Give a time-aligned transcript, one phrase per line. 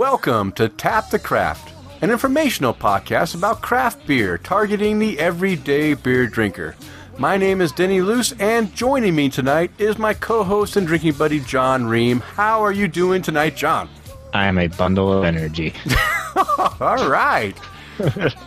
[0.00, 6.26] Welcome to Tap the Craft, an informational podcast about craft beer targeting the everyday beer
[6.26, 6.74] drinker.
[7.18, 11.12] My name is Denny Luce, and joining me tonight is my co host and drinking
[11.12, 12.20] buddy, John Ream.
[12.20, 13.90] How are you doing tonight, John?
[14.32, 15.74] I am a bundle of energy.
[16.80, 17.54] All right.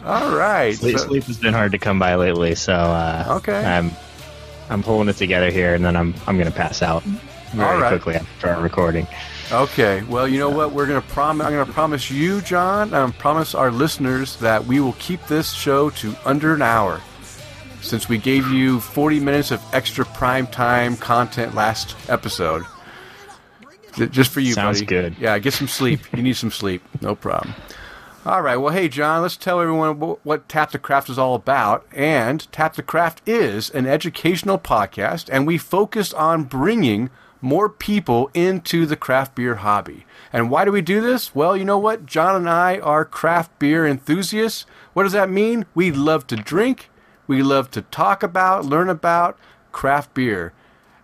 [0.04, 0.76] All right.
[0.76, 3.64] Sleep, So- sleep has been hard to come by lately, so uh, Okay.
[3.64, 3.92] I'm
[4.72, 7.04] I'm pulling it together here, and then I'm I'm gonna pass out
[7.54, 7.90] very right.
[7.90, 9.06] quickly after our recording.
[9.54, 10.02] Okay.
[10.04, 10.72] Well, you know what?
[10.72, 11.46] We're gonna promise.
[11.46, 12.92] I'm gonna promise you, John.
[12.94, 17.02] Um, promise our listeners that we will keep this show to under an hour,
[17.82, 22.64] since we gave you 40 minutes of extra prime time content last episode.
[23.96, 24.86] J- Just for you, Sounds buddy.
[24.88, 25.16] good.
[25.20, 26.00] Yeah, get some sleep.
[26.16, 26.82] you need some sleep.
[27.02, 27.54] No problem.
[28.26, 28.56] All right.
[28.58, 31.86] Well, hey, John, let's tell everyone wh- what Tap the Craft is all about.
[31.94, 37.12] And Tap the Craft is an educational podcast, and we focus on bringing
[37.44, 40.06] more people into the craft beer hobby.
[40.32, 41.36] And why do we do this?
[41.36, 42.06] Well, you know what?
[42.06, 44.66] John and I are craft beer enthusiasts.
[44.94, 45.66] What does that mean?
[45.76, 46.90] We love to drink,
[47.28, 49.38] we love to talk about, learn about
[49.72, 50.54] craft beer.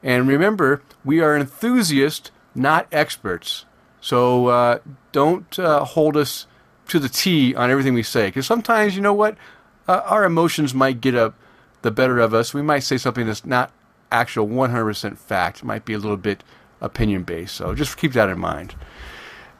[0.01, 3.65] And remember, we are enthusiasts, not experts.
[3.99, 4.79] So uh,
[5.11, 6.47] don't uh, hold us
[6.87, 8.27] to the T on everything we say.
[8.27, 9.35] Because sometimes, you know what?
[9.87, 11.35] Uh, our emotions might get up
[11.81, 12.53] the better of us.
[12.53, 13.71] We might say something that's not
[14.11, 15.59] actual 100% fact.
[15.59, 16.43] It might be a little bit
[16.81, 17.55] opinion based.
[17.55, 18.75] So just keep that in mind.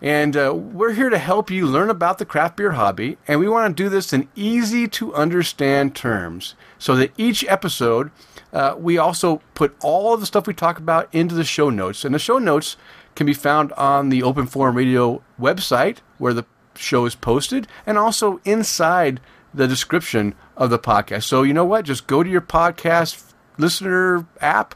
[0.02, 3.50] And uh, we're here to help you learn about the craft beer hobby, and we
[3.50, 8.10] want to do this in easy to understand terms so that each episode
[8.54, 12.06] uh, we also put all of the stuff we talk about into the show notes.
[12.06, 12.78] And the show notes
[13.16, 16.46] can be found on the Open Forum Radio website where the
[16.76, 19.20] show is posted, and also inside
[19.54, 21.24] the description of the podcast.
[21.24, 21.86] So, you know what?
[21.86, 23.29] Just go to your podcast
[23.60, 24.74] listener app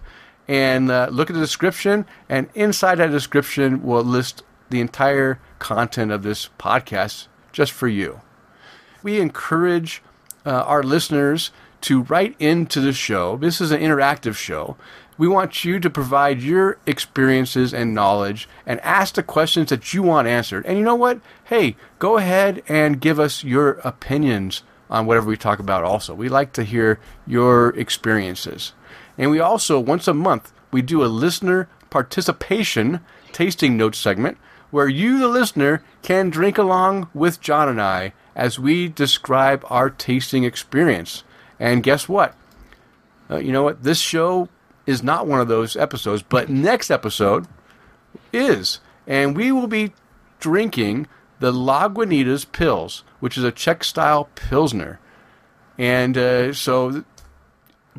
[0.48, 6.12] and uh, look at the description, and inside that description will list the entire content
[6.12, 8.22] of this podcast just for you.
[9.02, 10.02] We encourage
[10.46, 11.52] uh, our listeners
[11.82, 13.38] to write into the show.
[13.38, 14.78] This is an interactive show.
[15.18, 20.02] We want you to provide your experiences and knowledge and ask the questions that you
[20.02, 20.66] want answered.
[20.66, 21.20] And you know what?
[21.46, 26.14] Hey, go ahead and give us your opinions on whatever we talk about also.
[26.14, 28.74] We like to hear your experiences.
[29.18, 34.38] And we also, once a month, we do a listener participation tasting notes segment
[34.70, 39.90] where you, the listener, can drink along with John and I as we describe our
[39.90, 41.24] tasting experience.
[41.60, 42.36] And guess what?
[43.30, 43.84] Uh, you know what?
[43.84, 44.48] This show
[44.86, 47.48] is not one of those episodes, but next episode
[48.32, 48.80] is.
[49.08, 49.94] And we will be
[50.40, 51.08] drinking
[51.44, 55.02] the Lagunitas Pils, which is a Czech style Pilsner.
[55.78, 57.04] And uh, so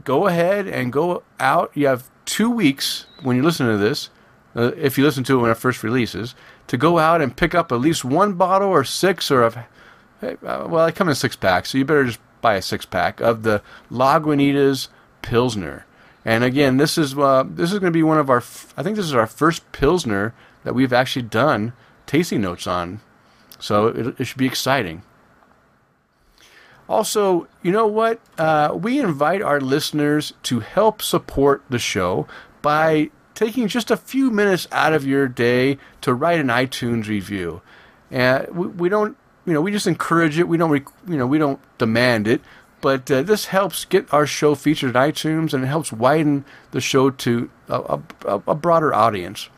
[0.03, 1.71] go ahead and go out.
[1.75, 4.09] You have two weeks when you listen to this,
[4.57, 6.35] uh, if you listen to it when it first releases,
[6.69, 9.51] to go out and pick up at least one bottle or six or
[10.23, 12.87] hey, uh, well, they come in six packs, so you better just buy a six
[12.87, 14.89] pack of the Lagunitas
[15.21, 15.85] Pilsner.
[16.25, 18.43] And again, this is uh, this is going to be one of our.
[18.75, 20.33] I think this is our first Pilsner
[20.63, 21.75] that we've actually done
[22.07, 23.03] tasting notes on,
[23.59, 25.03] so it, it should be exciting.
[26.89, 28.21] Also, you know what?
[28.37, 32.27] Uh, we invite our listeners to help support the show
[32.61, 37.63] by taking just a few minutes out of your day to write an iTunes review.
[38.11, 39.17] And we, we don't,
[39.47, 40.47] you know, we just encourage it.
[40.47, 42.43] We don't, rec- you know, we don't demand it.
[42.81, 46.83] But uh, this helps get our show featured in iTunes, and it helps widen the
[46.83, 49.49] show to a, a, a broader audience.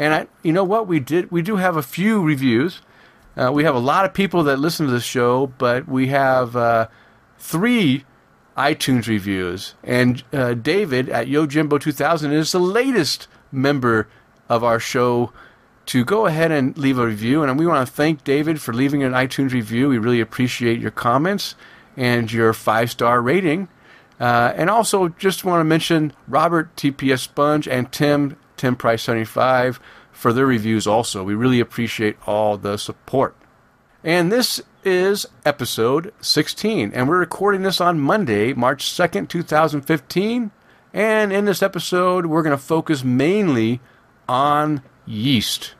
[0.00, 0.88] And I, you know what?
[0.88, 1.30] We did.
[1.30, 2.80] We do have a few reviews.
[3.36, 6.56] Uh, we have a lot of people that listen to the show, but we have
[6.56, 6.88] uh,
[7.38, 8.04] three
[8.56, 9.74] iTunes reviews.
[9.84, 14.08] And uh, David at YoJimbo2000 is the latest member
[14.48, 15.32] of our show
[15.86, 17.42] to go ahead and leave a review.
[17.42, 19.88] And we want to thank David for leaving an iTunes review.
[19.88, 21.54] We really appreciate your comments
[21.96, 23.68] and your five star rating.
[24.18, 29.78] Uh, and also, just want to mention Robert TPS Sponge and Tim Tim Price 75
[30.16, 30.86] for their reviews.
[30.86, 33.36] Also, we really appreciate all the support.
[34.02, 40.50] And this is episode 16, and we're recording this on Monday, March 2nd, 2015.
[40.94, 43.80] And in this episode, we're going to focus mainly
[44.28, 45.74] on yeast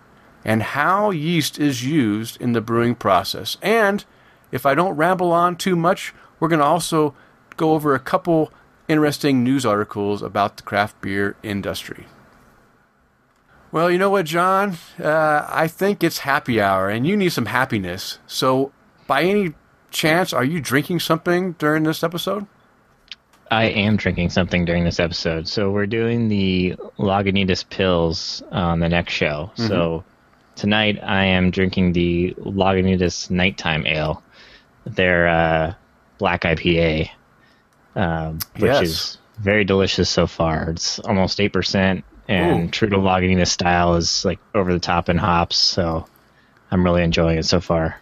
[0.44, 3.56] and how yeast is used in the brewing process.
[3.62, 4.04] And
[4.52, 7.14] if I don't ramble on too much, we're going to also
[7.56, 8.52] go over a couple
[8.86, 12.06] interesting news articles about the craft beer industry.
[13.76, 14.78] Well, you know what, John?
[14.98, 18.18] Uh, I think it's happy hour, and you need some happiness.
[18.26, 18.72] So,
[19.06, 19.52] by any
[19.90, 22.46] chance, are you drinking something during this episode?
[23.50, 25.46] I am drinking something during this episode.
[25.46, 29.50] So we're doing the Lagunitas Pils on the next show.
[29.56, 30.04] So
[30.54, 34.22] tonight I am drinking the Lagunitas Nighttime Ale.
[34.86, 35.74] Their uh,
[36.16, 37.10] black IPA,
[37.94, 38.82] um, which Yes.
[38.82, 40.70] is very delicious so far.
[40.70, 42.70] It's almost eight percent, and Ooh.
[42.70, 45.56] true to Lagunitas style is like over the top in hops.
[45.56, 46.06] So
[46.70, 48.00] I'm really enjoying it so far.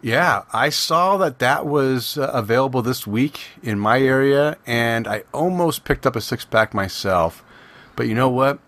[0.00, 5.22] Yeah, I saw that that was uh, available this week in my area, and I
[5.32, 7.44] almost picked up a six pack myself.
[7.94, 8.58] But you know what?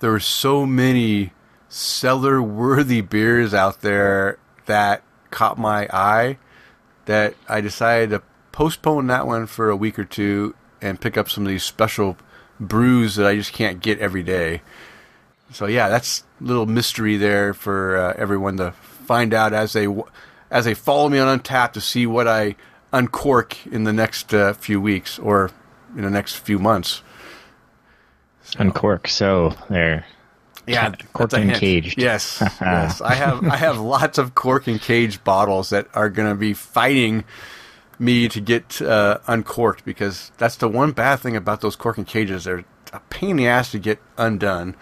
[0.00, 1.32] There were so many
[1.70, 6.36] cellar worthy beers out there that caught my eye
[7.06, 8.22] that I decided to
[8.52, 12.18] postpone that one for a week or two and pick up some of these special
[12.60, 14.62] brews that I just can't get every day.
[15.52, 19.88] So yeah, that's a little mystery there for uh, everyone to find out as they
[20.50, 22.56] as they follow me on Untappd to see what I
[22.92, 25.50] uncork in the next uh, few weeks or
[25.96, 27.02] in the next few months.
[28.58, 29.08] Uncork.
[29.08, 30.06] So there.
[30.66, 31.96] Yeah, corked that's and caged.
[31.96, 33.00] Yes, yes.
[33.00, 36.54] I have I have lots of cork and cage bottles that are going to be
[36.54, 37.22] fighting
[37.98, 42.44] me to get uh, uncorked because that's the one bad thing about those corking cages.
[42.44, 44.76] They're a pain in the ass to get undone,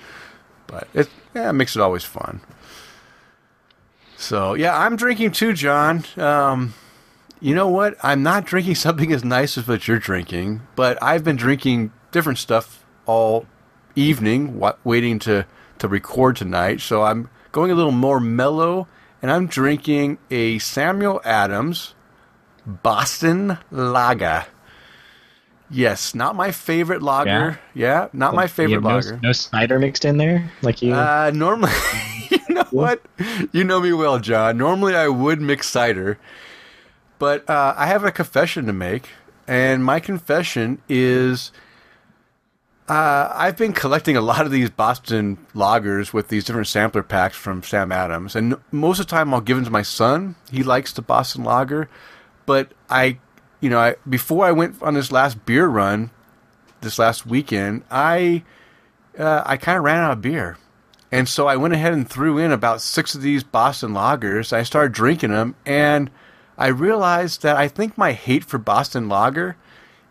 [0.66, 2.40] but it yeah, it makes it always fun.
[4.16, 6.04] So yeah, I'm drinking too, John.
[6.16, 6.74] Um,
[7.40, 7.96] you know what?
[8.02, 12.38] I'm not drinking something as nice as what you're drinking, but I've been drinking different
[12.38, 13.46] stuff all
[13.94, 15.46] evening, wa- waiting to
[15.78, 16.80] to record tonight.
[16.80, 18.88] So I'm going a little more mellow,
[19.22, 21.94] and I'm drinking a Samuel Adams
[22.66, 24.46] Boston Lager.
[25.70, 27.58] Yes, not my favorite lager.
[27.74, 29.18] Yeah, not my You favorite no, lager.
[29.22, 30.94] no cider mixed in there, like you.
[30.94, 31.72] Uh, normally,
[32.30, 33.02] you know what?
[33.52, 34.58] You know me well, John.
[34.58, 36.18] Normally, I would mix cider,
[37.18, 39.08] but uh, I have a confession to make,
[39.48, 41.50] and my confession is
[42.88, 47.36] uh, I've been collecting a lot of these Boston lagers with these different sampler packs
[47.36, 50.34] from Sam Adams, and most of the time I'll give them to my son.
[50.52, 51.88] He likes the Boston Lager,
[52.46, 53.18] but I,
[53.60, 56.10] you know, I before I went on this last beer run,
[56.80, 58.44] this last weekend, I
[59.18, 60.58] uh, I kind of ran out of beer.
[61.12, 64.52] And so I went ahead and threw in about six of these Boston lagers.
[64.52, 66.10] I started drinking them, and
[66.58, 69.56] I realized that I think my hate for Boston lager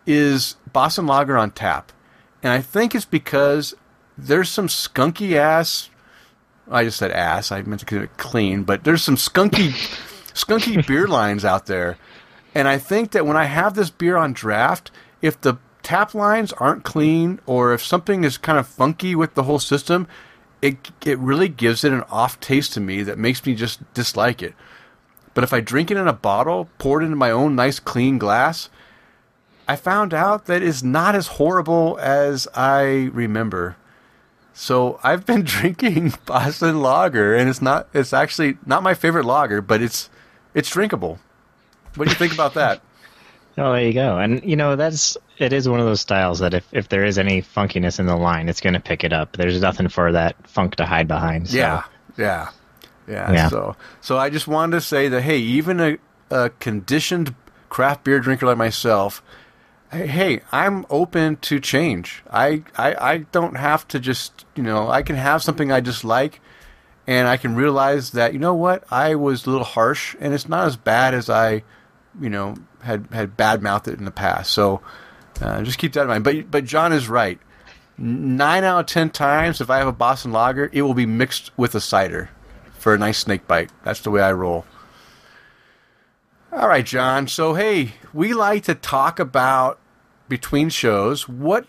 [0.05, 1.91] is Boston lager on tap.
[2.41, 3.73] And I think it's because
[4.17, 5.89] there's some skunky ass.
[6.69, 7.51] I just said ass.
[7.51, 9.71] I meant to get it clean, but there's some skunky,
[10.33, 11.97] skunky beer lines out there.
[12.53, 14.91] And I think that when I have this beer on draft,
[15.21, 19.43] if the tap lines aren't clean or if something is kind of funky with the
[19.43, 20.07] whole system,
[20.61, 24.41] it it really gives it an off taste to me that makes me just dislike
[24.41, 24.53] it.
[25.33, 28.17] But if I drink it in a bottle, pour it into my own nice clean
[28.17, 28.69] glass,
[29.67, 33.75] I found out that it's not as horrible as I remember.
[34.53, 37.89] So I've been drinking Boston Lager, and it's not.
[37.93, 40.09] It's actually not my favorite lager, but it's
[40.53, 41.19] it's drinkable.
[41.95, 42.81] What do you think about that?
[43.55, 44.17] Oh, there you go.
[44.17, 47.19] And you know, that's it is one of those styles that if, if there is
[47.19, 49.37] any funkiness in the line, it's going to pick it up.
[49.37, 51.49] There's nothing for that funk to hide behind.
[51.49, 51.57] So.
[51.57, 51.83] Yeah,
[52.17, 52.49] yeah,
[53.07, 53.49] yeah, Yeah.
[53.49, 55.97] So, so I just wanted to say that hey, even a,
[56.31, 57.35] a conditioned
[57.69, 59.21] craft beer drinker like myself,
[59.91, 62.23] hey, hey, I'm open to change.
[62.31, 66.03] I, I, I don't have to just you know I can have something I just
[66.03, 66.41] like,
[67.05, 70.49] and I can realize that you know what I was a little harsh, and it's
[70.49, 71.63] not as bad as I,
[72.19, 74.51] you know, had had bad mouthed it in the past.
[74.51, 74.81] So.
[75.41, 76.23] Uh, just keep that in mind.
[76.23, 77.39] But but John is right
[77.97, 81.51] nine out of ten times, if I have a Boston Lager, it will be mixed
[81.57, 82.29] with a cider
[82.77, 83.71] for a nice snake bite.
[83.83, 84.65] That's the way I roll.
[86.51, 87.27] All right, John.
[87.27, 89.79] So hey, we like to talk about
[90.29, 91.67] between shows what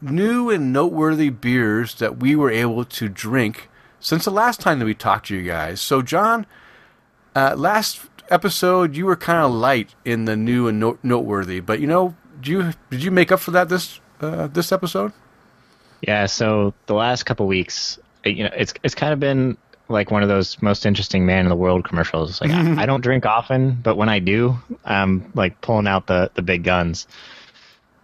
[0.00, 3.68] new and noteworthy beers that we were able to drink
[4.00, 5.80] since the last time that we talked to you guys.
[5.80, 6.46] So John,
[7.34, 11.80] uh, last episode you were kind of light in the new and note- noteworthy, but
[11.80, 15.12] you know, did you did you make up for that this uh, this episode?
[16.00, 19.56] Yeah, so the last couple weeks, you know, it's it's kind of been
[19.88, 22.40] like one of those most interesting man in the world commercials.
[22.40, 26.30] Like I, I don't drink often, but when I do, I'm like pulling out the
[26.34, 27.06] the big guns.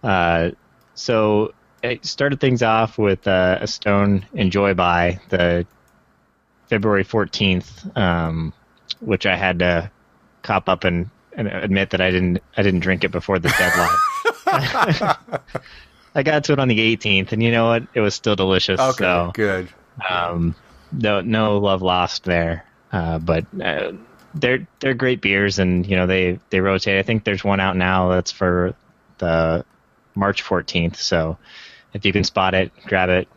[0.03, 0.51] Uh,
[0.95, 5.65] so I started things off with uh, a Stone Enjoy by the
[6.67, 8.53] February 14th, um,
[8.99, 9.91] which I had to
[10.41, 15.15] cop up and, and admit that I didn't I didn't drink it before the deadline.
[16.15, 17.83] I got to it on the 18th, and you know what?
[17.93, 18.79] It was still delicious.
[18.79, 19.69] Okay, so good.
[20.09, 20.55] um,
[20.91, 22.65] no no love lost there.
[22.91, 23.93] Uh, but uh,
[24.35, 26.97] they're they're great beers, and you know they they rotate.
[26.97, 28.75] I think there's one out now that's for
[29.19, 29.63] the
[30.15, 30.97] March 14th.
[30.97, 31.37] So
[31.93, 33.27] if you can spot it, grab it,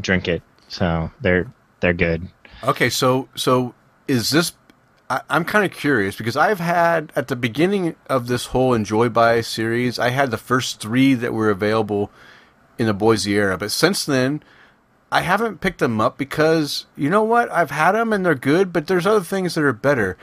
[0.00, 0.42] drink it.
[0.68, 2.28] So they're they're good.
[2.64, 3.74] Okay, so so
[4.08, 4.52] is this?
[5.12, 9.10] I, I'm kind of curious because I've had at the beginning of this whole Enjoy
[9.10, 12.10] By series, I had the first three that were available
[12.78, 14.42] in the Boise era, but since then.
[15.12, 17.50] I haven't picked them up because you know what?
[17.52, 20.16] I've had them and they're good, but there's other things that are better.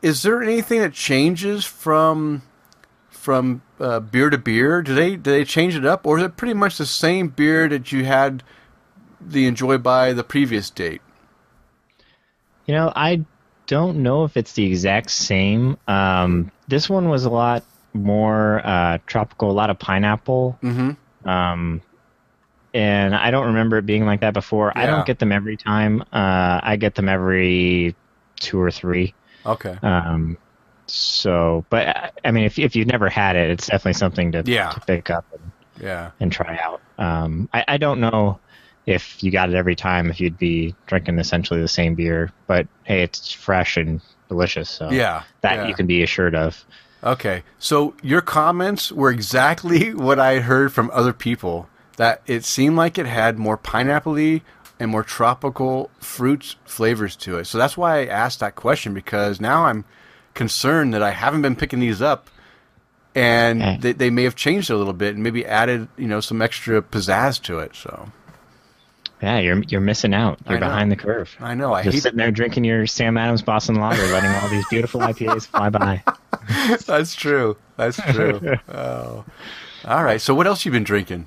[0.00, 2.40] Is there anything that changes from
[3.10, 4.80] from uh, beer to beer?
[4.80, 7.68] Do they do they change it up, or is it pretty much the same beer
[7.68, 8.42] that you had
[9.20, 11.02] the enjoy by the previous date?
[12.70, 13.24] You know, I
[13.66, 15.76] don't know if it's the exact same.
[15.88, 20.56] Um, this one was a lot more uh, tropical, a lot of pineapple.
[20.62, 21.28] Mm-hmm.
[21.28, 21.82] Um,
[22.72, 24.72] and I don't remember it being like that before.
[24.78, 26.02] I don't get them every time.
[26.12, 27.96] Uh, I get them every
[28.38, 29.14] two or three.
[29.44, 29.76] Okay.
[29.82, 30.38] Um,
[30.86, 34.70] so, but I mean, if if you've never had it, it's definitely something to, Yeah.
[34.70, 35.50] to pick up and,
[35.82, 36.12] Yeah.
[36.20, 36.80] and try out.
[36.98, 38.38] Um, I, I don't know
[38.86, 42.66] if you got it every time if you'd be drinking essentially the same beer, but
[42.84, 44.68] hey, it's fresh and delicious.
[44.70, 45.22] So Yeah.
[45.42, 45.68] that yeah.
[45.68, 46.64] you can be assured of.
[47.04, 47.42] Okay.
[47.58, 51.68] So your comments were exactly what I heard from other people.
[51.96, 57.44] That it seemed like it had more pineapple and more tropical fruits flavors to it.
[57.46, 59.84] So that's why I asked that question because now I'm
[60.32, 62.30] concerned that I haven't been picking these up
[63.14, 63.76] and Okay.
[63.80, 66.80] they, they may have changed a little bit and maybe added, you know, some extra
[66.80, 67.74] pizzazz to it.
[67.74, 68.10] So
[69.22, 70.38] Yeah, you're you're missing out.
[70.48, 71.34] You're behind the curve.
[71.40, 74.66] I know I Just sitting there drinking your Sam Adams Boston Lager, letting all these
[74.68, 76.02] beautiful IPAs fly by.
[76.86, 77.56] That's true.
[77.76, 78.40] That's true.
[78.68, 79.24] oh.
[79.84, 80.20] All right.
[80.20, 81.26] So what else you been drinking?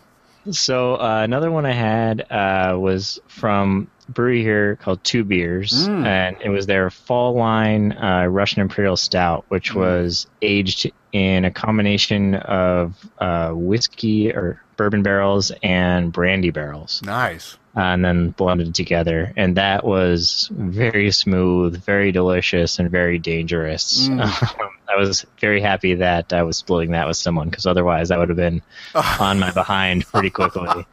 [0.51, 5.87] So uh, another one I had uh, was from a brewery here called Two Beers,
[5.87, 6.05] Mm.
[6.05, 9.75] and it was their fall line uh, Russian Imperial Stout, which Mm.
[9.75, 17.57] was aged in a combination of uh, whiskey or bourbon barrels and brandy barrels, Nice.
[17.75, 19.33] Uh, and then blended together.
[19.35, 24.07] And that was very smooth, very delicious, and very dangerous.
[24.07, 24.69] Mm.
[24.89, 28.29] I was very happy that I was splitting that with someone because otherwise I would
[28.29, 28.61] have been
[29.19, 30.85] on my behind pretty quickly,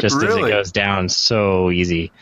[0.00, 2.12] just as it goes down so easy.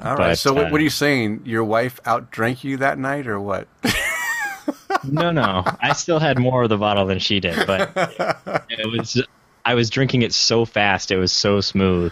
[0.00, 0.30] All right.
[0.30, 1.42] But, So what, uh, what are you saying?
[1.44, 3.66] Your wife outdrank you that night, or what?
[5.02, 7.92] No, no, I still had more of the bottle than she did, but
[8.70, 9.22] it was
[9.64, 12.10] I was drinking it so fast, it was so smooth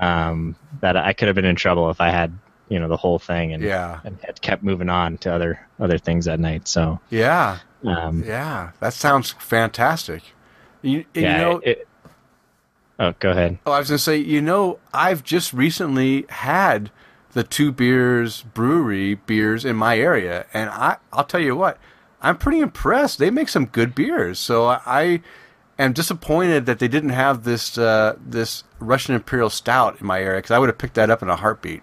[0.00, 2.36] um, that I could have been in trouble if I had
[2.68, 4.00] you know the whole thing and, Yeah.
[4.04, 6.66] and had kept moving on to other other things that night.
[6.66, 7.58] So Yeah.
[7.84, 8.70] um, Yeah.
[8.80, 10.22] That sounds fantastic.
[10.82, 11.88] You, yeah, you know, it,
[12.98, 13.58] oh, go ahead.
[13.66, 16.90] oh, I was going to say, you know, I've just recently had
[17.32, 21.78] the two beers brewery beers in my area, and I, I'll tell you what,
[22.22, 23.18] I'm pretty impressed.
[23.18, 25.20] They make some good beers, so I
[25.78, 30.38] am disappointed that they didn't have this uh, this Russian Imperial Stout in my area
[30.38, 31.82] because I would have picked that up in a heartbeat.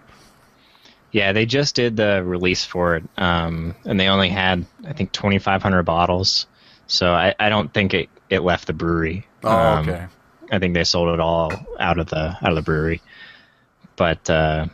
[1.10, 5.12] Yeah, they just did the release for it, um, and they only had I think
[5.12, 6.46] 2,500 bottles.
[6.86, 9.26] So I, I don't think it, it left the brewery.
[9.44, 10.06] Oh, Um, okay.
[10.50, 13.00] I think they sold it all out of the out of the brewery.
[13.96, 14.66] But uh,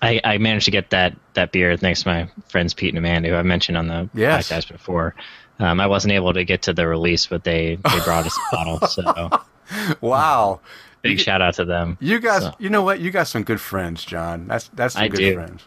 [0.00, 3.28] I, I managed to get that that beer thanks to my friends Pete and Amanda,
[3.28, 4.48] who I mentioned on the Yes.
[4.50, 5.14] podcast before.
[5.62, 8.56] Um, I wasn't able to get to the release, but they, they brought us a
[8.56, 8.86] bottle.
[8.88, 9.30] So
[10.00, 10.60] Wow.
[11.02, 11.96] big shout out to them.
[12.00, 12.52] You guys, So.
[12.58, 13.00] you know what?
[13.00, 14.46] You got some good friends, John.
[14.48, 15.34] That's that's some I good do.
[15.34, 15.62] friends.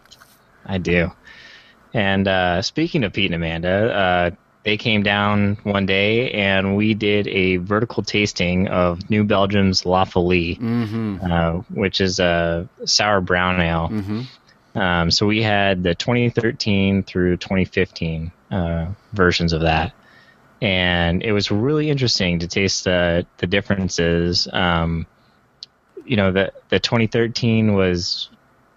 [0.65, 1.11] I do.
[1.93, 4.31] And uh, speaking of Pete and Amanda, uh,
[4.63, 10.03] they came down one day and we did a vertical tasting of New Belgium's La
[10.05, 11.17] Folie, Mm-hmm.
[11.31, 13.89] uh, which is a sour brown ale.
[13.89, 14.77] Mm-hmm.
[14.79, 19.93] Um, so we had the 2013 through 2015 uh, versions of that,
[20.61, 24.47] and it was really interesting to taste the the differences.
[24.51, 25.05] Um,
[26.05, 28.29] you know, the the 2013 was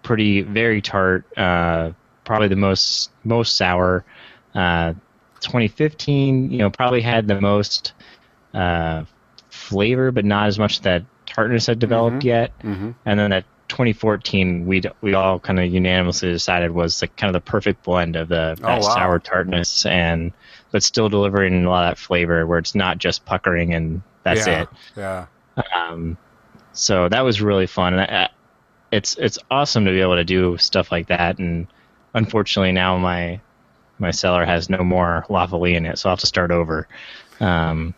[0.03, 1.91] pretty very tart, uh,
[2.25, 4.03] probably the most most sour.
[4.55, 4.93] Uh,
[5.41, 7.93] 2015, you know, probably had the most
[8.53, 9.03] uh,
[9.49, 12.91] flavor, but not as much that tartness had developed yet Mm-hmm.
[13.05, 17.41] and then that 2014 we we all kind of unanimously decided was like kind of
[17.41, 18.81] the perfect blend of the Oh, wow.
[18.81, 20.33] sour tartness and
[20.71, 24.45] but still delivering a lot of that flavor where it's not just puckering and that's
[24.47, 24.61] yeah.
[24.63, 25.25] it Yeah.
[25.75, 26.17] um,
[26.73, 28.29] so that was really fun and I,
[28.91, 31.67] it's it's awesome to be able to do stuff like that and
[32.13, 33.39] unfortunately now my
[33.99, 36.87] my cellar has no more La Folie in it so I'll have to start over
[37.39, 37.93] um,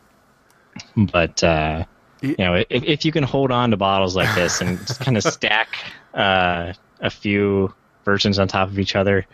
[0.95, 1.85] but uh,
[2.21, 5.17] you know if, if you can hold on to bottles like this and just kind
[5.17, 5.67] of stack
[6.13, 7.73] uh, a few
[8.05, 9.25] versions on top of each other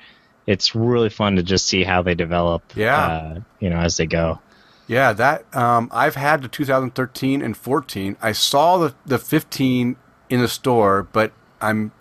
[0.46, 2.98] it's really fun to just see how they develop Yeah.
[3.08, 4.40] uh, you know as they go
[4.88, 8.16] Yeah, that um, I've had the 2013 and 14.
[8.22, 9.98] I saw the the 15
[10.30, 11.92] in the store, but I'm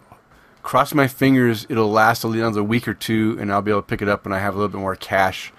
[0.63, 4.03] cross my fingers, it'll last another week or two, and I'll be able to pick
[4.03, 5.53] it up when I have a little bit more cash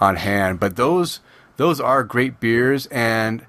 [0.00, 0.58] on hand.
[0.58, 1.20] But those
[1.56, 3.46] those are great beers, and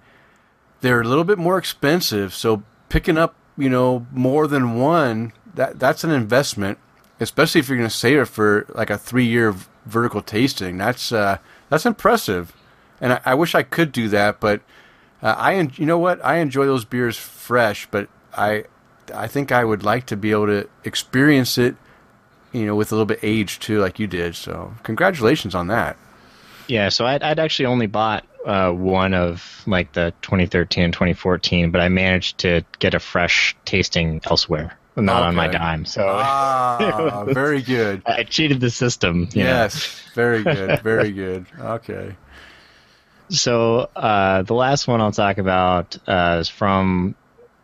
[0.82, 2.34] they're a little bit more expensive.
[2.34, 6.78] So picking up, you know, more than one that that's an investment,
[7.20, 9.56] especially if you're going to save it for like a three year
[9.86, 10.78] vertical tasting.
[10.78, 11.38] That's uh,
[11.70, 12.54] that's impressive,
[13.02, 14.62] and I, I, wish I could do that, but
[15.22, 18.66] uh, I you know what I enjoy those beers fresh, but I
[19.14, 21.76] I think I would like to be able to experience it,
[22.52, 24.36] you know, with a little bit age too, like you did.
[24.36, 25.98] So congratulations on that.
[26.68, 31.72] Yeah, so I'd, I'd actually only bought uh, one of like the 2013 and 2014,
[31.72, 35.28] but I managed to get a fresh tasting elsewhere, not okay.
[35.28, 35.84] on my dime.
[35.84, 38.04] So ah, very good.
[38.06, 39.28] I cheated the system.
[39.34, 40.12] Yes, know?
[40.16, 41.46] very good, very good.
[41.60, 42.16] Okay.
[43.30, 47.16] So uh, the last one I'll talk about uh, is from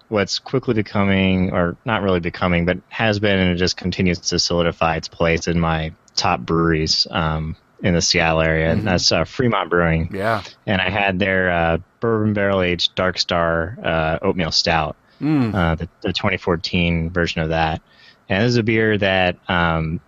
[0.09, 4.37] what's quickly becoming, or not really becoming, but has been, and it just continues to
[4.37, 8.69] solidify its place in my top breweries um, in the Seattle area.
[8.69, 8.79] Mm-hmm.
[8.79, 10.09] And that's uh, Fremont Brewing.
[10.13, 10.41] Yeah.
[10.65, 15.53] And I had their uh, bourbon barrel aged Dark Star uh, oatmeal stout, mm.
[15.53, 17.81] Uh, the, the, 2014 version of that.
[18.29, 19.99] And this is a beer that um,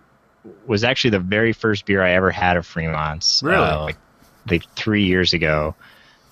[0.66, 3.42] was actually the very first beer I ever had of Fremont's.
[3.42, 3.58] Really?
[3.58, 3.96] Uh, like,
[4.50, 5.74] like three years ago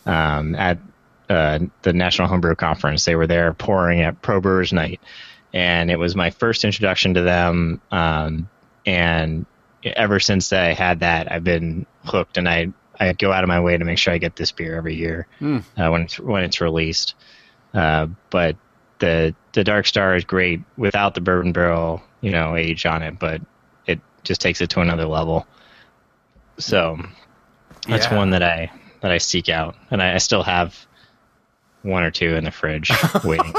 [0.06, 0.78] um, at
[1.28, 3.04] uh, the National Homebrew Conference.
[3.04, 5.00] They were there pouring at Pro Brewers Night,
[5.52, 7.82] and it was my first introduction to them.
[7.90, 8.48] Um,
[8.86, 9.46] and
[9.84, 13.60] ever since I had that, I've been hooked, and I I go out of my
[13.60, 15.62] way to make sure I get this beer every year mm.
[15.76, 17.14] uh, when it's when it's released.
[17.72, 18.56] Uh, but
[18.98, 23.18] the the Dark Star is great without the bourbon barrel, you know, age on it,
[23.18, 23.40] but
[23.86, 25.46] it just takes it to another level.
[26.58, 26.98] So
[27.88, 28.16] that's yeah.
[28.16, 30.86] one that I that I seek out, and I, I still have
[31.84, 32.90] one or two in the fridge
[33.24, 33.52] waiting.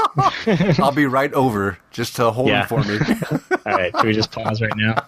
[0.82, 2.66] I'll be right over just to hold yeah.
[2.66, 2.98] them for me.
[3.66, 5.06] All right, should we just pause right now?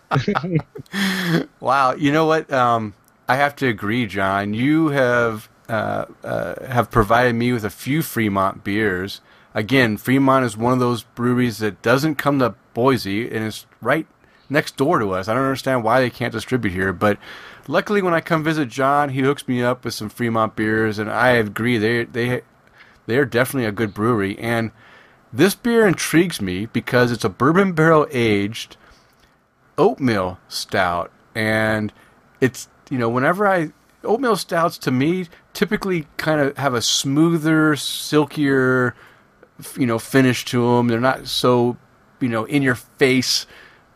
[1.60, 2.50] wow, you know what?
[2.52, 2.94] Um,
[3.28, 4.54] I have to agree, John.
[4.54, 9.20] You have uh, uh, have provided me with a few Fremont beers.
[9.52, 14.06] Again, Fremont is one of those breweries that doesn't come to Boise and is right
[14.48, 15.28] next door to us.
[15.28, 17.18] I don't understand why they can't distribute here, but
[17.66, 21.10] luckily when I come visit John, he hooks me up with some Fremont beers, and
[21.10, 22.42] I agree they they
[23.08, 24.38] they are definitely a good brewery.
[24.38, 24.70] And
[25.32, 28.76] this beer intrigues me because it's a bourbon barrel aged
[29.78, 31.10] oatmeal stout.
[31.34, 31.90] And
[32.42, 33.72] it's, you know, whenever I,
[34.04, 38.94] oatmeal stouts to me typically kind of have a smoother, silkier,
[39.78, 40.88] you know, finish to them.
[40.88, 41.78] They're not so,
[42.20, 43.46] you know, in your face,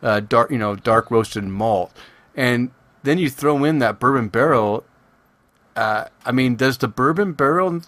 [0.01, 1.95] uh, dark, you know, dark roasted malt.
[2.35, 2.71] And
[3.03, 4.85] then you throw in that bourbon barrel.
[5.75, 7.81] Uh, I mean, does the bourbon barrel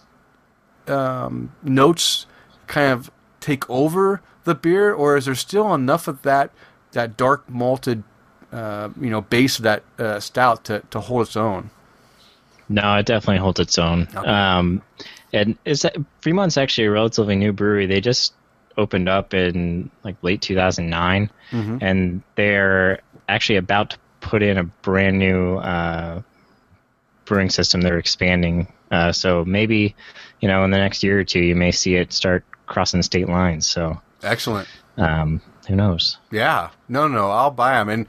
[0.90, 2.26] um, notes
[2.68, 6.52] kind of take over the beer, or is there still enough of that
[6.94, 8.04] that dark malted,
[8.52, 11.70] uh, you know, base of that uh, stout to, to hold its own?
[12.70, 14.08] No, it definitely holds its own.
[14.16, 14.28] Okay.
[14.28, 14.82] Um,
[15.34, 15.86] and is
[16.22, 17.86] Fremont's actually a relatively new brewery.
[17.86, 18.34] They just
[18.78, 21.78] opened up in like late 2009, mm-hmm.
[21.82, 26.22] and they're actually about to put in a brand new uh,
[27.26, 27.82] brewing system.
[27.82, 29.96] They're expanding, uh, so maybe
[30.46, 33.28] you know, in the next year or two, you may see it start crossing state
[33.28, 33.66] lines.
[33.66, 34.68] So excellent.
[34.96, 36.20] Um, who knows?
[36.30, 37.90] Yeah, no, no, I'll buy them.
[37.90, 38.06] And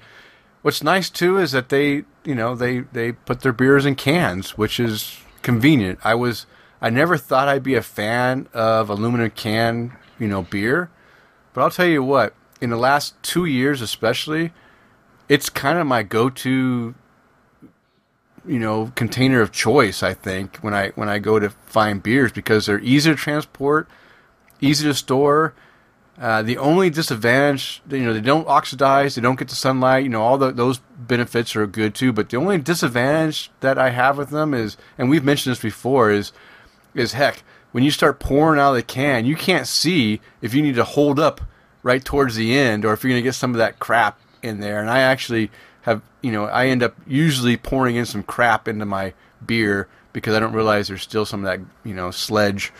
[0.60, 4.58] what's nice too is that they, you know, they they put their beers in cans,
[4.58, 5.98] which is convenient.
[6.04, 6.44] I was,
[6.82, 10.90] I never thought I'd be a fan of aluminum can, you know, beer,
[11.54, 14.52] but I'll tell you what, in the last two years especially,
[15.26, 16.96] it's kind of my go-to
[18.46, 20.02] you know container of choice.
[20.02, 23.88] I think when I when I go to find beers because they're easy to transport,
[24.60, 25.54] easy to store.
[26.18, 30.02] Uh, the only disadvantage, you know, they don't oxidize, they don't get the sunlight.
[30.02, 32.10] You know, all the, those benefits are good too.
[32.10, 36.10] But the only disadvantage that I have with them is, and we've mentioned this before,
[36.10, 36.32] is
[36.94, 37.42] is heck
[37.76, 40.82] when you start pouring out of the can, you can't see if you need to
[40.82, 41.42] hold up
[41.82, 44.60] right towards the end or if you're going to get some of that crap in
[44.60, 44.80] there.
[44.80, 45.50] And I actually
[46.26, 49.14] you know I end up usually pouring in some crap into my
[49.46, 52.72] beer because I don't realize there's still some of that you know sledge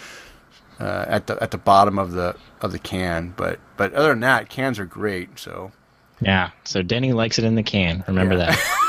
[0.80, 3.34] uh, at the at the bottom of the of the can.
[3.36, 5.38] But but other than that, cans are great.
[5.38, 5.70] So
[6.20, 8.02] yeah, so Denny likes it in the can.
[8.08, 8.56] Remember yeah.
[8.56, 8.82] that.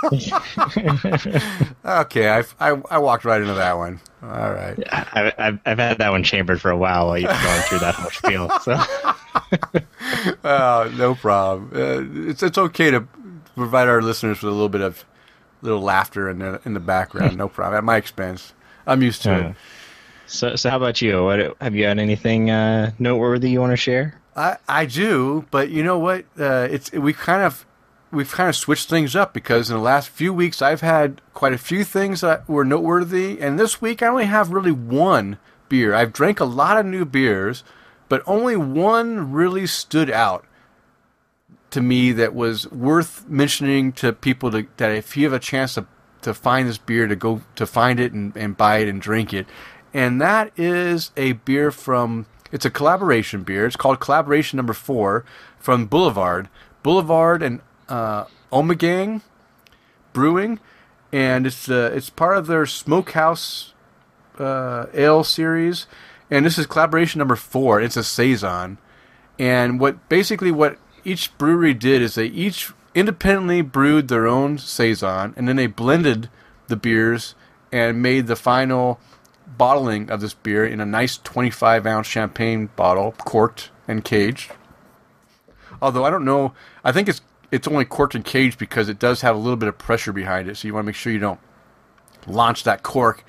[1.84, 4.00] okay, I, I, I walked right into that one.
[4.22, 4.78] All right.
[4.90, 7.78] I, I've I've had that one chambered for a while while you've been going through
[7.80, 8.48] that whole spiel.
[8.60, 8.80] So.
[10.44, 11.72] oh, no problem.
[11.74, 13.06] Uh, it's it's okay to
[13.58, 15.04] provide our listeners with a little bit of
[15.62, 17.36] little laughter in the in the background.
[17.36, 18.54] no problem at my expense.
[18.86, 19.48] I'm used to yeah.
[19.48, 19.56] it.
[20.26, 21.24] So, so how about you?
[21.24, 24.20] What have you had anything uh, noteworthy you want to share?
[24.36, 26.26] I, I do, but you know what?
[26.38, 27.66] Uh, it's we kind of
[28.10, 31.52] we've kind of switched things up because in the last few weeks I've had quite
[31.52, 35.94] a few things that were noteworthy, and this week I only have really one beer.
[35.94, 37.64] I've drank a lot of new beers,
[38.08, 40.44] but only one really stood out
[41.70, 45.74] to me that was worth mentioning to people to, that if you have a chance
[45.74, 45.86] to
[46.22, 49.32] to find this beer to go to find it and, and buy it and drink
[49.32, 49.46] it.
[49.94, 53.66] And that is a beer from it's a collaboration beer.
[53.66, 55.24] It's called Collaboration Number Four
[55.58, 56.48] from Boulevard.
[56.82, 59.22] Boulevard and uh, Ommegang
[60.12, 60.58] Brewing,
[61.12, 63.74] and it's uh, it's part of their Smokehouse
[64.38, 65.86] uh, Ale series.
[66.30, 67.80] And this is collaboration number four.
[67.80, 68.78] It's a saison,
[69.38, 75.34] and what basically what each brewery did is they each independently brewed their own saison,
[75.36, 76.28] and then they blended
[76.68, 77.34] the beers
[77.72, 79.00] and made the final
[79.46, 84.52] bottling of this beer in a nice 25 ounce champagne bottle, corked and caged.
[85.80, 89.22] Although I don't know, I think it's it's only corked and caged because it does
[89.22, 91.18] have a little bit of pressure behind it, so you want to make sure you
[91.18, 91.40] don't
[92.26, 93.24] launch that cork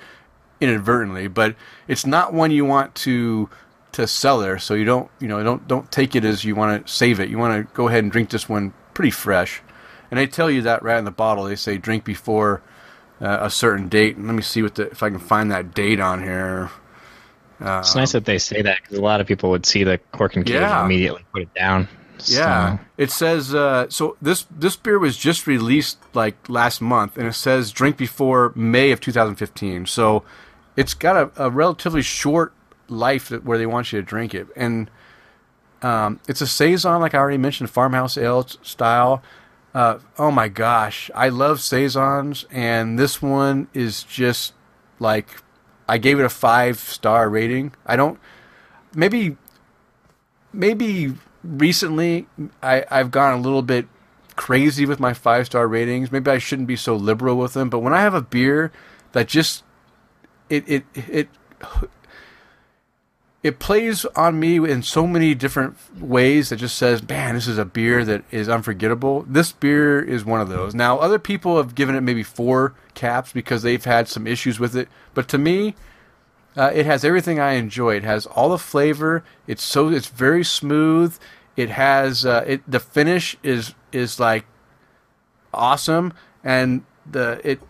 [0.60, 1.28] inadvertently.
[1.28, 1.56] But
[1.88, 3.50] it's not one you want to
[4.00, 6.86] to sell there, so you don't you know don't don't take it as you want
[6.86, 7.30] to save it.
[7.30, 9.62] You want to go ahead and drink this one pretty fresh,
[10.12, 11.46] and they tell you that right in the bottle.
[11.46, 12.62] They say drink before
[13.22, 14.18] uh, a certain date.
[14.18, 16.70] And let me see what the if I can find that date on here.
[17.62, 19.98] Uh, it's nice that they say that because a lot of people would see the
[20.14, 20.82] cork and cage yeah.
[20.82, 21.88] and immediately put it down.
[22.26, 22.84] Yeah, so.
[22.98, 24.18] it says uh, so.
[24.22, 28.92] This this beer was just released like last month, and it says drink before May
[28.92, 29.86] of 2015.
[29.86, 30.24] So
[30.76, 32.54] it's got a, a relatively short
[32.90, 34.90] life where they want you to drink it, and
[35.82, 39.24] um, it's a saison, like I already mentioned, farmhouse ale style.
[39.74, 44.54] Uh, oh my gosh, I love saisons, and this one is just
[45.00, 45.28] like
[45.88, 47.74] I gave it a five star rating.
[47.86, 48.20] I don't
[48.96, 49.38] maybe
[50.52, 52.28] maybe recently
[52.62, 53.88] I, I've gone a little bit
[54.36, 56.12] crazy with my five star ratings.
[56.12, 58.72] Maybe I shouldn't be so liberal with them, but when I have a beer
[59.14, 59.64] that just
[60.50, 61.30] it it it
[63.42, 67.58] it plays on me in so many different ways that just says, man, this is
[67.58, 69.24] a beer that is unforgettable.
[69.28, 70.76] This beer is one of those.
[70.76, 74.76] Now, other people have given it maybe four caps because they've had some issues with
[74.76, 75.76] it, but to me,
[76.58, 77.96] uh, it has everything I enjoy.
[77.96, 79.24] It has all the flavor.
[79.48, 81.18] It's so it's very smooth.
[81.56, 84.46] It has uh, it the finish is is like
[85.54, 86.12] awesome,
[86.44, 87.62] and the it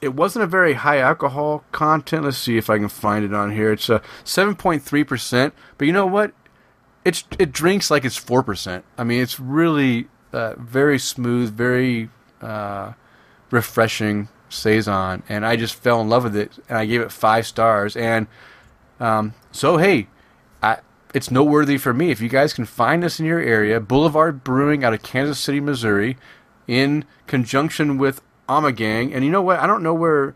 [0.00, 2.24] it wasn't a very high alcohol content.
[2.24, 3.72] Let's see if I can find it on here.
[3.72, 5.54] It's a seven point three percent.
[5.78, 6.32] But you know what?
[7.04, 8.84] It's it drinks like it's four percent.
[8.98, 12.92] I mean, it's really uh, very smooth, very uh,
[13.50, 17.46] refreshing saison, and I just fell in love with it, and I gave it five
[17.46, 17.96] stars.
[17.96, 18.26] And
[19.00, 20.08] um, so, hey,
[20.62, 20.78] I,
[21.14, 22.10] it's noteworthy for me.
[22.10, 25.60] If you guys can find this in your area, Boulevard Brewing out of Kansas City,
[25.60, 26.16] Missouri,
[26.66, 29.14] in conjunction with Ommegang.
[29.14, 29.58] And you know what?
[29.60, 30.34] I don't know where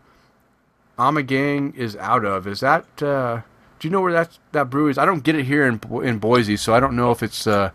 [0.97, 2.47] Ommegang is out of.
[2.47, 2.85] Is that?
[3.01, 3.41] Uh,
[3.79, 4.97] do you know where that that brew is?
[4.97, 7.71] I don't get it here in in Boise, so I don't know if it's uh,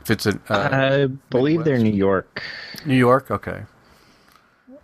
[0.00, 0.38] if it's a.
[0.48, 1.64] Uh, I believe Midwest.
[1.64, 2.42] they're New York.
[2.84, 3.30] New York.
[3.30, 3.62] Okay.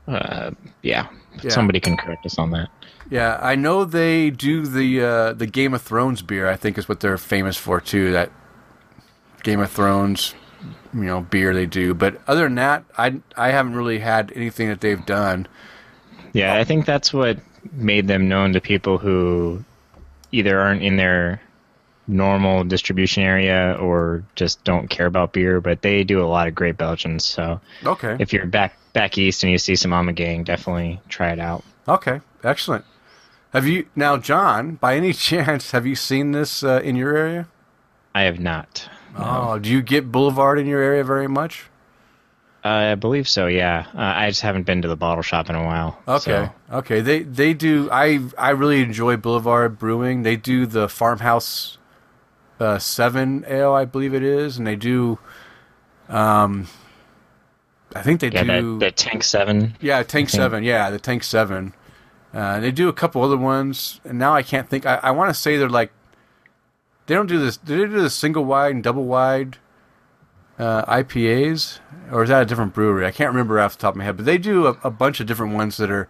[0.07, 1.09] Uh, yeah.
[1.43, 1.51] yeah.
[1.51, 2.71] Somebody can correct us on that.
[3.11, 6.49] Yeah, I know they do the uh, the Game of Thrones beer.
[6.49, 8.13] I think is what they're famous for too.
[8.13, 8.31] That
[9.43, 10.35] Game of Thrones,
[10.95, 11.95] you know, beer they do.
[11.95, 15.47] But other than that, I I haven't really had anything that they've done.
[16.33, 17.39] Yeah, I think that's what
[17.73, 19.65] made them known to people who
[20.33, 21.41] either aren't in their
[22.07, 25.61] normal distribution area or just don't care about beer.
[25.61, 27.25] But they do a lot of great Belgians.
[27.25, 31.39] So okay, if you're back back east and you see some Ommegang, definitely try it
[31.39, 31.65] out.
[31.87, 32.85] Okay, excellent.
[33.53, 34.75] Have you now, John?
[34.75, 37.49] By any chance, have you seen this uh, in your area?
[38.15, 38.89] I have not.
[39.19, 41.67] Oh, do you get Boulevard in your area very much?
[42.65, 43.47] Uh, I believe so.
[43.47, 45.99] Yeah, uh, I just haven't been to the bottle shop in a while.
[46.09, 46.77] Okay, so.
[46.79, 47.01] okay.
[47.01, 47.89] They they do.
[47.91, 50.23] I I really enjoy Boulevard Brewing.
[50.23, 51.79] They do the Farmhouse
[52.61, 55.19] uh, Seven Ale, I believe it is, and they do.
[56.09, 56.67] Um,
[57.95, 59.77] I think they yeah, do the Tank Seven.
[59.81, 60.65] Yeah, Tank Seven.
[60.65, 61.75] Yeah, the Tank Seven.
[62.35, 64.85] Uh, they do a couple other ones, and now I can't think.
[64.85, 65.93] I, I want to say they're like
[67.09, 67.57] they don't do this.
[67.57, 69.57] Do they do the single wide and double wide
[70.59, 71.81] uh, IPAs,
[72.13, 73.07] or is that a different brewery?
[73.07, 75.19] I can't remember off the top of my head, but they do a, a bunch
[75.19, 76.07] of different ones that are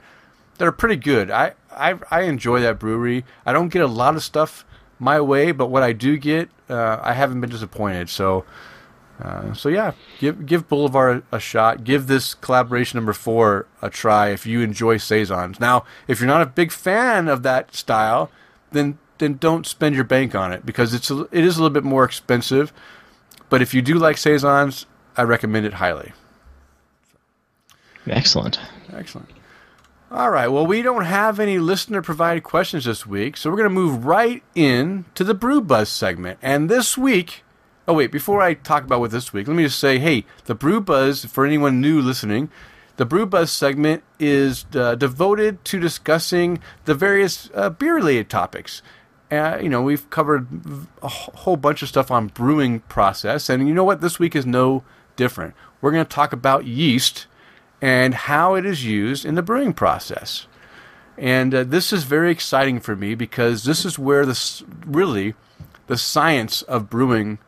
[0.58, 1.30] that are pretty good.
[1.30, 3.24] I, I I enjoy that brewery.
[3.46, 4.66] I don't get a lot of stuff
[4.98, 8.10] my way, but what I do get, uh, I haven't been disappointed.
[8.10, 8.44] So
[9.22, 11.82] uh, so yeah, give give Boulevard a, a, shot.
[11.82, 15.58] Give this collaboration number four a try if you enjoy saisons.
[15.58, 18.30] Now, if you're not a big fan of that style,
[18.70, 21.74] then then don't spend your bank on it because it's a, it is a little
[21.74, 22.72] bit more expensive.
[23.48, 26.12] But if you do like saisons, I recommend it highly.
[28.06, 28.60] Excellent.
[28.92, 29.28] Excellent.
[30.10, 30.48] All right.
[30.48, 34.06] Well, we don't have any listener provided questions this week, so we're going to move
[34.06, 36.38] right in to the Brew Buzz segment.
[36.40, 37.42] And this week,
[37.86, 40.54] oh wait, before I talk about what this week, let me just say, hey, the
[40.54, 42.50] Brew Buzz for anyone new listening,
[42.96, 48.82] the Brew Buzz segment is uh, devoted to discussing the various uh, beer-related topics.
[49.30, 50.46] Uh, you know, we've covered
[51.02, 54.00] a whole bunch of stuff on brewing process, and you know what?
[54.00, 54.84] This week is no
[55.16, 55.54] different.
[55.80, 57.26] We're going to talk about yeast
[57.82, 60.46] and how it is used in the brewing process.
[61.18, 65.34] And uh, this is very exciting for me because this is where this really
[65.88, 67.38] the science of brewing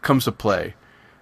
[0.00, 0.74] comes to play.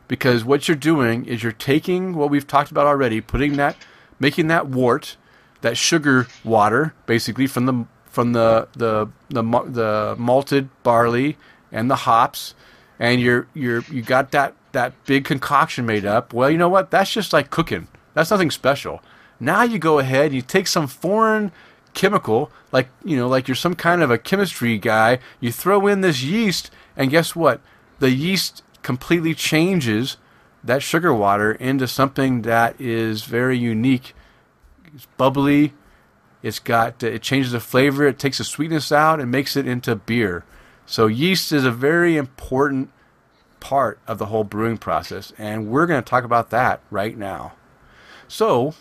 [0.07, 3.77] Because what you're doing is you're taking what we've talked about already, putting that,
[4.21, 5.17] making that wort,
[5.63, 11.37] that sugar water, basically from the from the the the, the malted barley
[11.73, 12.55] and the hops,
[13.01, 16.33] and you're you're you got that that big concoction made up.
[16.33, 16.91] Well, you know what?
[16.91, 17.89] That's just like cooking.
[18.15, 19.03] That's nothing special.
[19.41, 21.51] Now you go ahead and you take some foreign
[21.95, 25.19] chemical, like you know, like you're some kind of a chemistry guy.
[25.41, 27.63] You throw in this yeast, and guess what?
[27.99, 30.19] The yeast completely changes
[30.63, 34.15] that sugar water into something that is very unique.
[34.95, 35.73] It's bubbly.
[36.43, 38.07] It's got it changes the flavor.
[38.07, 40.45] It takes the sweetness out and makes it into beer.
[40.87, 42.91] So yeast is a very important
[43.61, 47.53] part of the whole brewing process, and we're going to talk about that right now.
[48.27, 48.75] So,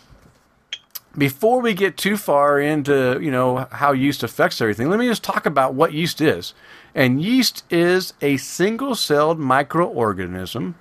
[1.16, 5.22] before we get too far into you know how yeast affects everything, let me just
[5.22, 6.52] talk about what yeast is.
[6.94, 10.74] And yeast is a single-celled microorganism,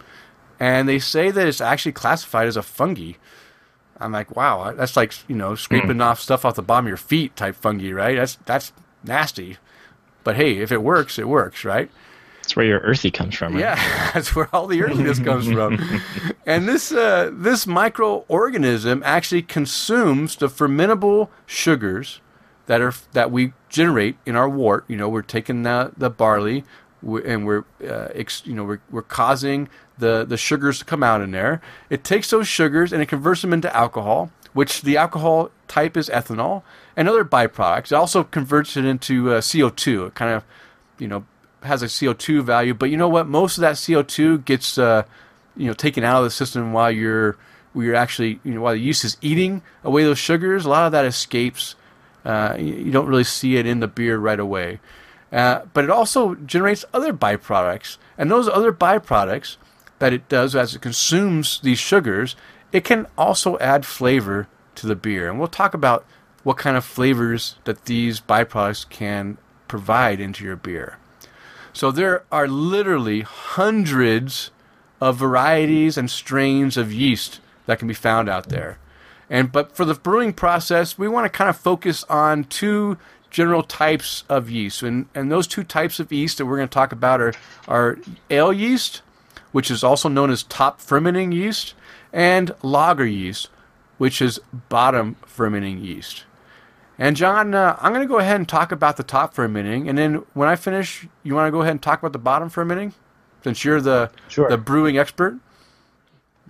[0.60, 3.14] and they say that it's actually classified as a fungi.
[4.02, 6.04] I'm like, wow, that's like you know scraping mm.
[6.04, 8.16] off stuff off the bottom of your feet type fungi, right?
[8.16, 9.58] That's that's nasty.
[10.24, 11.90] But hey, if it works, it works, right?
[12.42, 13.54] That's where your earthy comes from.
[13.54, 13.62] Right?
[13.62, 15.80] Yeah, that's where all the earthiness comes from.
[16.44, 22.20] And this uh, this microorganism actually consumes the fermentable sugars
[22.66, 24.86] that are that we generate in our wort.
[24.88, 26.64] You know, we're taking the the barley
[27.04, 29.70] and we're uh, ex, you know we're, we're causing
[30.02, 31.62] the the sugars to come out in there.
[31.90, 36.10] It takes those sugars and it converts them into alcohol, which the alcohol type is
[36.10, 36.64] ethanol,
[36.98, 37.86] and other byproducts.
[37.86, 40.08] It also converts it into uh, CO2.
[40.08, 40.44] It kind of
[41.00, 41.24] you know
[41.64, 43.28] has a CO2 value, but you know what?
[43.28, 45.04] Most of that CO2 gets uh,
[45.56, 47.38] you know taken out of the system while you're
[47.72, 50.66] while you're actually you know while the yeast is eating away those sugars.
[50.66, 51.76] A lot of that escapes.
[52.26, 54.80] Uh, you don't really see it in the beer right away.
[55.32, 59.56] Uh, but it also generates other byproducts, and those other byproducts
[60.02, 62.36] that it does as it consumes these sugars,
[62.72, 65.30] it can also add flavor to the beer.
[65.30, 66.08] And we'll talk about
[66.42, 69.38] what kind of flavors that these byproducts can
[69.68, 70.98] provide into your beer.
[71.72, 74.50] So there are literally hundreds
[75.00, 78.80] of varieties and strains of yeast that can be found out there.
[79.30, 82.98] And but for the brewing process, we want to kind of focus on two
[83.30, 84.82] general types of yeast.
[84.82, 87.34] And and those two types of yeast that we're going to talk about are
[87.68, 88.00] are
[88.32, 89.04] ale yeast,
[89.52, 91.74] which is also known as top fermenting yeast,
[92.14, 93.50] and lager yeast,
[93.98, 96.26] which is bottom fermenting yeast.
[96.98, 99.98] And John, uh, I'm going to go ahead and talk about the top fermenting, and
[99.98, 102.94] then when I finish, you want to go ahead and talk about the bottom fermenting,
[103.44, 104.50] since you're the sure.
[104.50, 105.38] the brewing expert.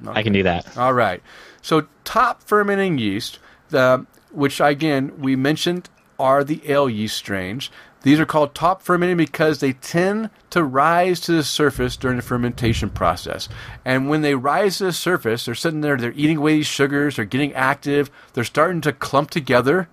[0.03, 0.19] Okay.
[0.19, 0.77] I can do that.
[0.77, 1.21] All right.
[1.61, 7.69] So top fermenting yeast, the which again we mentioned are the ale yeast strains.
[8.03, 12.23] These are called top fermenting because they tend to rise to the surface during the
[12.23, 13.47] fermentation process.
[13.85, 17.15] And when they rise to the surface, they're sitting there, they're eating away these sugars,
[17.15, 19.87] they're getting active, they're starting to clump together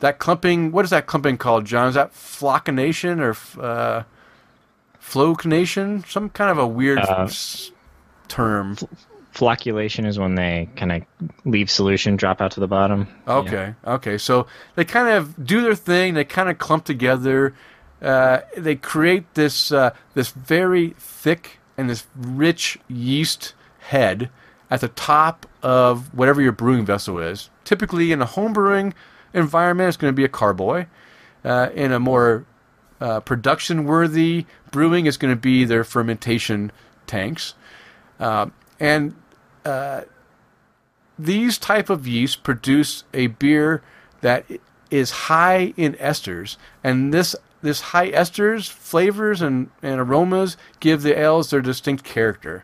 [0.00, 1.88] that clumping, what is that clumping called, John?
[1.88, 4.02] Is that floccination or uh,
[5.00, 6.06] flocination?
[6.06, 7.28] Some kind of a weird uh,
[8.28, 8.76] term.
[9.34, 11.02] Flocculation is when they kind of
[11.44, 13.08] leave solution, drop out to the bottom.
[13.26, 13.94] Okay, yeah.
[13.94, 14.16] okay.
[14.16, 16.14] So they kind of do their thing.
[16.14, 17.52] They kind of clump together.
[18.00, 24.30] Uh, they create this uh, this very thick and this rich yeast head
[24.70, 27.50] at the top of whatever your brewing vessel is.
[27.64, 28.94] Typically, in a home brewing,
[29.32, 30.86] environment, it's going to be a carboy.
[31.44, 32.46] Uh, in a more
[33.00, 36.72] uh, production worthy brewing, it's going to be their fermentation
[37.06, 37.54] tanks.
[38.18, 38.46] Uh,
[38.80, 39.14] and
[39.64, 40.02] uh,
[41.18, 43.82] these type of yeast produce a beer
[44.20, 44.44] that
[44.90, 51.18] is high in esters, and this this high esters, flavors, and, and aromas give the
[51.18, 52.62] ales their distinct character.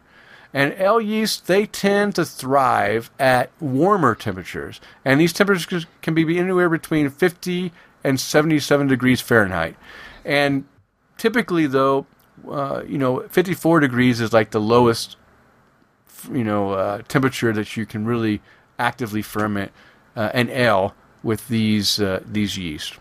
[0.53, 4.81] And ale yeast, they tend to thrive at warmer temperatures.
[5.05, 7.73] And these temperatures can be anywhere between 50
[8.05, 9.77] and 77 degrees Fahrenheit.
[10.25, 10.65] And
[11.17, 12.07] typically, though,
[12.49, 15.17] uh, you know, 54 degrees is like the lowest,
[16.28, 18.40] you know, uh, temperature that you can really
[18.78, 19.72] actively ferment
[20.16, 22.98] uh, an ale with these uh, these yeast.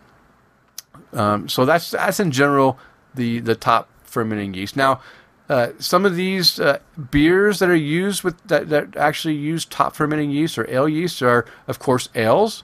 [1.13, 2.77] Um, so that's that's in general
[3.15, 4.75] the the top fermenting yeast.
[4.75, 5.01] Now,
[5.49, 6.79] uh, some of these uh,
[7.09, 11.21] beers that are used with that, that actually use top fermenting yeast or ale yeast
[11.21, 12.63] are, of course, ales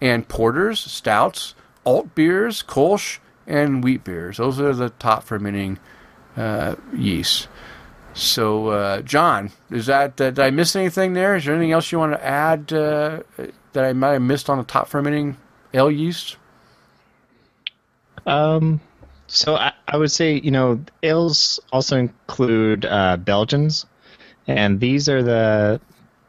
[0.00, 1.54] and porters, stouts,
[1.86, 4.36] alt beers, Kolsch, and wheat beers.
[4.36, 5.78] Those are the top fermenting
[6.36, 7.48] uh, yeast.
[8.16, 11.36] So, uh, John, is that uh, did I miss anything there?
[11.36, 13.20] Is there anything else you want to add uh,
[13.74, 15.36] that I might have missed on the top fermenting
[15.74, 16.38] ale yeast?
[18.24, 18.80] Um,
[19.26, 23.84] so I, I would say you know ales also include uh, Belgians,
[24.46, 25.78] and these are the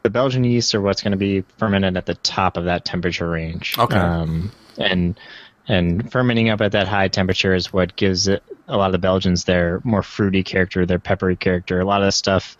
[0.02, 3.30] the Belgian yeasts are what's going to be fermented at the top of that temperature
[3.30, 3.78] range.
[3.78, 3.96] Okay.
[3.96, 5.18] Um, and
[5.66, 8.98] and fermenting up at that high temperature is what gives it a lot of the
[8.98, 12.56] Belgians their more fruity character, their peppery character, a lot of the stuff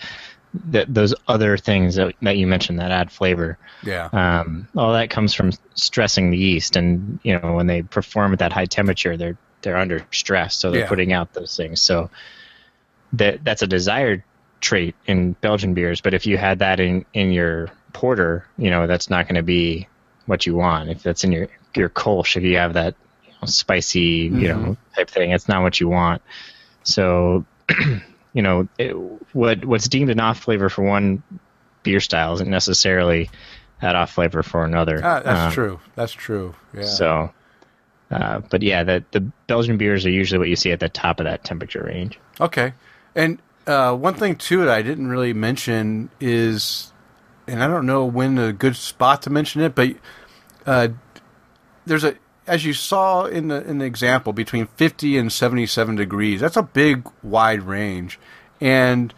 [0.70, 3.58] that those other things that, that you mentioned that add flavor.
[3.84, 4.08] Yeah.
[4.12, 8.38] Um, all that comes from stressing the yeast, and you know when they perform at
[8.40, 10.88] that high temperature, they're they're under stress, so they're Yeah.
[10.88, 11.82] putting out those things.
[11.82, 12.10] So
[13.14, 14.22] that that's a desired
[14.60, 18.86] trait in Belgian beers, but if you had that in in your porter, you know
[18.86, 19.86] that's not going to be
[20.26, 20.88] what you want.
[20.88, 22.94] If that's in your your Kolsch, if you have that
[23.46, 26.22] spicy, you know, type thing, it's not what you want.
[26.82, 27.44] So,
[28.32, 28.92] you know, it,
[29.32, 31.22] what what's deemed an off flavor for one
[31.82, 33.30] beer style isn't necessarily
[33.80, 35.00] that off flavor for another.
[35.04, 35.80] Ah, that's Um, true.
[35.94, 36.54] That's true.
[36.74, 36.82] Yeah.
[36.82, 37.32] So,
[38.10, 41.20] uh, but yeah, the the Belgian beers are usually what you see at the top
[41.20, 42.18] of that temperature range.
[42.40, 42.72] Okay.
[43.14, 46.92] And uh, one thing too that I didn't really mention is,
[47.46, 49.94] and I don't know when a good spot to mention it, but
[50.66, 50.88] uh,
[51.86, 52.14] there's a
[52.48, 56.40] as you saw in the in the example between 50 and 77 degrees.
[56.40, 58.18] That's a big wide range,
[58.60, 59.14] and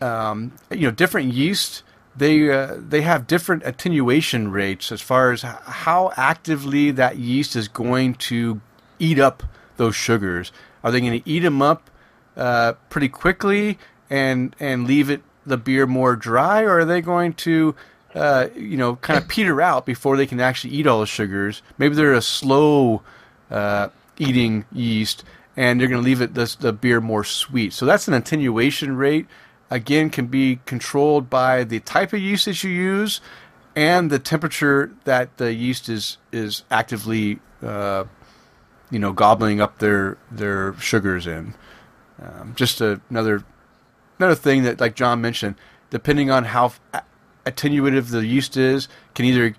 [0.00, 1.82] um, you know different yeast
[2.16, 7.68] they uh, they have different attenuation rates as far as how actively that yeast is
[7.68, 8.60] going to
[8.98, 9.42] eat up
[9.76, 10.52] those sugars.
[10.84, 11.90] Are they going to eat them up
[12.36, 13.78] uh, pretty quickly
[14.10, 17.74] and and leave it the beer more dry, or are they going to
[18.14, 21.62] uh, you know kind of peter out before they can actually eat all the sugars?
[21.78, 23.02] Maybe they're a slow
[23.50, 25.24] uh, eating yeast,
[25.56, 27.72] and they're going to leave it the, the beer more sweet.
[27.72, 29.26] So that's an attenuation rate.
[29.70, 33.20] Again, can be controlled by the type of yeast that you use
[33.74, 38.04] and the temperature that the yeast is is actively uh,
[38.90, 41.54] you know gobbling up their their sugars in.
[42.22, 43.44] Um, just a, another
[44.18, 45.56] another thing that, like John mentioned,
[45.90, 46.72] depending on how
[47.44, 49.54] attenuative the yeast is, can either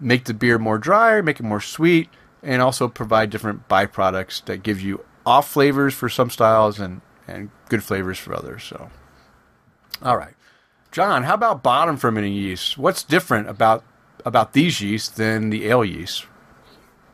[0.00, 2.08] make the beer more dry, make it more sweet,
[2.42, 7.50] and also provide different byproducts that give you off flavors for some styles and and
[7.68, 8.64] good flavors for others.
[8.64, 8.90] So,
[10.02, 10.34] all right,
[10.90, 12.76] John, how about bottom fermenting yeast?
[12.76, 13.84] What's different about
[14.24, 16.26] about these yeasts than the ale yeast?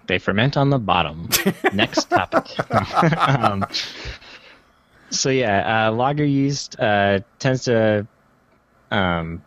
[0.07, 1.29] They ferment on the bottom.
[1.75, 2.47] Next topic.
[3.19, 3.67] um,
[5.11, 8.07] so yeah, uh, lager yeast uh, tends to
[8.91, 9.43] um,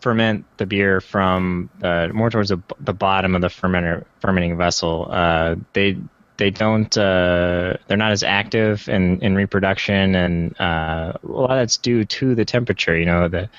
[0.00, 5.08] ferment the beer from uh, more towards the, the bottom of the fermenter, fermenting vessel.
[5.10, 5.98] Uh, they
[6.36, 11.56] they don't uh, they're not as active in, in reproduction, and uh, a lot of
[11.58, 12.96] that's due to the temperature.
[12.96, 13.50] You know, the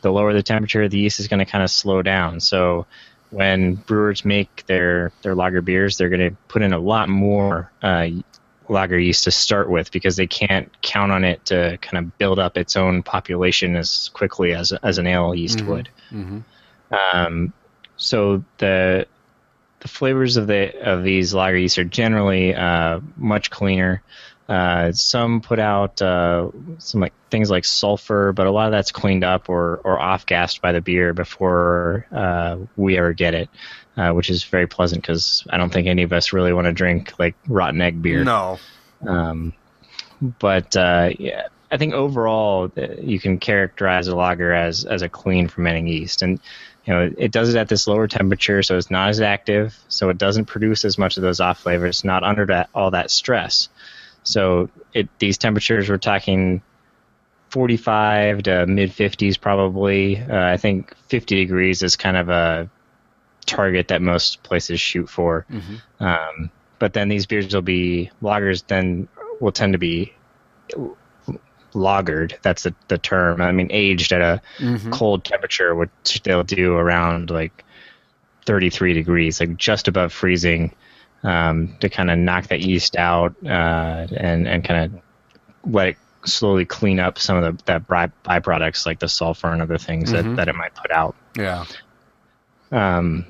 [0.00, 2.40] the lower the temperature, the yeast is going to kind of slow down.
[2.40, 2.86] So
[3.30, 7.70] when brewers make their their lager beers, they're going to put in a lot more
[7.82, 8.06] uh,
[8.70, 12.38] lager yeast to start with because they can't count on it to kind of build
[12.38, 15.88] up its own population as quickly as as an ale yeast would.
[17.12, 17.52] Um,
[17.96, 19.06] so the
[19.80, 24.02] the flavors of the of these lager yeasts are generally uh, much cleaner.
[24.48, 28.90] Uh, some put out uh, some like things like sulfur, but a lot of that's
[28.90, 33.48] cleaned up or or off gassed by the beer before uh, we ever get it,
[34.00, 36.72] uh, which is very pleasant because I don't think any of us really want to
[36.72, 38.24] drink like rotten egg beer.
[38.24, 38.58] No.
[39.06, 39.52] Um,
[40.22, 45.08] but uh, yeah, I think overall uh, you can characterize a lager as as a
[45.10, 46.40] clean fermenting yeast, and
[46.86, 50.08] you know it does it at this lower temperature, so it's not as active, so
[50.08, 53.68] it doesn't produce as much of those off flavors, not under that all that stress.
[54.22, 56.62] So it these temperatures we're talking
[57.50, 60.18] 45 to mid 50s probably.
[60.18, 62.70] Uh, I think 50 degrees is kind of a
[63.46, 65.46] target that most places shoot for.
[66.00, 68.64] Um, but then these beers will be lagers.
[68.66, 69.08] Then
[69.40, 70.12] will tend to be
[71.74, 72.34] lagered.
[72.42, 73.40] That's the, the term.
[73.40, 74.42] I mean, aged at a
[74.90, 77.64] cold temperature, which they'll do around like
[78.46, 80.74] 33 degrees, like just above freezing.
[81.22, 85.96] um, to kind of knock that yeast out uh, and and kind of let it
[86.24, 90.10] slowly clean up some of the that by, byproducts like the sulfur and other things
[90.10, 90.12] Mhm.
[90.24, 91.14] that, that it might put out.
[91.36, 91.66] Yeah.
[92.70, 93.26] Um,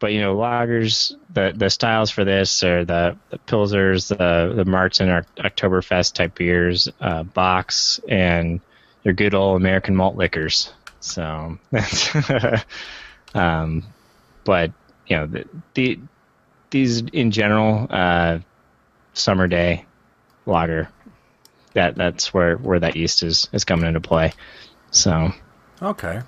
[0.00, 4.64] but you know, lagers, the the styles for this are the, the Pilsners, the the
[4.64, 8.60] Märzen or Oktoberfest type beers, uh, Bocks, and
[9.04, 10.72] your good old American malt liquors.
[11.00, 12.10] So that's,
[13.34, 13.84] um,
[14.44, 14.72] but
[15.06, 15.44] you know, the,
[15.74, 16.00] the
[16.70, 18.38] these in general, uh,
[19.14, 19.84] summer day
[20.46, 20.88] lager.
[21.74, 24.32] That that's where where that yeast is is coming into play.
[24.90, 25.32] So
[25.80, 26.20] Okay.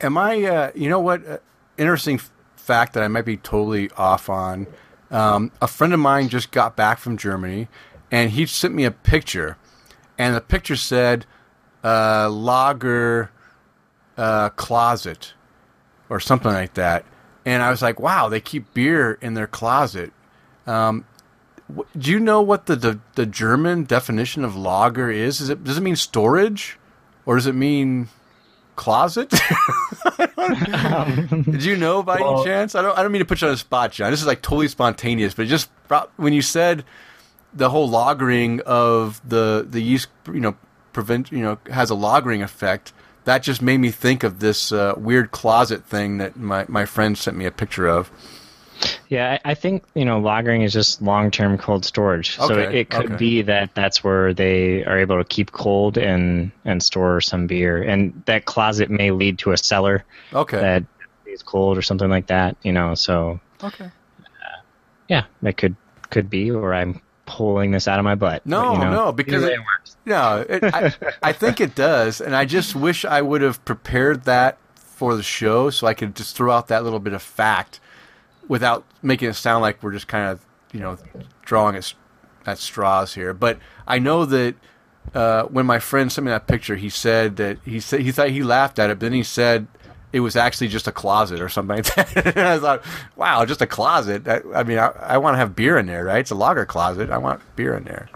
[0.00, 0.42] Am I?
[0.44, 1.26] Uh, you know what?
[1.26, 1.38] Uh,
[1.76, 2.20] interesting
[2.56, 4.66] fact that I might be totally off on.
[5.10, 7.68] Um, a friend of mine just got back from Germany,
[8.10, 9.56] and he sent me a picture,
[10.18, 11.26] and the picture said
[11.82, 13.30] uh, "lager
[14.16, 15.34] uh, closet"
[16.08, 17.04] or something like that.
[17.44, 20.12] And I was like, "Wow, they keep beer in their closet."
[20.66, 21.06] Um,
[21.96, 25.40] do you know what the, the the German definition of lager is?
[25.40, 26.78] Is it does it mean storage,
[27.26, 28.08] or does it mean
[28.78, 29.28] closet?
[31.44, 32.74] Did you know by well- any chance?
[32.74, 32.96] I don't.
[32.96, 34.10] I don't mean to put you on the spot, John.
[34.10, 36.84] This is like totally spontaneous, but it just brought- when you said
[37.52, 40.56] the whole lagering of the the yeast, you know,
[40.92, 42.92] prevent you know has a lagering effect.
[43.24, 47.18] That just made me think of this uh, weird closet thing that my, my friend
[47.18, 48.10] sent me a picture of.
[49.08, 52.38] Yeah, I think you know lagering is just long-term cold storage.
[52.38, 53.16] Okay, so it could okay.
[53.16, 57.82] be that that's where they are able to keep cold and and store some beer,
[57.82, 60.60] and that closet may lead to a cellar Okay.
[60.60, 60.84] that
[61.26, 62.56] is cold or something like that.
[62.62, 63.86] You know, so okay.
[63.86, 64.60] Uh,
[65.08, 65.74] yeah, that could
[66.10, 68.44] could be, or I'm pulling this out of my butt.
[68.46, 69.96] No, But, you know, no, because it- it works.
[70.06, 74.24] No, it, I, I think it does, and I just wish I would have prepared
[74.24, 77.78] that for the show so I could just throw out that little bit of fact
[78.48, 80.98] without making it sound like we're just kind of you know
[81.42, 81.92] drawing at,
[82.46, 83.32] at straws here.
[83.32, 84.54] But I know that
[85.14, 88.30] uh, when my friend sent me that picture, he said that he said he thought
[88.30, 89.66] he laughed at it, but then he said
[90.12, 92.26] it was actually just a closet or something like that.
[92.36, 92.82] and I thought,
[93.16, 94.26] wow, just a closet.
[94.26, 96.20] I, I mean, I, I want to have beer in there, right?
[96.20, 97.10] It's a lager closet.
[97.10, 98.08] I want beer in there.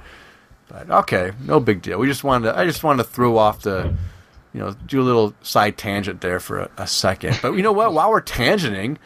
[0.68, 1.98] But okay, no big deal.
[1.98, 3.94] We just wanted to, I just wanted to throw off the,
[4.54, 7.38] you know, do a little side tangent there for a, a second.
[7.42, 7.92] But you know what?
[7.92, 8.96] While we're tangenting,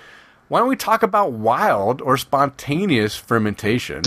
[0.49, 4.03] why don't we talk about wild or spontaneous fermentation,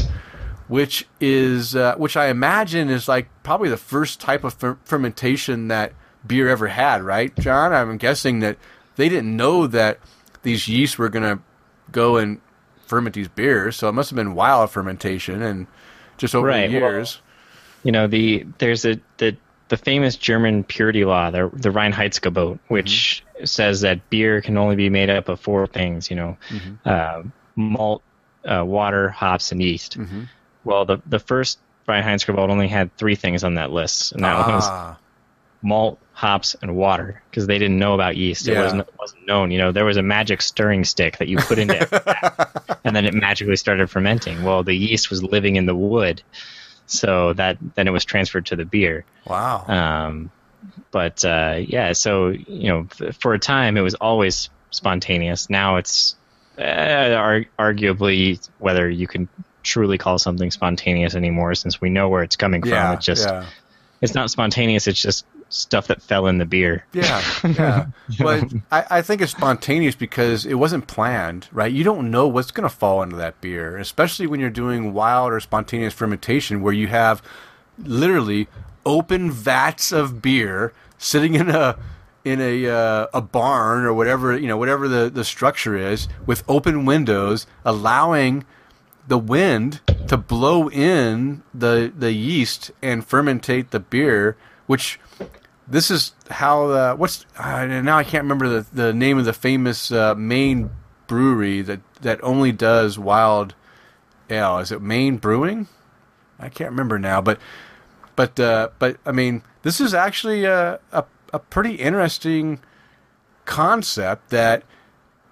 [0.68, 5.68] which is uh, which I imagine is like probably the first type of fer- fermentation
[5.70, 5.94] that
[6.26, 7.74] beer ever had, right, John?
[7.74, 8.58] I'm guessing that
[8.96, 10.00] they didn't know that
[10.44, 11.42] these yeasts were going to
[11.92, 12.40] go and
[12.86, 15.68] ferment these beers, so it must have been wild fermentation and
[16.18, 17.22] just over Right, the years.
[17.84, 19.36] you know the there's a the
[19.70, 24.90] the famous German purity law, the the Reinheitsgebot, which says that beer can only be
[24.90, 26.10] made up of four things.
[26.10, 26.38] You know,
[26.86, 27.24] uh,
[27.56, 28.02] malt,
[28.46, 29.98] uh, water, hops, and yeast.
[30.64, 34.64] Well, the the first Reinheitsgebot only had three things on that list, and that was
[34.68, 34.98] ah,
[35.62, 38.48] malt, hops, and water because they didn't know about yeast.
[38.48, 38.64] It Yeah.
[38.64, 39.52] wasn't wasn't known.
[39.52, 43.06] You know, there was a magic stirring stick that you put into it, and then
[43.06, 44.44] it magically started fermenting.
[44.44, 46.22] Well, the yeast was living in the wood,
[46.86, 49.06] so that then it was transferred to the beer.
[49.26, 49.66] wow.
[49.68, 50.32] Um,
[50.92, 55.50] but uh, yeah, so you know, f- for a time it was always spontaneous.
[55.50, 56.16] Now it's
[56.58, 59.28] uh, ar- arguably whether you can
[59.64, 62.72] truly call something spontaneous anymore, since we know where it's coming from.
[62.72, 63.46] yeah, It's just yeah.
[64.02, 64.88] it's not spontaneous.
[64.88, 66.86] It's just stuff that fell in the beer.
[66.94, 67.86] Yeah, yeah.
[68.20, 71.72] but I, I think it's spontaneous because it wasn't planned, right?
[71.72, 75.32] You don't know what's going to fall into that beer, especially when you're doing wild
[75.34, 77.24] or spontaneous fermentation where you have
[77.80, 78.48] literally
[78.90, 81.78] open vats of beer sitting in a
[82.26, 86.44] in a uh, a barn or whatever you know whatever the the structure is with
[86.50, 88.44] open windows allowing
[89.08, 94.36] the wind to blow in the the yeast and fermentate the beer
[94.66, 95.00] which
[95.68, 99.34] this is how uh, what's uh, now I can't remember the, the name of the
[99.34, 100.72] famous uh, Maine
[101.06, 103.54] brewery that that only does wild
[104.32, 104.58] ale.
[104.58, 105.68] Is it Maine Brewing?
[106.40, 107.40] I can't remember now, but
[108.20, 112.60] but uh, but I mean this is actually a, a a pretty interesting
[113.46, 114.64] concept that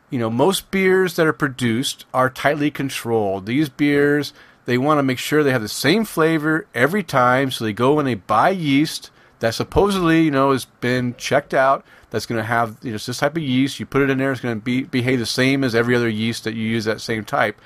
[0.10, 3.46] you know most beers that are produced are tightly controlled.
[3.46, 4.32] These beers
[4.64, 8.00] they want to make sure they have the same flavor every time, so they go
[8.00, 11.84] and they buy yeast that supposedly you know has been checked out.
[12.12, 13.82] That's going to have you know this type of yeast.
[13.82, 16.08] You put it in there, it's going to be behave the same as every other
[16.08, 17.60] yeast that you use that same type.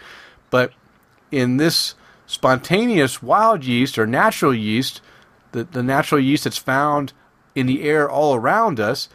[0.49, 0.73] But
[1.29, 1.93] in this
[2.25, 4.99] spontaneous wild yeast or natural yeast,
[5.51, 7.13] the, the natural yeast that's found
[7.55, 9.09] in the air all around us,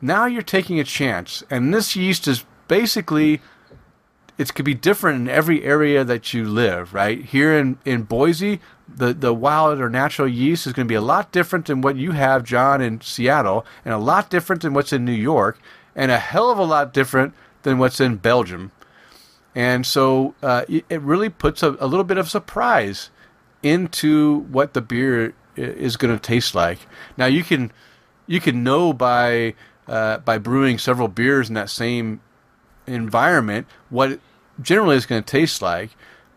[0.00, 1.42] now you're taking a chance.
[1.50, 3.40] And this yeast is basically
[4.38, 7.22] it could be different in every area that you live, right?
[7.24, 11.00] Here in, in Boise, the, the wild or natural yeast is going to be a
[11.00, 14.92] lot different than what you have, John, in Seattle, and a lot different than what's
[14.92, 15.58] in New York,
[15.94, 18.72] and a hell of a lot different than what's in Belgium.
[19.54, 23.10] And so uh, it really puts a, a, little bit of surprise
[23.62, 26.78] into what the beer is going to taste like.
[27.16, 27.72] Now you can
[28.26, 29.54] you can know by
[29.86, 32.20] uh, by brewing several beers in that same
[32.86, 34.18] environment what
[34.60, 35.90] generally is going to taste like.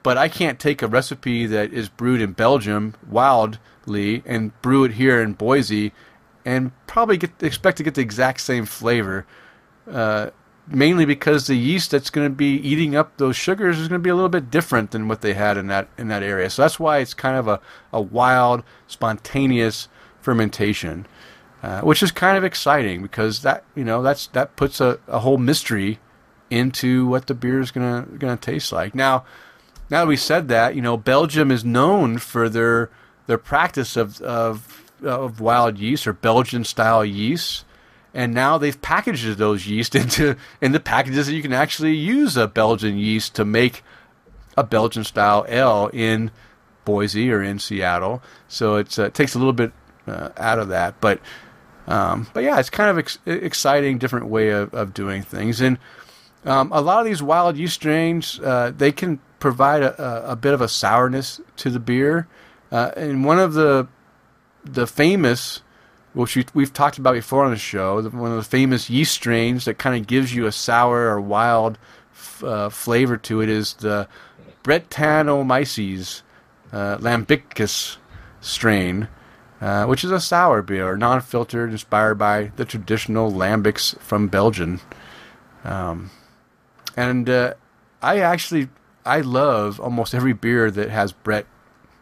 [0.04, 4.92] But I can't take a recipe that is brewed in Belgium wildly and brew it
[4.92, 5.94] here in Boise
[6.46, 9.26] and probably get, expect to get the exact same flavor.
[9.92, 10.30] Uh,
[10.68, 14.04] mainly because the yeast that's going to be eating up those sugars is going to
[14.04, 16.50] be a little bit different than what they had in that in that area.
[16.50, 17.60] So that's why it's kind of a,
[17.94, 19.88] a wild, spontaneous
[20.22, 21.06] fermentation,
[21.62, 25.20] uh, which is kind of exciting because that you know that's that puts a, a
[25.20, 26.00] whole mystery
[26.50, 28.96] into what the beer is gonna gonna taste like.
[28.96, 29.26] Now,
[29.90, 32.90] now that we said that, you know, Belgium is known for their
[33.28, 37.65] their practice of of, of wild yeast or Belgian style yeast
[38.16, 42.48] and now they've packaged those yeast into into packages that you can actually use a
[42.48, 43.84] Belgian yeast to make
[44.58, 46.32] a Belgian style ale in
[46.86, 48.24] Boise or in Seattle.
[48.48, 49.74] So uh, it takes a little bit
[50.08, 51.20] uh, out of that, but
[51.88, 55.62] um, but yeah, it's kind of ex- exciting, different way of, of doing things.
[55.62, 55.78] And
[56.44, 60.54] um, a lot of these wild yeast strains, uh, they can provide a, a, bit
[60.56, 62.28] of a sourness to the beer.
[62.72, 63.88] Uh, and one of the
[64.64, 65.62] the famous
[66.16, 69.66] which we, have talked about before on the show, one of the famous yeast strains
[69.66, 71.78] that kind of gives you a sour or wild
[72.42, 74.08] uh, flavor to it is the
[74.64, 76.22] Brettanomyces
[76.72, 77.98] uh, lambicus
[78.40, 79.10] strain,
[79.60, 84.80] uh, which is a sour beer, non-filtered, inspired by the traditional lambics from Belgium.
[85.66, 86.12] Um,
[86.96, 87.56] and uh,
[88.02, 88.70] I actually
[89.06, 91.46] I love almost every beer that has Brett.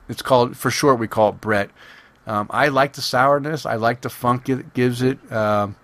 [0.07, 1.71] It's called for short we call it Brett
[2.25, 3.65] um, I like the sourness.
[3.65, 5.75] I like the funk it gives it, um,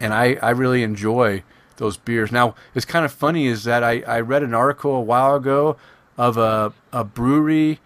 [0.00, 1.44] and I, I really enjoy
[1.76, 2.30] those beers.
[2.30, 5.76] Now, it's kind of funny is that I, I read an article a while ago
[6.16, 7.80] of a, a brewery.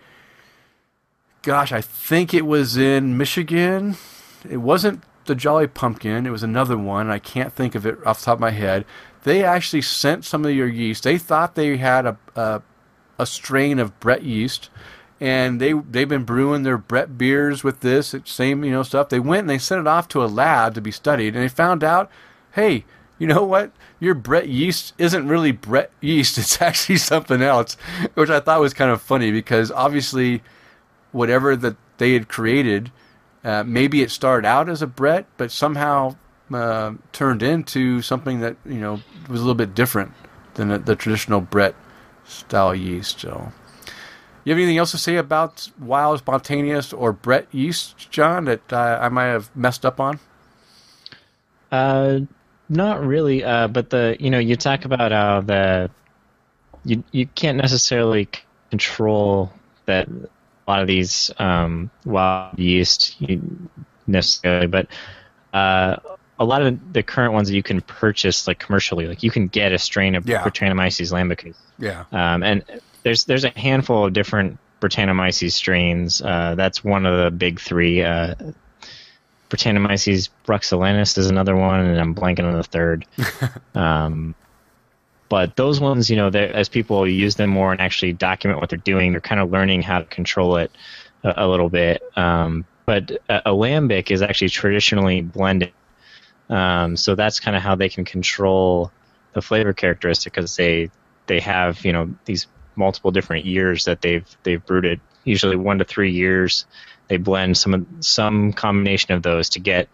[1.42, 3.96] Gosh, I think it was in Michigan.
[4.48, 6.26] It wasn't the Jolly Pumpkin.
[6.26, 7.10] It was another one.
[7.10, 8.84] I can't think of it off the top of my head.
[9.22, 11.04] They actually sent some of your yeast.
[11.04, 12.62] They thought they had a, a,
[13.18, 14.70] a strain of Brett yeast
[15.20, 19.08] and they they've been brewing their Brett beers with this same you know stuff.
[19.08, 21.48] They went and they sent it off to a lab to be studied, and they
[21.48, 22.10] found out,
[22.52, 22.84] hey,
[23.18, 23.72] you know what?
[24.00, 26.38] Your Brett yeast isn't really Brett yeast.
[26.38, 27.76] It's actually something else,
[28.14, 30.42] which I thought was kind of funny because obviously,
[31.12, 32.90] whatever that they had created,
[33.44, 36.16] uh, maybe it started out as a Brett, but somehow
[36.52, 40.12] uh, turned into something that you know was a little bit different
[40.54, 41.74] than the, the traditional Brett
[42.24, 43.20] style yeast.
[43.20, 43.52] So
[44.44, 48.98] you have anything else to say about Wild Spontaneous or Brett Yeast, John, that uh,
[49.00, 50.20] I might have messed up on?
[51.72, 52.20] Uh,
[52.68, 53.42] not really.
[53.42, 55.90] Uh, but the you know you talk about how the
[56.84, 58.28] you you can't necessarily
[58.70, 59.52] control
[59.86, 63.16] that a lot of these um, wild yeast
[64.06, 64.86] necessarily, but
[65.52, 65.96] uh,
[66.38, 69.48] a lot of the current ones that you can purchase like commercially, like you can
[69.48, 70.42] get a strain of yeah.
[70.42, 71.56] Brettanomyces lambicus.
[71.78, 72.04] Yeah.
[72.12, 72.64] Um, and
[73.04, 76.20] there's there's a handful of different Brettanomyces strains.
[76.20, 78.02] Uh, that's one of the big three.
[78.02, 78.34] Uh,
[79.50, 83.06] Brettanomyces bruxellensis is another one, and I'm blanking on the third.
[83.74, 84.34] um,
[85.28, 88.78] but those ones, you know, as people use them more and actually document what they're
[88.78, 90.72] doing, they're kind of learning how to control it
[91.22, 92.02] a, a little bit.
[92.16, 95.72] Um, but a, a, lambic is actually traditionally blended,
[96.50, 98.90] um, so that's kind of how they can control
[99.32, 100.90] the flavor characteristic because they
[101.26, 102.46] they have you know these
[102.76, 105.00] multiple different years that they've they've brewed it.
[105.24, 106.66] Usually one to three years.
[107.08, 109.88] They blend some some combination of those to get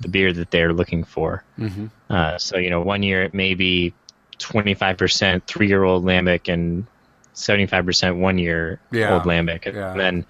[0.00, 1.44] the beer that they're looking for.
[1.58, 1.86] Mm-hmm.
[2.10, 3.94] Uh, so you know, one year it may be
[4.38, 6.86] 25% three year old lambic and
[7.34, 9.14] 75% one year yeah.
[9.14, 9.90] old lambic, yeah.
[9.90, 10.26] and then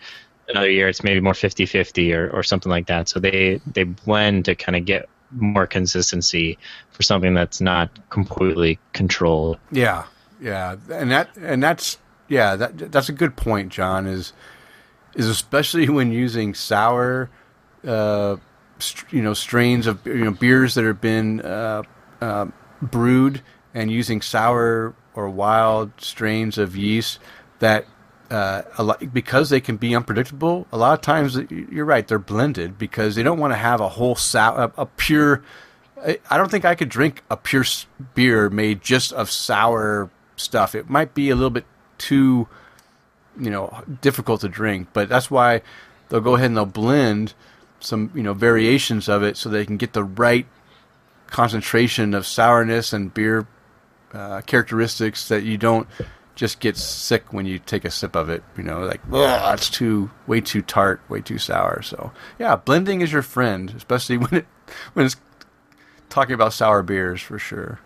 [0.48, 3.08] another year it's maybe more 50-50 or, or something like that.
[3.08, 6.58] So they they blend to kind of get more consistency
[6.90, 9.58] for something that's not completely controlled.
[9.70, 10.04] Yeah,
[10.40, 14.06] yeah, and that and that's yeah that that's a good point, John.
[14.06, 14.32] Is
[15.14, 17.30] is especially when using sour,
[17.86, 18.36] uh,
[19.10, 21.82] you know, strains of you know beers that have been uh,
[22.20, 22.46] uh,
[22.82, 23.42] brewed
[23.74, 27.18] and using sour or wild strains of yeast
[27.58, 27.86] that
[28.30, 30.66] uh, lot, because they can be unpredictable.
[30.72, 33.88] A lot of times, you're right; they're blended because they don't want to have a
[33.88, 35.42] whole sour, a, a pure.
[36.30, 37.64] I don't think I could drink a pure
[38.14, 40.74] beer made just of sour stuff.
[40.74, 41.64] It might be a little bit
[41.98, 42.48] too,
[43.38, 45.62] you know, difficult to drink, but that's why
[46.08, 47.34] they'll go ahead and they'll blend
[47.80, 50.46] some, you know, variations of it so they can get the right
[51.26, 53.46] concentration of sourness and beer
[54.12, 55.88] uh, characteristics that you don't
[56.34, 58.42] just get sick when you take a sip of it.
[58.56, 61.82] You know, like, oh, it's too way too tart, way too sour.
[61.82, 64.46] So yeah, blending is your friend, especially when it
[64.92, 65.16] when it's
[66.08, 67.80] talking about sour beers for sure.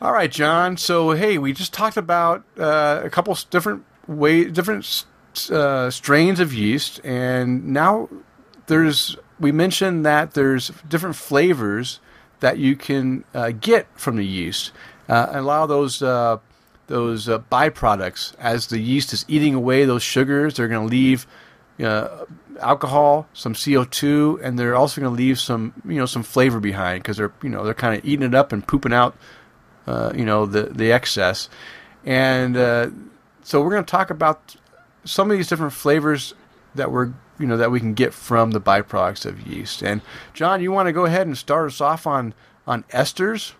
[0.00, 0.76] All right, John.
[0.76, 5.06] So hey, we just talked about uh, a couple different way, different
[5.50, 8.10] uh, strains of yeast, and now
[8.66, 12.00] there's we mentioned that there's different flavors
[12.40, 14.72] that you can uh, get from the yeast.
[15.08, 16.36] Uh, and allow those uh,
[16.88, 20.54] those uh, byproducts as the yeast is eating away those sugars.
[20.54, 21.26] They're going to leave
[21.82, 22.26] uh,
[22.60, 26.60] alcohol, some CO two, and they're also going to leave some you know some flavor
[26.60, 29.16] behind because they're you know they're kind of eating it up and pooping out
[29.86, 31.48] uh, you know the the excess.
[32.04, 32.90] And uh,
[33.42, 34.56] so we're going to talk about
[35.04, 36.34] some of these different flavors
[36.74, 39.82] that we're you know that we can get from the byproducts of yeast.
[39.82, 40.00] And
[40.34, 42.34] John, you want to go ahead and start us off on
[42.66, 43.52] on esters?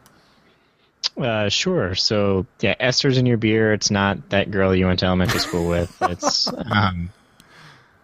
[1.16, 1.94] Uh, sure.
[1.94, 3.72] So yeah, esters in your beer.
[3.72, 5.96] It's not that girl you went to elementary school with.
[6.02, 7.10] It's um,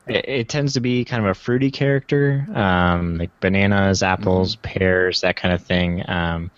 [0.07, 4.63] it, it, tends to be kind of a fruity character, um, like bananas, apples, mm-hmm.
[4.63, 6.09] pears, that kind of thing.
[6.09, 6.51] Um,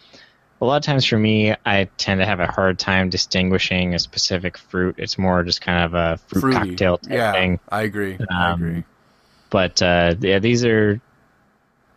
[0.61, 3.98] a lot of times for me, I tend to have a hard time distinguishing a
[3.98, 4.96] specific fruit.
[4.98, 6.70] It's more just kind of a fruit fruity.
[6.70, 7.61] cocktail type yeah, thing.
[7.68, 8.18] I agree.
[8.30, 8.84] I um, agree.
[9.50, 11.00] But uh, yeah, these are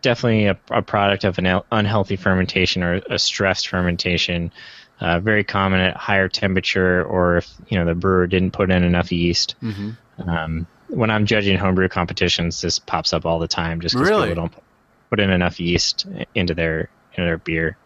[0.02, 4.52] definitely a, a, product of an unhealthy fermentation or a stressed fermentation.
[5.00, 8.84] Uh, very common at higher temperature, or if you know the brewer didn't put in
[8.84, 9.56] enough yeast.
[9.62, 10.30] Mm-hmm.
[10.30, 14.30] Um, when I'm judging homebrew competitions, this pops up all the time, just because really?
[14.30, 14.64] people don't
[15.10, 17.78] put in enough yeast into their into their beer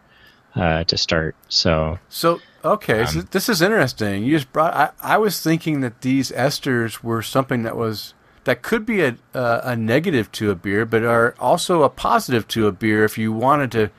[0.56, 1.36] uh, to start.
[1.50, 4.24] So, so okay, um, so this is interesting.
[4.24, 4.74] You just brought.
[4.74, 9.18] I, I was thinking that these esters were something that was that could be a,
[9.34, 13.18] a, a negative to a beer, but are also a positive to a beer if
[13.18, 13.90] you wanted to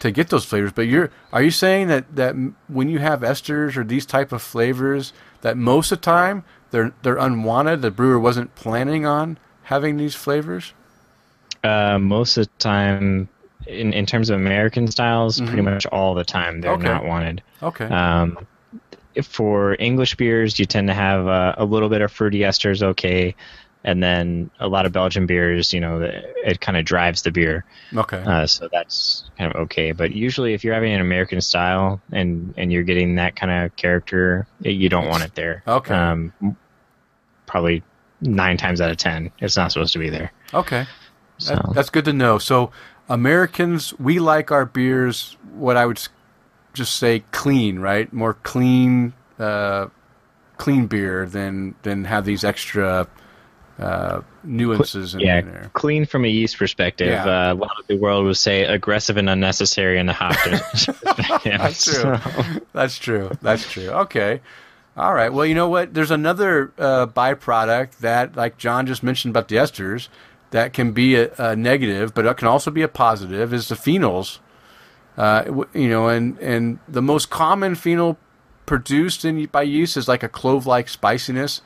[0.00, 0.72] to get those flavors.
[0.72, 2.34] But you're are you saying that that
[2.68, 5.12] when you have esters or these type of flavors,
[5.42, 7.82] that most of the time they're they're unwanted.
[7.82, 10.72] The brewer wasn't planning on having these flavors.
[11.64, 13.28] Uh, most of the time,
[13.68, 15.46] in in terms of American styles, mm-hmm.
[15.46, 16.88] pretty much all the time they're okay.
[16.88, 17.42] not wanted.
[17.62, 17.84] Okay.
[17.84, 18.46] Um,
[19.22, 23.34] for English beers, you tend to have uh, a little bit of fruity esters, okay
[23.84, 27.64] and then a lot of Belgian beers, you know, it kind of drives the beer.
[27.94, 28.18] Okay.
[28.18, 29.92] Uh, so that's kind of okay.
[29.92, 33.76] But usually, if you're having an American style and and you're getting that kind of
[33.76, 35.62] character, you don't want it there.
[35.66, 35.94] Okay.
[35.94, 36.32] Um,
[37.46, 37.82] probably
[38.20, 40.32] nine times out of ten, it's not supposed to be there.
[40.52, 40.86] Okay.
[41.38, 41.54] So.
[41.54, 42.38] That, that's good to know.
[42.38, 42.72] So
[43.08, 45.36] Americans, we like our beers.
[45.54, 46.00] What I would
[46.74, 48.12] just say, clean, right?
[48.12, 49.88] More clean, uh,
[50.56, 53.08] clean beer than than have these extra
[53.78, 55.70] uh, nuances in, yeah, in there.
[55.72, 57.08] Clean from a yeast perspective.
[57.08, 57.50] Yeah.
[57.50, 60.36] Uh, a lot of the world would say aggressive and unnecessary in the hop
[61.44, 61.94] That's true.
[61.94, 62.60] So.
[62.72, 63.30] That's true.
[63.40, 63.88] That's true.
[63.88, 64.40] Okay.
[64.96, 65.32] All right.
[65.32, 65.94] Well, you know what?
[65.94, 70.08] There's another uh, byproduct that, like John just mentioned about the esters,
[70.50, 73.52] that can be a, a negative, but it can also be a positive.
[73.52, 74.38] Is the phenols.
[75.16, 78.18] Uh, you know, and and the most common phenol
[78.66, 81.60] produced in by yeast is like a clove-like spiciness.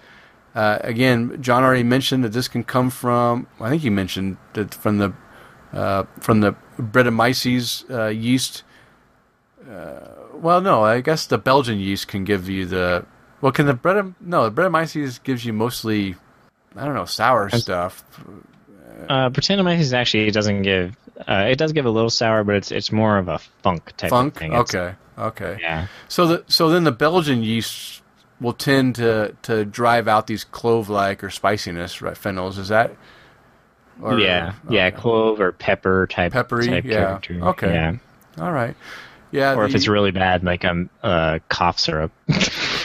[0.55, 3.47] Uh, again, John already mentioned that this can come from.
[3.61, 5.13] I think he mentioned that from the
[5.73, 8.63] uh, from the Brettanomyces uh, yeast.
[9.69, 10.01] Uh,
[10.35, 13.07] well, no, I guess the Belgian yeast can give you the.
[13.41, 14.15] Well, can the Bretta?
[14.21, 16.17] No, the Brettanomyces gives you mostly.
[16.77, 18.05] I don't know sour stuff.
[19.09, 20.97] Uh, Brettanomyces actually doesn't give.
[21.27, 24.11] Uh, it does give a little sour, but it's it's more of a funk type
[24.11, 24.35] funk?
[24.35, 24.53] of thing.
[24.53, 25.59] It's, okay, okay.
[25.61, 25.87] Yeah.
[26.09, 28.03] So the so then the Belgian yeast
[28.43, 32.95] will tend to to drive out these clove like or spiciness right phenols is that
[34.03, 37.41] or, yeah yeah clove or pepper type peppery type yeah character.
[37.43, 37.97] okay yeah
[38.39, 38.75] all right
[39.31, 42.11] yeah or the, if it's really bad like um uh cough syrup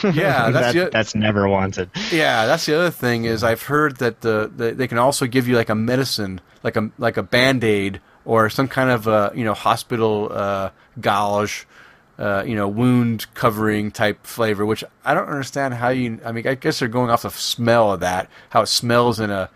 [0.14, 3.96] yeah that's that, the, that's never wanted yeah that's the other thing is i've heard
[3.96, 7.22] that the, the they can also give you like a medicine like a like a
[7.22, 10.70] band-aid or some kind of a you know hospital uh,
[11.00, 11.64] gauze
[12.18, 16.18] uh, you know, wound covering type flavor, which I don't understand how you.
[16.24, 19.30] I mean, I guess they're going off the smell of that, how it smells in
[19.30, 19.48] a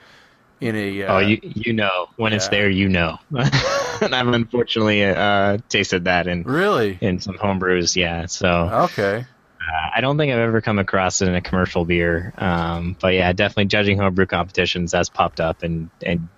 [0.61, 1.03] in a.
[1.03, 2.37] Uh, oh, you you know when yeah.
[2.37, 3.19] it's there, you know.
[3.33, 7.97] and I've unfortunately uh, tasted that in really in some homebrews.
[7.97, 9.27] Yeah, so okay.
[9.71, 13.15] Uh, I don't think I've ever come across it in a commercial beer, um, but
[13.15, 16.29] yeah, definitely judging homebrew competitions that's popped up, and and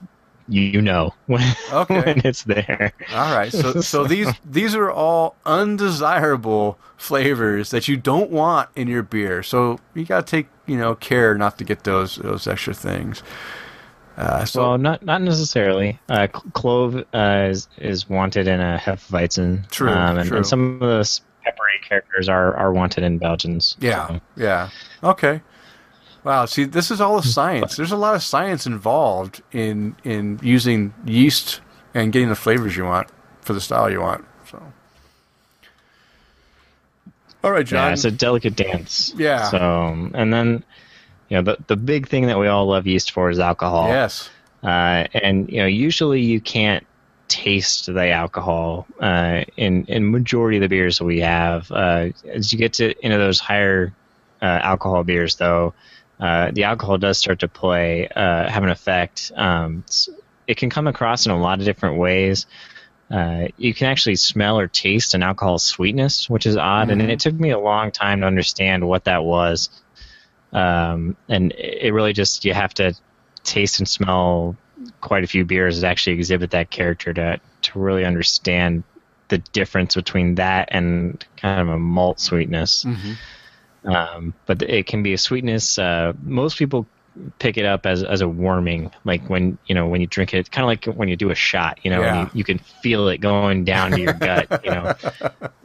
[0.47, 2.01] you, know when, Okay.
[2.03, 2.93] when it's there.
[3.13, 8.89] All right, so so these these are all undesirable flavors that you don't want in
[8.89, 9.43] your beer.
[9.43, 13.23] So you got to take you know care not to get those those extra things.
[14.17, 15.99] Uh, so Well, not not necessarily.
[16.09, 19.69] Uh, clove uh, is is wanted in a Hefeweizen.
[19.71, 20.37] True, um, and, true.
[20.37, 23.77] and some of those peppery characters are, are wanted in Belgians.
[23.81, 24.71] yeah, So, yeah,
[25.03, 25.41] okay.
[26.25, 27.77] Wow, see, this is all the science.
[27.77, 31.61] There's a lot of science involved in in using yeast
[31.93, 33.09] and getting the flavors you want
[33.43, 34.25] for the style you want.
[34.51, 34.63] So,
[37.43, 37.89] all right, John.
[37.89, 39.13] yeah, it's a delicate dance.
[39.17, 39.51] Yeah.
[39.51, 40.65] So um, and then
[41.29, 43.89] you know the the big thing that we all love yeast for is alcohol.
[43.89, 44.31] yes.
[44.63, 46.87] Uh, and you know usually you can't
[47.35, 51.71] taste the alcohol uh, in in majority of the beers that we have.
[51.71, 53.93] Uh, as you get to into those higher
[54.41, 55.75] uh, alcohol beers, though,
[56.21, 59.33] uh, the alcohol does start to play uh, have an effect.
[59.35, 59.85] Um,
[60.47, 62.47] it can come across in a lot of different ways.
[63.11, 67.19] Uh, you can actually smell or taste an alcohol sweetness, which is odd, and it
[67.19, 69.71] took me a long time to understand what that was.
[70.53, 72.95] Um, and it really just you have to
[73.43, 74.57] taste and smell
[75.01, 78.83] quite a few beers that actually exhibit that character to to really understand
[79.29, 82.85] the difference between that and kind of a malt sweetness.
[83.85, 85.79] Um, but it can be a sweetness.
[85.79, 86.87] Uh, most people
[87.39, 90.51] pick it up as as a warming, like when you know when you drink it,
[90.51, 91.79] kind of like when you do a shot.
[91.85, 92.23] You know, Yeah.
[92.25, 94.61] you, you can feel it going down to your gut.
[94.65, 94.95] You know,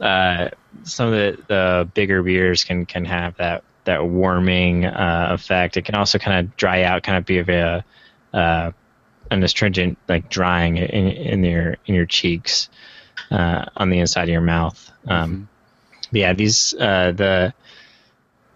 [0.04, 0.50] uh,
[0.84, 5.76] some of the, the bigger beers can can have that that warming uh, effect.
[5.78, 7.84] It can also kind of dry out, kind of be of a
[8.34, 8.70] uh,
[9.30, 12.68] an astringent, like drying in, in your in your cheeks,
[13.30, 14.90] uh, on the inside of your mouth.
[15.06, 15.48] Um,
[16.12, 17.54] Yeah, these uh, the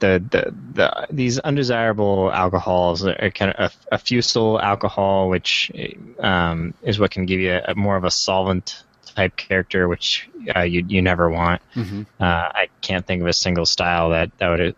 [0.01, 5.70] the, the the these undesirable alcohols are kind of a, a fusel alcohol, which
[6.18, 8.83] um, is what can give you a, more of a solvent
[9.14, 11.62] type character, which uh, you you never want.
[11.75, 12.03] Mm-hmm.
[12.20, 14.77] Uh, I can't think of a single style that that would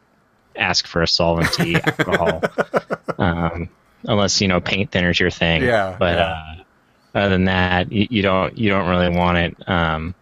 [0.55, 2.43] ask for a solventy alcohol,
[3.19, 3.69] um,
[4.07, 5.63] unless you know paint thinner's your thing.
[5.63, 6.25] Yeah, but yeah.
[6.25, 6.63] Uh,
[7.19, 9.69] other than that, you, you don't you don't really want it.
[9.69, 10.15] Um,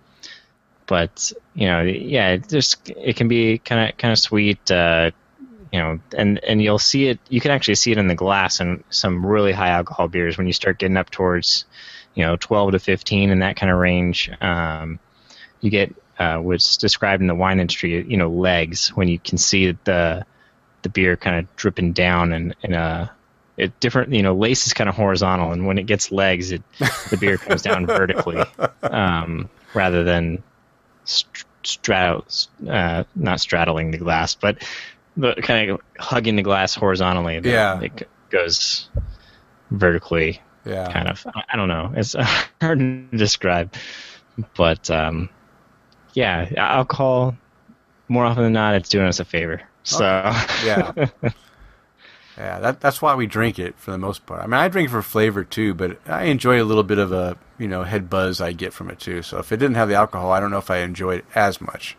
[0.86, 4.70] but you know, yeah, it just it can be kind of kind of sweet.
[4.70, 5.10] Uh,
[5.72, 7.18] you know, and and you'll see it.
[7.28, 10.46] You can actually see it in the glass in some really high alcohol beers when
[10.46, 11.64] you start getting up towards,
[12.14, 14.30] you know, 12 to 15 in that kind of range.
[14.40, 15.00] Um,
[15.60, 19.36] you get uh, what's described in the wine industry, you know, legs when you can
[19.36, 20.24] see the
[20.82, 23.10] the beer kind of dripping down and in a
[23.56, 24.12] it different.
[24.12, 26.62] You know, lace is kind of horizontal, and when it gets legs, it
[27.10, 28.42] the beer comes down vertically
[28.82, 30.42] um, rather than
[31.04, 32.26] st- straddle,
[32.68, 34.62] uh, not straddling the glass, but
[35.16, 37.40] but kind of hugging the glass horizontally.
[37.44, 37.80] Yeah.
[37.80, 38.88] it goes
[39.70, 40.90] vertically Yeah.
[40.92, 41.24] kind of.
[41.48, 41.92] I- don't know.
[41.96, 42.14] It's
[42.60, 43.74] hard to describe,
[44.56, 45.28] but um,
[46.14, 47.36] yeah, alcohol.
[48.08, 49.62] More often than not, it's doing us a favor.
[49.82, 50.04] So
[50.64, 50.92] Yeah.
[52.36, 54.42] Yeah, that, that's why we drink it for the most part.
[54.42, 57.12] I mean, I drink it for flavor too, but I enjoy a little bit of
[57.12, 59.22] a you know head buzz I get from it too.
[59.22, 61.60] So if it didn't have the alcohol, I don't know if I enjoyed it as
[61.60, 61.96] much.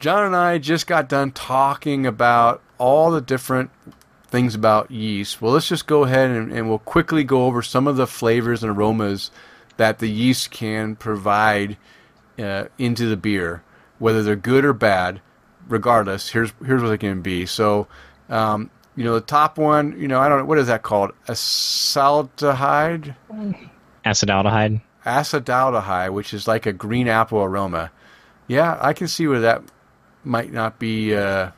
[0.00, 3.70] John and I just got done talking about all the different
[4.26, 5.40] things about yeast.
[5.40, 8.62] Well, let's just go ahead and, and we'll quickly go over some of the flavors
[8.62, 9.30] and aromas
[9.76, 11.76] that the yeast can provide
[12.38, 13.62] uh, into the beer,
[13.98, 15.20] whether they're good or bad.
[15.68, 17.46] Regardless, here's here's what it can be.
[17.46, 17.86] So,
[18.28, 21.12] um, you know, the top one, you know, I don't know what is that called,
[21.28, 23.14] acetaldehyde,
[24.04, 24.80] acetaldehyde.
[25.04, 27.90] acetaldehyde, which is like a green apple aroma.
[28.46, 29.62] Yeah, I can see where that
[30.24, 31.14] might not be.
[31.14, 31.50] Uh,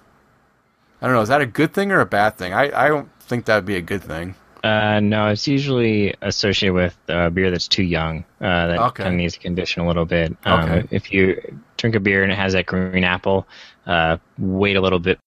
[1.02, 1.20] I don't know.
[1.20, 2.52] Is that a good thing or a bad thing?
[2.54, 4.34] I, I don't think that would be a good thing.
[4.64, 8.24] Uh, no, it's usually associated with uh, beer that's too young.
[8.40, 9.02] Uh, that Okay.
[9.04, 10.34] kind of needs to condition a little bit.
[10.44, 10.88] Um, Okay.
[10.90, 13.46] If you drink a beer and it has that green apple,
[13.86, 15.18] uh, wait a little bit.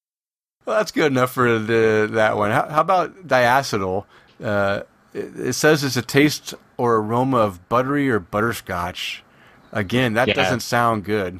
[0.69, 2.51] Well, that's good enough for the, that one.
[2.51, 4.05] How, how about diacetyl?
[4.43, 4.81] Uh,
[5.15, 9.23] it, it says it's a taste or aroma of buttery or butterscotch.
[9.71, 10.35] Again, that Yeah.
[10.35, 11.39] doesn't sound good.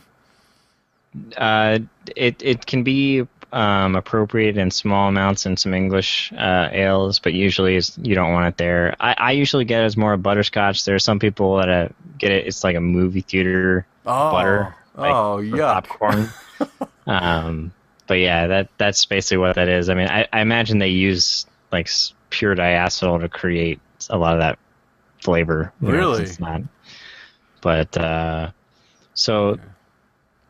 [1.37, 1.77] Uh,
[2.15, 7.33] it it can be um, appropriate in small amounts in some English uh, ales, but
[7.33, 8.95] usually it's, you don't want it there.
[8.99, 10.85] I, I usually get it as more of butterscotch.
[10.85, 12.47] There are some people that uh, get it.
[12.47, 14.75] It's like a movie theater Oh, butter.
[14.95, 15.87] like, oh, yuck.
[15.87, 16.29] popcorn.
[17.05, 17.71] um,
[18.09, 19.87] but yeah, that that's basically what that is.
[19.87, 21.87] I mean, I, I imagine they use like
[22.31, 23.79] pure diacetyl to create
[24.09, 24.57] a lot of that
[25.21, 25.71] flavor.
[25.79, 26.23] know, Really?
[26.23, 26.63] it's not.
[27.61, 28.49] But uh,
[29.13, 29.59] so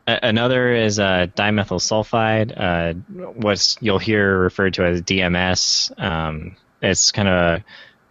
[0.08, 2.54] a- another is uh, dimethyl sulfide.
[2.58, 2.94] Uh,
[3.34, 5.92] what's you'll hear referred to as DMS.
[6.02, 7.64] Um, it's kind of a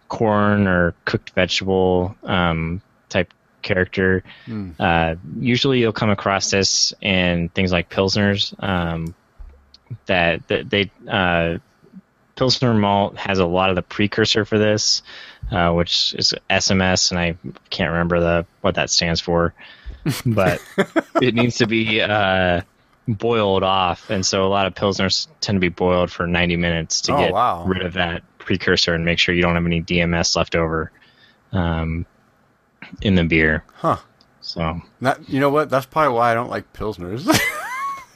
[0.08, 4.22] corn or cooked vegetable um, type character.
[4.46, 4.74] Mm.
[4.78, 8.54] Uh, usually, you'll come across this in things like pilsners.
[8.62, 9.14] Um,
[10.06, 11.58] that, that they uh,
[12.36, 15.02] pilsner malt has a lot of the precursor for this,
[15.50, 17.36] uh, which is SMS, and I
[17.70, 19.52] can't remember the what that stands for,
[20.26, 20.60] but
[21.20, 22.62] it needs to be uh,
[23.08, 27.00] boiled off, and so a lot of pilsners tend to be boiled for 90 minutes
[27.02, 27.64] to Oh, get wow.
[27.66, 30.90] rid of that precursor and make sure you don't have any DMS left over
[31.52, 32.06] um,
[33.02, 33.64] in the beer.
[33.74, 33.98] Huh.
[34.40, 35.68] So That you know what?
[35.68, 37.28] That's probably why I don't like pilsners.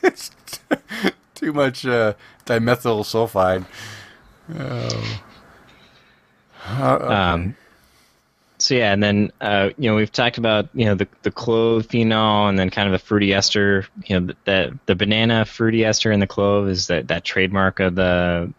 [1.44, 2.14] too much uh,
[2.46, 3.66] dimethyl sulfide.
[4.58, 5.22] Oh.
[6.66, 7.14] Uh, okay.
[7.14, 7.56] Um,
[8.56, 11.86] so yeah, and then uh, you know we've talked about you know the the clove
[11.86, 13.86] phenol and then kind of the fruity ester.
[14.06, 17.94] You know the the banana fruity ester in the clove is that that trademark of
[17.94, 18.52] the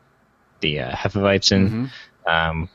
[0.59, 1.89] the uh, Hefeweizen.
[2.27, 2.31] Mhm.
[2.31, 2.69] Um,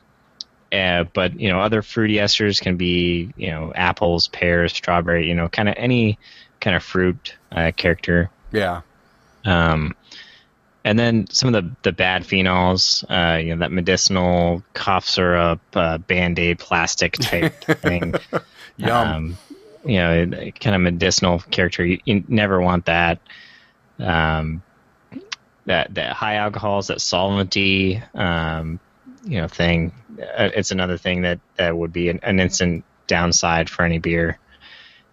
[0.72, 5.28] uh, but you know other fruity esters can be you know apples, pears, strawberry.
[5.28, 6.18] You know kind of any
[6.60, 8.30] kind of fruit uh, character.
[8.50, 8.80] yeah.
[9.44, 9.94] Um,
[10.84, 15.60] and then some of the, the bad phenols, uh, you know, that medicinal cough syrup,
[15.74, 18.14] uh, band aid plastic type thing.
[18.76, 19.08] Yum.
[19.08, 19.38] Um,
[19.84, 21.84] you know, kind of medicinal character.
[21.84, 23.18] You, you never want that.
[23.98, 24.62] Um,
[25.66, 28.80] that that high alcohols, that solventy, um,
[29.24, 29.92] you know, thing.
[30.18, 34.38] Uh, it's another thing that that would be an, an instant downside for any beer.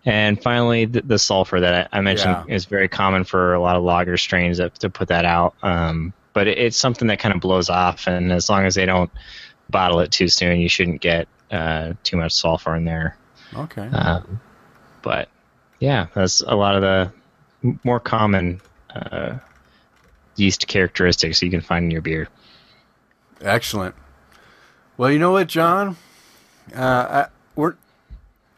[0.07, 2.55] And finally, the, the sulfur that I, I mentioned Yeah.
[2.55, 5.53] is very common for a lot of lager strains that, to put that out.
[5.61, 8.85] Um, but it, it's something that kind of blows off, and as long as they
[8.85, 9.11] don't
[9.69, 13.17] bottle it too soon, you shouldn't get uh, too much sulfur in there.
[13.53, 13.81] Okay.
[13.89, 14.39] Um,
[15.01, 15.27] but
[15.79, 18.61] yeah, that's a lot of the more common
[18.95, 19.37] uh,
[20.37, 22.29] yeast characteristics you can find in your beer.
[23.41, 23.93] Excellent.
[24.95, 25.97] Well, you know what, John?
[26.73, 27.75] Uh, I, we're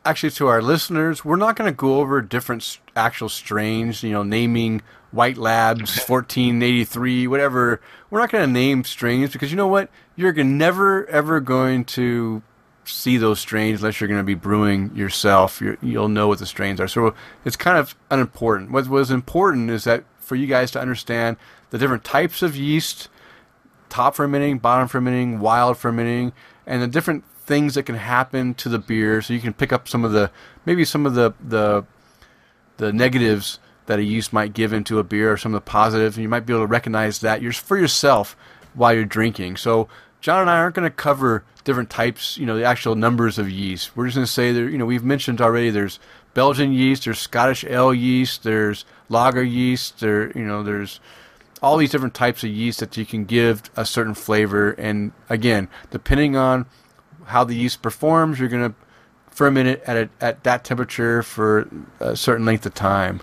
[0.06, 1.24] actually to our listeners.
[1.24, 4.04] We're not going to go over different actual strains.
[4.04, 4.82] You know, naming
[5.12, 7.82] White Labs, fourteen eighty three, whatever.
[8.10, 9.90] We're not going to name strains because you know what?
[10.16, 12.42] You're never ever going to
[12.86, 15.62] see those strains unless you're going to be brewing yourself.
[15.62, 16.88] You're, you'll know what the strains are.
[16.88, 17.14] So
[17.46, 18.72] it's kind of unimportant.
[18.72, 21.38] What was important is that for you guys to understand
[21.70, 23.10] the different types of yeast
[23.90, 26.34] top fermenting, bottom fermenting, wild fermenting,
[26.66, 29.24] and the different things that can happen to the beer.
[29.24, 30.30] So you can pick up some of the
[30.66, 31.84] maybe some of the the
[32.78, 36.16] the negatives that a yeast might give into a beer, or some of the positives,
[36.16, 38.38] and you might be able to recognize that for yourself
[38.76, 39.58] while you're drinking.
[39.58, 39.90] So
[40.22, 43.50] John and I aren't going to cover different types, you know, the actual numbers of
[43.50, 43.98] yeast.
[43.98, 45.72] We're just going to say that, you know, we've mentioned already.
[45.72, 46.00] There's
[46.36, 51.00] Belgian yeast, there's Scottish ale yeast, there's lager yeast, there, you know, there's
[51.64, 54.72] all these different types of yeast that you can give a certain flavor.
[54.72, 56.68] And again, depending on
[57.30, 58.76] how the yeast performs, you're going to
[59.32, 61.70] ferment it at a, at that temperature for
[62.00, 63.22] a certain length of time.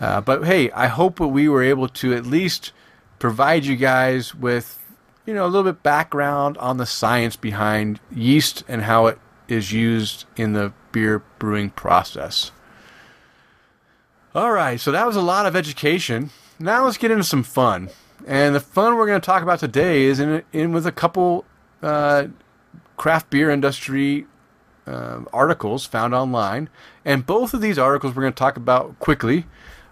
[0.00, 2.72] Uh, but hey, I hope that we were able to at least
[3.18, 4.78] provide you guys with
[5.24, 9.18] you know a little bit background on the science behind yeast and how it
[9.48, 12.50] is used in the beer brewing process.
[14.34, 16.30] All right, so that was a lot of education.
[16.58, 17.90] Now let's get into some fun.
[18.26, 21.44] And the fun we're going to talk about today is in, in with a couple
[21.82, 22.28] uh,
[22.96, 24.26] craft beer industry
[24.86, 26.68] uh, articles found online.
[27.04, 29.46] And both of these articles we're going to talk about quickly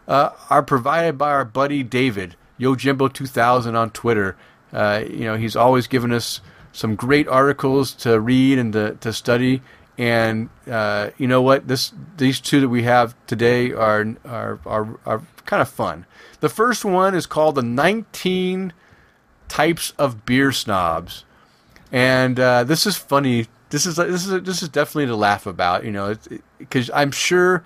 [0.08, 4.36] uh, are provided by our buddy David, YoJimbo2000 on Twitter.
[4.72, 6.40] Uh, you know, he's always given us
[6.72, 9.62] some great articles to read and to, to study.
[9.98, 11.68] And uh, you know what?
[11.68, 16.06] This these two that we have today are are are, are kind of fun.
[16.40, 18.72] The first one is called the 19
[19.48, 21.24] types of beer snobs,
[21.92, 23.46] and uh, this is funny.
[23.70, 25.84] This is this is this is definitely to laugh about.
[25.84, 26.16] You know,
[26.58, 27.64] because I'm sure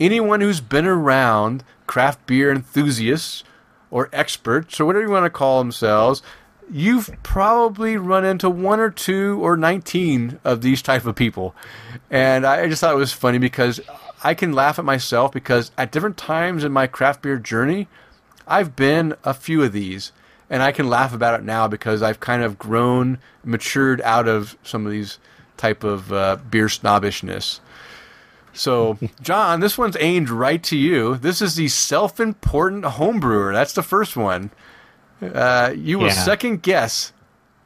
[0.00, 3.44] anyone who's been around craft beer enthusiasts
[3.90, 6.22] or experts or whatever you want to call themselves,
[6.70, 11.54] you've probably run into one or two or 19 of these type of people.
[12.10, 13.80] And I just thought it was funny because
[14.22, 17.88] I can laugh at myself because at different times in my craft beer journey,
[18.46, 20.12] I've been a few of these.
[20.50, 24.56] And I can laugh about it now because I've kind of grown, matured out of
[24.62, 25.18] some of these
[25.56, 27.60] type of uh, beer snobbishness.
[28.52, 31.16] So, John, this one's aimed right to you.
[31.16, 33.52] This is the self-important homebrewer.
[33.52, 34.50] That's the first one.
[35.22, 36.12] Uh, you will Yeah.
[36.12, 37.12] second guess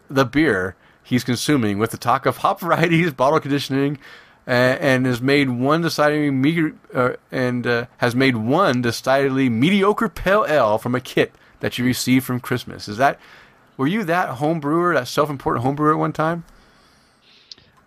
[0.09, 3.99] the beer he's consuming with the talk of hop varieties, bottle conditioning,
[4.47, 10.09] uh, and has made one decidedly me- uh, and uh, has made one decidedly mediocre
[10.09, 12.89] pale ale from a kit that you received from Christmas.
[12.89, 13.19] Is that
[13.77, 16.45] were you that home brewer, that self-important home brewer at one time?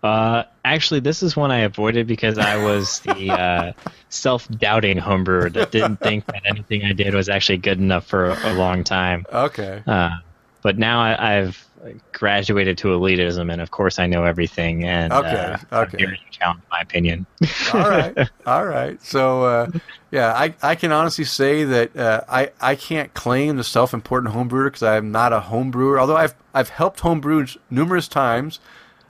[0.03, 3.73] Uh, actually, this is one I avoided because I was the uh,
[4.09, 8.51] self-doubting homebrewer that didn't think that anything I did was actually good enough for a,
[8.51, 9.25] a long time.
[9.31, 9.83] Okay.
[9.85, 10.17] Uh,
[10.63, 11.67] but now I, I've
[12.11, 14.83] graduated to elitism, and of course I know everything.
[14.85, 15.97] And Okay, uh, okay.
[15.97, 17.25] Here to challenge my opinion.
[17.73, 19.01] all right, all right.
[19.03, 19.71] So, uh,
[20.11, 24.47] yeah, I, I can honestly say that uh, I I can't claim the self-important home
[24.47, 25.99] brewer because I'm not a home brewer.
[25.99, 28.59] Although I've I've helped home brew numerous times,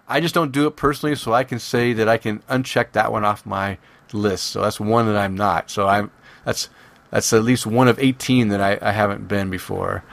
[0.08, 1.16] I just don't do it personally.
[1.16, 3.78] So I can say that I can uncheck that one off my
[4.14, 4.46] list.
[4.48, 5.70] So that's one that I'm not.
[5.70, 6.12] So I'm
[6.46, 6.70] that's
[7.10, 10.04] that's at least one of 18 that I, I haven't been before.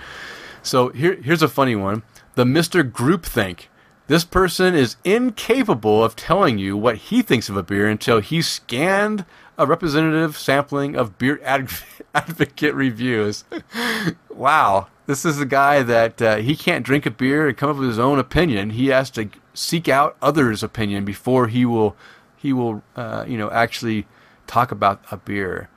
[0.62, 2.02] So here here's a funny one:
[2.38, 3.62] the Mister Groupthink.
[4.06, 8.42] This person is incapable of telling you what he thinks of a beer until he
[8.42, 9.24] scanned
[9.58, 11.68] a representative sampling of beer ad-
[12.14, 13.42] advocate reviews.
[14.30, 17.76] wow, this is a guy that uh, he can't drink a beer and come up
[17.76, 18.70] with his own opinion.
[18.70, 21.96] He has to seek out others' opinion before he will
[22.36, 24.06] he will uh, you know actually
[24.46, 25.68] talk about a beer.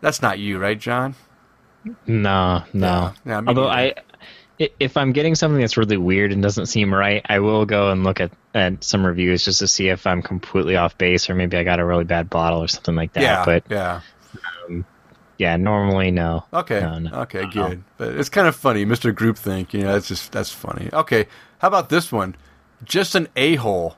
[0.00, 1.16] That's not you, right, John?
[2.06, 3.14] No, no.
[3.26, 3.94] Yeah, me Although i-
[4.58, 8.04] if I'm getting something that's really weird and doesn't seem right, I will go and
[8.04, 11.56] look at, at some reviews just to see if I'm completely off base or maybe
[11.56, 13.22] I got a really bad bottle or something like that.
[13.22, 14.00] Yeah, But yeah.
[14.68, 14.84] Um,
[15.38, 16.44] yeah, normally no.
[16.52, 16.80] Okay.
[16.80, 17.12] No, no.
[17.22, 17.82] Okay, good.
[17.96, 19.12] But it's kind of funny, Mr.
[19.12, 19.72] Groupthink.
[19.72, 20.88] You know, that's just that's funny.
[20.92, 21.26] Okay,
[21.58, 22.36] how about this one?
[22.84, 23.96] Just an a hole.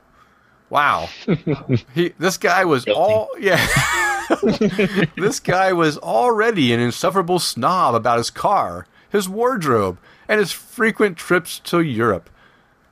[0.69, 1.09] Wow.
[1.93, 2.99] he this guy was Guilty.
[2.99, 3.65] all yeah.
[5.15, 11.17] this guy was already an insufferable snob about his car, his wardrobe, and his frequent
[11.17, 12.29] trips to Europe.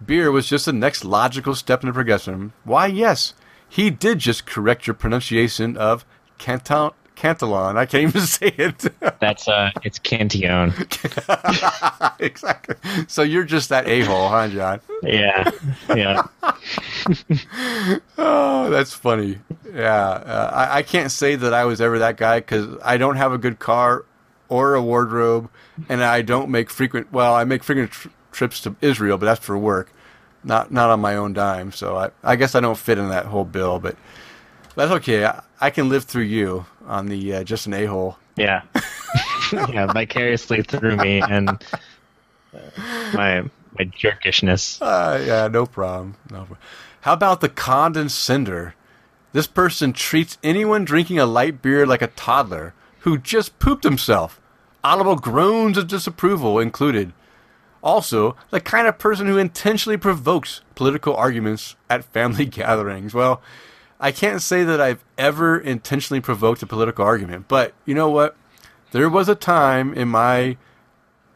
[0.05, 2.53] Beer was just the next logical step in the progression.
[2.63, 3.33] Why, yes,
[3.67, 6.05] he did just correct your pronunciation of
[6.37, 7.77] Canton Cantillon.
[7.77, 8.85] I can't even say it.
[9.19, 10.73] That's uh, it's Cantillon.
[12.19, 12.75] exactly.
[13.07, 14.81] So you're just that a hole, huh, John?
[15.01, 15.49] yeah,
[15.95, 16.23] yeah.
[18.17, 19.37] Oh, that's funny.
[19.73, 23.17] Yeah, uh, I, I can't say that I was ever that guy because I don't
[23.17, 24.05] have a good car
[24.49, 25.49] or a wardrobe,
[25.89, 27.11] and I don't make frequent.
[27.11, 29.91] Well, I make frequent tr- trips to Israel, but that's for work,
[30.43, 31.71] not not on my own dime.
[31.71, 33.95] So I, I guess I don't fit in that whole bill, but
[34.75, 35.25] that's okay.
[35.25, 38.17] I, I can live through you on the uh, just an a hole.
[38.35, 38.63] Yeah.
[39.53, 41.49] yeah, vicariously through me and
[42.53, 42.59] uh,
[43.13, 43.41] my
[43.77, 44.81] my jerkishness.
[44.81, 46.15] Uh, yeah, no problem.
[46.29, 46.57] No problem.
[47.01, 48.73] How about the condescender?
[49.31, 54.39] This person treats anyone drinking a light beer like a toddler who just pooped himself.
[54.85, 57.11] Audible groans of disapproval included.
[57.81, 63.11] Also, the kind of person who intentionally provokes political arguments at family gatherings.
[63.11, 63.41] Well,
[63.99, 68.37] I can't say that I've ever intentionally provoked a political argument, but you know what?
[68.91, 70.55] There was a time in my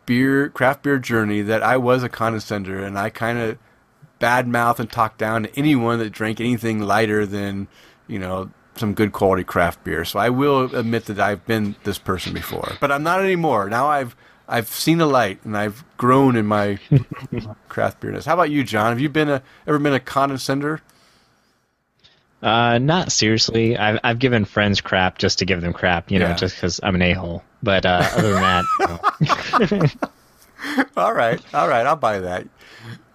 [0.06, 3.58] beer craft beer journey that I was a condescender and I kind of
[4.20, 7.68] bad mouth and talk down to anyone that drank anything lighter than
[8.08, 10.06] you know some good quality craft beer.
[10.06, 13.70] So I will admit that I've been this person before, but I'm not anymore.
[13.70, 14.16] Now I've
[14.48, 16.80] I've seen the light and I've grown in my
[17.70, 18.26] craft beerness.
[18.26, 18.88] How about you, John?
[18.90, 20.82] Have you been a ever been a condescender?
[22.42, 23.78] Uh, not seriously.
[23.78, 26.36] I've I've given friends crap just to give them crap, you know, Yeah.
[26.36, 27.44] just because I'm an a hole.
[27.62, 29.96] But uh, other than that.
[30.98, 32.46] All right, all right, I'll buy that.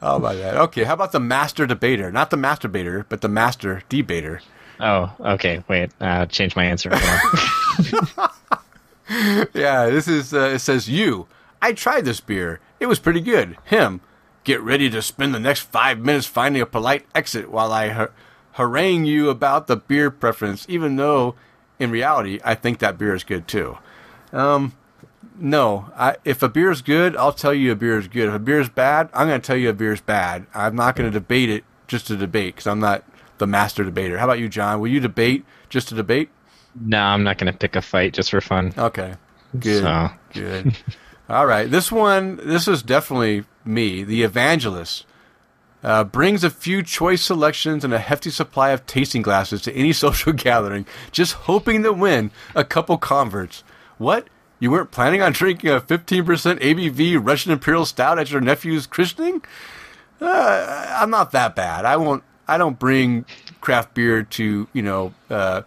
[0.00, 0.56] I'll buy that.
[0.56, 2.10] Okay, how about the master debater?
[2.10, 4.40] Not the masturbator, but the master debater.
[4.80, 5.62] Oh, okay.
[5.68, 6.90] Wait, uh, change my answer.
[9.54, 10.32] Yeah, this is.
[10.32, 11.26] Uh, it says you.
[11.60, 12.60] I tried this beer.
[12.80, 13.56] It was pretty good.
[13.64, 14.00] Him.
[14.44, 18.12] Get ready to spend the next five minutes finding a polite exit while I har-
[18.52, 21.34] harangue you about the beer preference, even though
[21.78, 23.78] in reality I think that beer is good too.
[24.32, 24.74] Um,
[25.38, 25.90] no.
[25.96, 28.28] I, if a beer is good, I'll tell you a beer is good.
[28.28, 30.46] If a beer is bad, I'm going to tell you a beer is bad.
[30.54, 33.04] I'm not going to debate it just to debate because I'm not
[33.38, 34.18] the master debater.
[34.18, 34.80] How about you, John?
[34.80, 36.30] Will you debate just to debate?
[36.80, 38.74] no, I'm not gonna pick a fight just for fun.
[38.76, 39.14] Okay.
[39.58, 39.82] Good.
[39.82, 40.08] So.
[40.32, 40.76] Good.
[41.28, 41.70] All right.
[41.70, 45.06] This one, this is definitely me, the evangelist.
[45.82, 49.92] Uh, brings a few choice selections and a hefty supply of tasting glasses to any
[50.04, 53.62] social gathering, just hoping to win a couple converts.
[53.98, 54.28] What?
[54.58, 59.42] You weren't planning on drinking a 15% ABV Russian Imperial Stout at your nephew's christening?
[60.20, 61.84] Uh, I'm not that bad.
[61.84, 62.24] I won't.
[62.46, 63.24] I don't bring
[63.60, 65.62] craft beer to you know uh,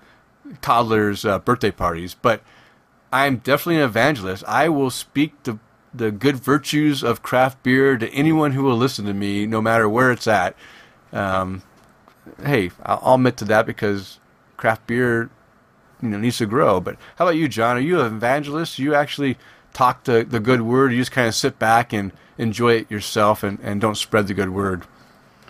[0.61, 2.41] toddlers' uh, birthday parties, but
[3.11, 4.43] I'm definitely an evangelist.
[4.47, 5.59] I will speak the
[5.93, 9.89] the good virtues of craft beer to anyone who will listen to me, no matter
[9.89, 10.55] where it's at.
[11.11, 11.63] Um,
[12.43, 14.19] hey, I'll admit to that because
[14.57, 15.29] craft beer,
[16.01, 16.79] you know, needs to grow.
[16.79, 17.77] But how about you, John?
[17.77, 18.79] Are you an evangelist?
[18.79, 19.37] You actually
[19.73, 20.91] talk the the good word.
[20.91, 24.27] Or you just kind of sit back and enjoy it yourself, and, and don't spread
[24.27, 24.83] the good word.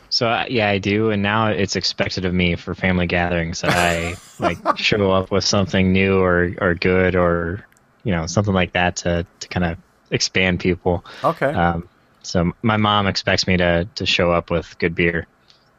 [0.10, 3.76] So uh, yeah, I do, and now it's expected of me for family gatherings that
[3.76, 7.66] I like show up with something new or or good or
[8.03, 9.78] you know something like that to to kind of
[10.12, 11.03] expand people.
[11.24, 11.47] Okay.
[11.47, 11.88] Um,
[12.24, 15.28] so my mom expects me to to show up with good beer.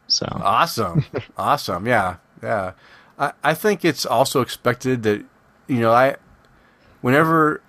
[0.09, 1.05] So Awesome.
[1.37, 1.87] awesome.
[1.87, 2.17] Yeah.
[2.43, 2.73] Yeah.
[3.17, 5.23] I, I think it's also expected that,
[5.67, 6.15] you know, I,
[7.01, 7.61] whenever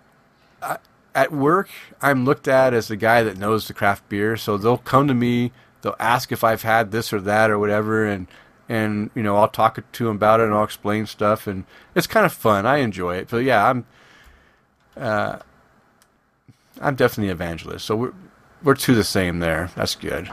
[0.63, 0.79] I,
[1.15, 1.69] at work,
[2.01, 4.37] I'm looked at as the guy that knows the craft beer.
[4.37, 5.53] So they'll come to me,
[5.83, 8.07] they'll ask if I've had this or that or whatever.
[8.07, 8.27] And,
[8.69, 11.47] and, you know, I'll talk to them about it and I'll explain stuff.
[11.47, 11.65] And
[11.95, 12.67] it's kind of fun.
[12.67, 13.31] I enjoy it.
[13.31, 13.87] So yeah, I'm,
[14.97, 15.39] uh,
[16.81, 17.85] I'm definitely an evangelist.
[17.85, 18.15] So we're,
[18.63, 19.71] we're two the same there.
[19.75, 20.31] That's good.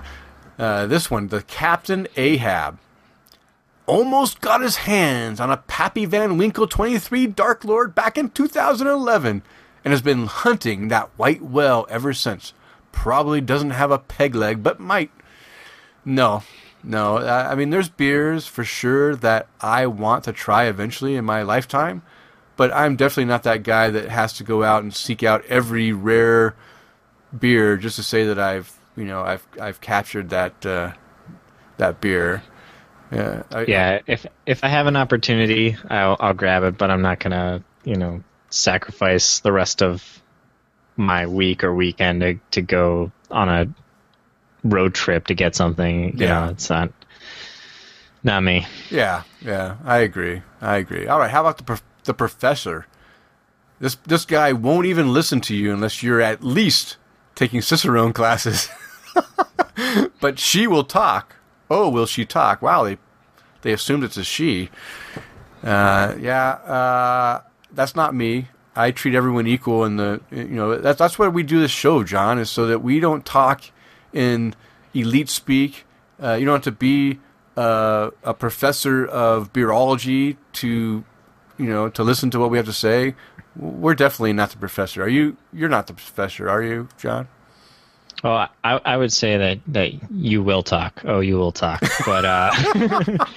[0.57, 2.79] Uh, this one, the Captain Ahab,
[3.85, 9.41] almost got his hands on a Pappy Van Winkle 23 Dark Lord back in 2011
[9.83, 12.53] and has been hunting that white whale ever since.
[12.91, 15.11] Probably doesn't have a peg leg, but might.
[16.07, 16.43] No,
[16.85, 17.17] no.
[17.17, 22.01] I mean, there's beers for sure that I want to try eventually in my lifetime,
[22.55, 25.91] but I'm definitely not that guy that has to go out and seek out every
[25.91, 26.55] rare
[27.37, 30.93] beer just to say that I've you know I've I've captured that uh,
[31.75, 32.41] that beer.
[33.11, 37.01] Yeah, I, yeah, if if I have an opportunity, I'll I'll grab it, but I'm
[37.01, 40.21] not gonna you know sacrifice the rest of
[40.95, 43.67] my week or weekend to to go on a
[44.69, 46.17] road trip to get something.
[46.17, 46.45] You Yeah.
[46.45, 46.91] know, it's not
[48.23, 48.65] not me.
[48.89, 49.75] yeah, yeah.
[49.85, 50.41] I agree.
[50.61, 51.07] I agree.
[51.07, 52.85] All right, how about the prof- the professor?
[53.79, 56.97] This this guy won't even listen to you unless you're at least
[57.35, 58.69] taking Cicerone classes.
[60.19, 61.35] but she will talk.
[61.69, 62.61] Oh, will she talk?
[62.61, 62.97] Wow, they
[63.61, 64.69] they assumed it's a she.
[65.63, 67.41] Uh, yeah, uh,
[67.71, 68.47] that's not me.
[68.75, 72.03] I treat everyone equal, in the you know that's that's why we do this show,
[72.03, 73.61] John, is so that we don't talk
[74.13, 74.53] in
[74.93, 75.85] elite speak.
[76.21, 77.19] Uh, you don't have to be
[77.55, 81.03] uh, a professor of beerology to
[81.57, 83.15] you know to listen to what we have to say.
[83.55, 85.01] We're definitely not the professor.
[85.03, 85.37] Are you?
[85.51, 87.27] You're not the professor, are you, John?
[88.23, 91.01] Well, I, I would say that, that you will talk.
[91.05, 92.51] Oh, you will talk, but uh,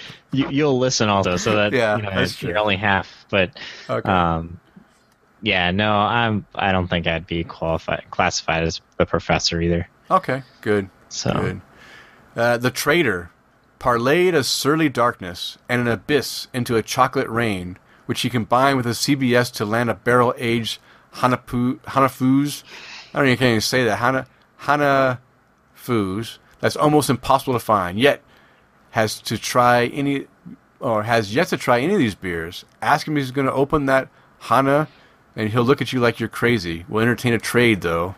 [0.32, 1.36] you, you'll listen also.
[1.36, 3.26] So that Yeah, you know, that's you're only half.
[3.30, 3.58] But
[3.90, 4.08] Okay.
[4.08, 4.58] um,
[5.42, 6.46] yeah, no, I'm.
[6.54, 9.86] I don't think I'd be qualified classified as the professor either.
[10.10, 10.90] Okay, good.
[11.08, 11.60] So Good.
[12.36, 13.30] Uh, the traitor
[13.78, 18.86] parlayed a surly darkness and an abyss into a chocolate rain, which he combined with
[18.86, 20.78] a CBS to land a barrel aged
[21.14, 22.62] Hanapu, Hanafus.
[23.12, 23.96] I don't even can't even say that.
[23.96, 24.26] Hana
[24.62, 26.38] Hanafus.
[26.60, 27.98] That's almost impossible to find.
[27.98, 28.22] Yet
[28.90, 30.26] has to try any
[30.78, 32.64] or has yet to try any of these beers.
[32.80, 34.08] Ask him if he's going to open that
[34.40, 34.88] Hana,
[35.36, 36.84] and he'll look at you like you're crazy.
[36.88, 38.14] We'll entertain a trade though.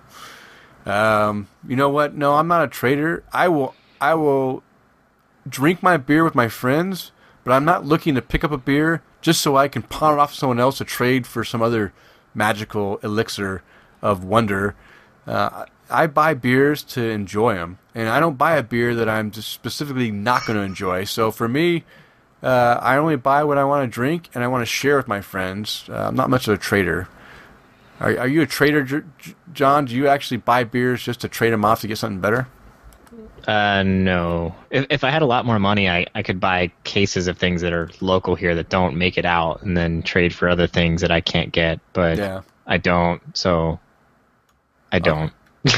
[0.86, 2.14] Um, you know what?
[2.14, 3.22] No, I'm not a trader.
[3.32, 4.62] I will I will
[5.48, 7.12] drink my beer with my friends,
[7.44, 10.20] but I'm not looking to pick up a beer just so I can pawn it
[10.20, 11.92] off someone else to trade for some other
[12.34, 13.62] magical elixir
[14.00, 14.74] of wonder.
[15.26, 19.30] Uh, I buy beers to enjoy them, and I don't buy a beer that I'm
[19.30, 21.04] just specifically not going to enjoy.
[21.04, 21.84] So for me,
[22.42, 25.06] uh, I only buy what I want to drink, and I want to share with
[25.06, 25.84] my friends.
[25.88, 27.08] Uh, I'm not much of a trader.
[28.00, 29.04] Are, are you a trader,
[29.52, 29.84] John?
[29.84, 32.48] Do you actually buy beers just to trade them off to get something better?
[33.46, 34.54] uh, no.
[34.70, 37.60] If if I had a lot more money, I I could buy cases of things
[37.62, 41.00] that are local here that don't make it out, and then trade for other things
[41.02, 41.80] that I can't get.
[41.92, 42.42] But Yeah.
[42.66, 43.20] I don't.
[43.36, 43.78] So
[44.90, 45.32] I don't.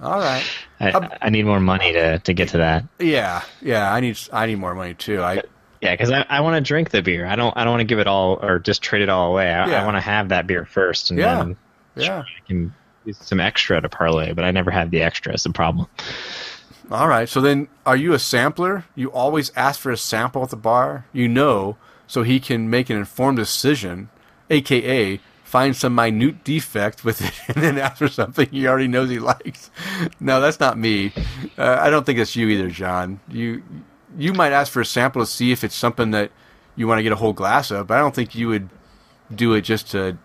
[0.00, 0.44] All right.
[0.80, 2.84] I, I need more money to, to get to that.
[2.98, 3.92] Yeah, yeah.
[3.92, 5.22] I need I need more money too.
[5.22, 5.42] I
[5.80, 7.26] Yeah, because I, I want to drink the beer.
[7.26, 9.50] I don't I don't want to give it all or just trade it all away.
[9.50, 9.82] I, Yeah.
[9.82, 11.36] I want to have that beer first, and Yeah.
[11.36, 11.56] then
[11.96, 12.18] yeah.
[12.20, 12.74] I can
[13.06, 14.32] use some extra to parlay.
[14.32, 15.32] But I never have the extra.
[15.34, 15.86] Is the problem.
[16.90, 17.28] All right.
[17.28, 18.84] So then, are you a sampler?
[18.94, 21.06] You always ask for a sample at the bar.
[21.12, 21.76] You know,
[22.06, 24.10] so he can make an informed decision,
[24.50, 29.08] aka find some minute defect with it, and then ask for something he already knows
[29.08, 29.70] he likes.
[30.20, 31.12] No, that's not me.
[31.56, 33.18] Uh, I don't think it's you either, John.
[33.28, 33.62] You
[34.16, 36.30] you might ask for a sample to see if it's something that
[36.76, 38.68] you want to get a whole glass of, but I don't think you would
[39.34, 40.18] do it just to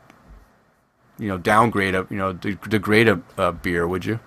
[1.18, 4.20] you know downgrade a you know degrade a, a beer, would you?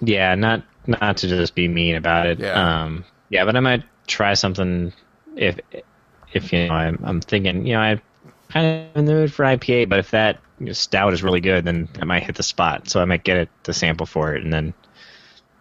[0.00, 2.38] Yeah, not not to just be mean about it.
[2.38, 2.82] Yeah.
[2.82, 4.92] Um, yeah, but I might try something
[5.36, 5.58] if
[6.32, 8.00] if you know I'm, I'm thinking you know I
[8.50, 11.40] kind of in the mood for IPA, but if that you know, stout is really
[11.40, 12.88] good, then I might hit the spot.
[12.88, 14.74] So I might get it the sample for it, and then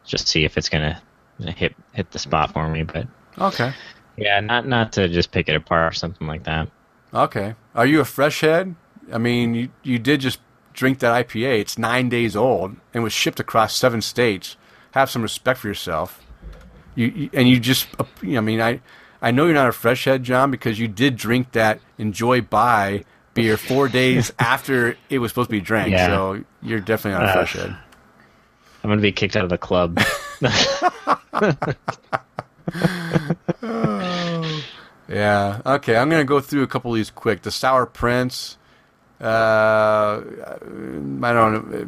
[0.05, 1.01] just see if it's gonna
[1.39, 2.83] hit hit the spot for me.
[2.83, 3.07] But
[3.39, 3.73] Okay.
[4.17, 6.69] yeah, not not to just pick it apart or something like that.
[7.13, 7.55] Okay.
[7.75, 8.75] Are you a fresh head?
[9.11, 10.39] I mean, you, you did just
[10.73, 11.59] drink that IPA.
[11.61, 14.55] It's nine days old and was shipped across seven states.
[14.91, 16.21] Have some respect for yourself.
[16.95, 18.81] you, you and you just uh, you know, I mean I
[19.21, 23.03] I know you're not a fresh head, John, because you did drink that Enjoy By
[23.33, 25.91] beer four days after it was supposed to be drank.
[25.91, 26.07] Yeah.
[26.07, 27.75] So you're definitely not a Uh, fresh head.
[28.83, 29.99] I'm gonna be kicked out of the club.
[35.09, 35.61] Yeah.
[35.65, 35.97] Okay.
[35.97, 37.41] I'm gonna go through a couple of these quick.
[37.41, 38.57] The Sour Prince.
[39.19, 41.87] Uh, I don't know.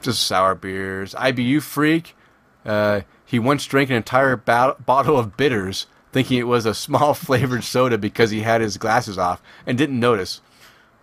[0.00, 1.14] Just sour beers.
[1.14, 2.16] IBU Freak.
[2.64, 7.14] Uh, he once drank an entire bo- bottle of bitters, thinking it was a small
[7.14, 10.40] flavored soda because he had his glasses off and didn't notice.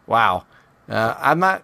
[0.08, 0.46] Wow.
[0.90, 1.64] Uh, I'm not.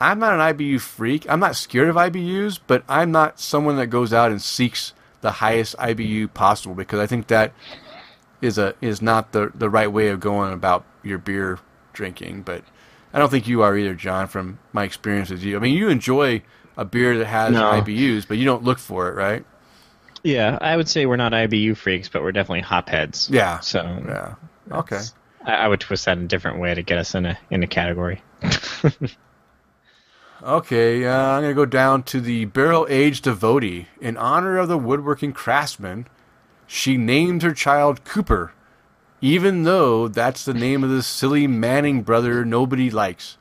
[0.00, 1.26] I'm not an IBU freak.
[1.28, 5.30] I'm not scared of IBUs, but I'm not someone that goes out and seeks the
[5.32, 7.52] highest IBU possible because I think that
[8.40, 11.58] is a is not the the right way of going about your beer
[11.92, 12.42] drinking.
[12.42, 12.62] But
[13.12, 14.28] I don't think you are either, John.
[14.28, 16.42] From my experience with you, I mean, you enjoy
[16.76, 17.62] a beer that has No.
[17.72, 19.44] IBUs, but you don't look for it, right?
[20.22, 23.30] yeah, I would say we're not IBU freaks, but we're definitely hopheads.
[23.30, 23.60] Yeah.
[23.60, 24.34] So Yeah.
[24.70, 25.00] Okay.
[25.46, 27.62] I, I would twist that in a different way to get us in a in
[27.62, 28.22] a category.
[30.42, 33.88] Okay, uh, I'm going to go down to the barrel aged devotee.
[34.00, 36.06] In honor of the woodworking craftsman,
[36.66, 38.52] she named her child Cooper,
[39.20, 43.36] even though that's the name of the silly Manning brother nobody likes.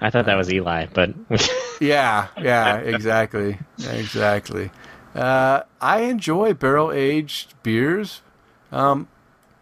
[0.00, 1.14] I thought that was Eli, but
[1.80, 4.70] Yeah, yeah, exactly, exactly.
[5.14, 8.22] Uh, I enjoy barrel aged beers.
[8.72, 9.08] Um,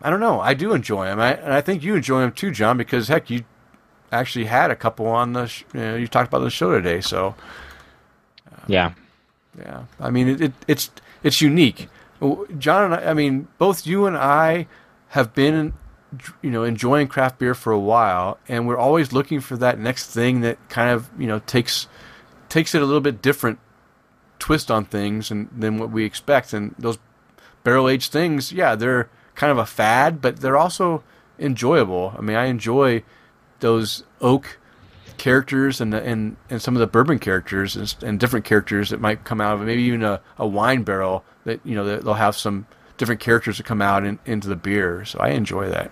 [0.01, 2.51] I don't know, I do enjoy them, I, and I think you enjoy them too,
[2.53, 2.77] John.
[2.77, 3.45] Because heck, you
[4.15, 7.01] actually had a couple on the sh- you, know, you talked about the show today,
[7.01, 7.35] so.
[8.51, 8.93] Uh, yeah,
[9.59, 10.91] Yeah, I mean it, it, it's
[11.23, 11.89] it's unique.
[12.59, 14.67] John and I, I mean both you and I
[15.09, 15.75] have been
[16.43, 20.11] you know enjoying craft beer for a while, and we're always looking for that next
[20.11, 21.89] thing that kind of you know takes
[22.49, 23.59] takes it a little bit different
[24.39, 26.53] twist on things and than what we expect.
[26.53, 26.99] And those
[27.63, 31.03] barrel aged things, yeah, they're kind of a fad, but they're also
[31.39, 32.15] enjoyable.
[32.17, 33.03] I mean, I enjoy
[33.65, 34.59] those oak
[35.17, 39.25] characters and and and some of the bourbon characters and, and different characters that might
[39.25, 39.65] come out of it.
[39.65, 42.67] Maybe even a, a wine barrel that you know they'll have some
[42.99, 45.07] different characters that come out in, into the beer.
[45.07, 45.91] So I enjoy that.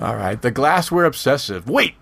[0.00, 1.68] All right, the glassware obsessive.
[1.68, 1.96] Wait,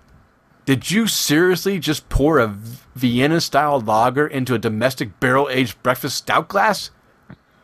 [0.66, 2.48] did you seriously just pour a
[2.94, 6.90] Vienna style lager into a domestic barrel aged breakfast stout glass?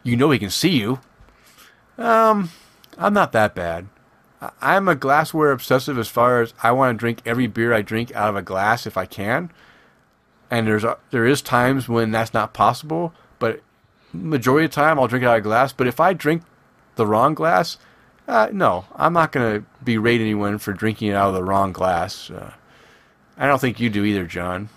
[0.03, 1.01] You know he can see you.
[1.99, 2.51] Um,
[2.97, 3.89] I'm not that bad.
[4.61, 8.15] I'm a glassware obsessive as far as I want to drink every beer I drink
[8.15, 9.51] out of a glass if I can.
[10.51, 13.61] And there's a, there is times when that's not possible, but
[14.13, 15.73] majority of the time I'll drink it out of a glass.
[15.73, 16.43] But if I drink
[16.97, 17.79] the wrong glass,
[18.29, 21.73] uh, no, I'm not going to berate anyone for drinking it out of the wrong
[21.73, 22.31] glass.
[22.31, 22.53] Uh,
[23.39, 24.69] I don't think you do either, John.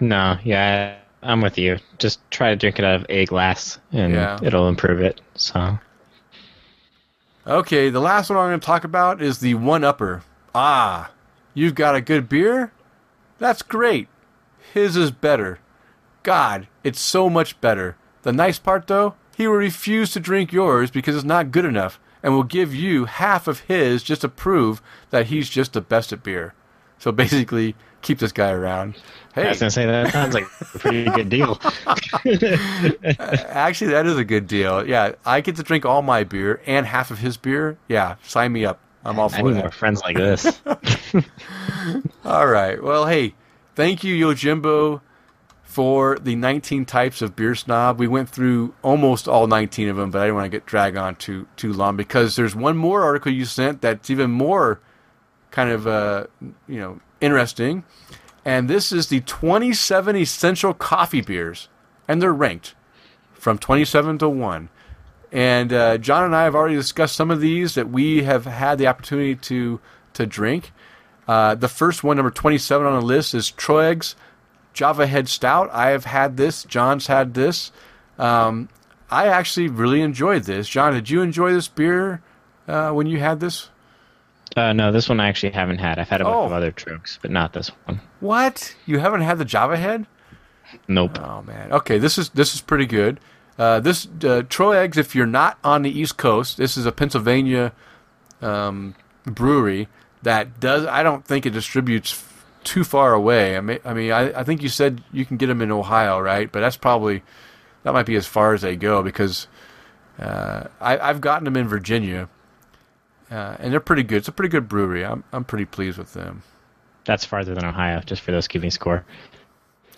[0.00, 1.78] no, yeah, I'm with you.
[1.98, 4.38] Just try to drink it out of a glass, and Yeah.
[4.42, 5.20] it'll improve it.
[5.36, 5.78] So
[7.48, 10.24] Okay, the last one I'm going to talk about is the one upper.
[10.52, 11.12] Ah,
[11.54, 12.72] you've got a good beer?
[13.38, 14.08] That's great.
[14.74, 15.60] His is better.
[16.24, 17.94] God, it's so much better.
[18.22, 22.00] The nice part, though, he will refuse to drink yours because it's not good enough
[22.20, 26.12] and will give you half of his just to prove that he's just the best
[26.12, 26.52] at beer.
[26.98, 27.76] So basically,
[28.06, 28.96] keep this guy around.
[29.34, 29.44] Hey.
[29.46, 31.58] I was gonna say that sounds like a pretty good deal.
[33.50, 34.86] actually, that is a good deal.
[34.86, 37.76] Yeah, I get to drink all my beer and half of his beer.
[37.88, 38.80] Yeah, sign me up.
[39.04, 39.60] I'm all I for need that.
[39.64, 40.60] more friends like this.
[42.24, 42.82] All right.
[42.82, 43.34] Well, hey,
[43.76, 45.00] thank you, Yojimbo,
[45.62, 48.00] for the 19 types of beer snob.
[48.00, 50.96] We went through almost all 19 of them, but I didn't want to get dragged
[50.96, 54.80] on too too long because there's one more article you sent that's even more
[55.52, 56.26] kind of uh,
[56.66, 57.84] you know interesting,
[58.44, 61.68] and this is the 27 essential coffee beers,
[62.06, 62.74] and they're ranked
[63.32, 64.68] from 27 to one.
[65.32, 68.78] And uh, John and I have already discussed some of these that we have had
[68.78, 69.80] the opportunity to
[70.14, 70.72] to drink.
[71.28, 74.14] Uh, the first one, number 27 on the list, is Troeg's
[74.72, 75.68] Java Head Stout.
[75.72, 76.64] I have had this.
[76.64, 77.72] John's had this.
[78.18, 78.68] Um,
[79.10, 80.68] I actually really enjoyed this.
[80.68, 82.22] John, did you enjoy this beer
[82.66, 83.70] uh, when you had this?
[84.56, 85.98] Uh, no, this one I actually haven't had.
[85.98, 86.44] I've had a bunch Oh.
[86.46, 88.00] of other Troegs, but not this one.
[88.20, 88.74] What?
[88.86, 90.06] You haven't had the Java Head?
[90.88, 91.18] Nope.
[91.20, 91.70] Oh man.
[91.72, 93.20] Okay, this is this is pretty good.
[93.58, 97.72] Uh, this uh, Troeg's, if you're not on the East Coast, this is a Pennsylvania
[98.42, 99.88] um, brewery
[100.22, 100.86] that does.
[100.86, 103.56] I don't think it distributes f- too far away.
[103.56, 106.18] I mean, I mean, I, I think you said you can get them in Ohio,
[106.18, 106.50] right?
[106.50, 107.22] But that's probably
[107.84, 109.46] that might be as far as they go because
[110.18, 112.28] uh, I, I've gotten them in Virginia,
[113.30, 114.18] uh, and they're pretty good.
[114.18, 115.04] It's a pretty good brewery.
[115.04, 116.42] I'm I'm pretty pleased with them.
[117.04, 119.04] That's farther than Ohio, just for those keeping score.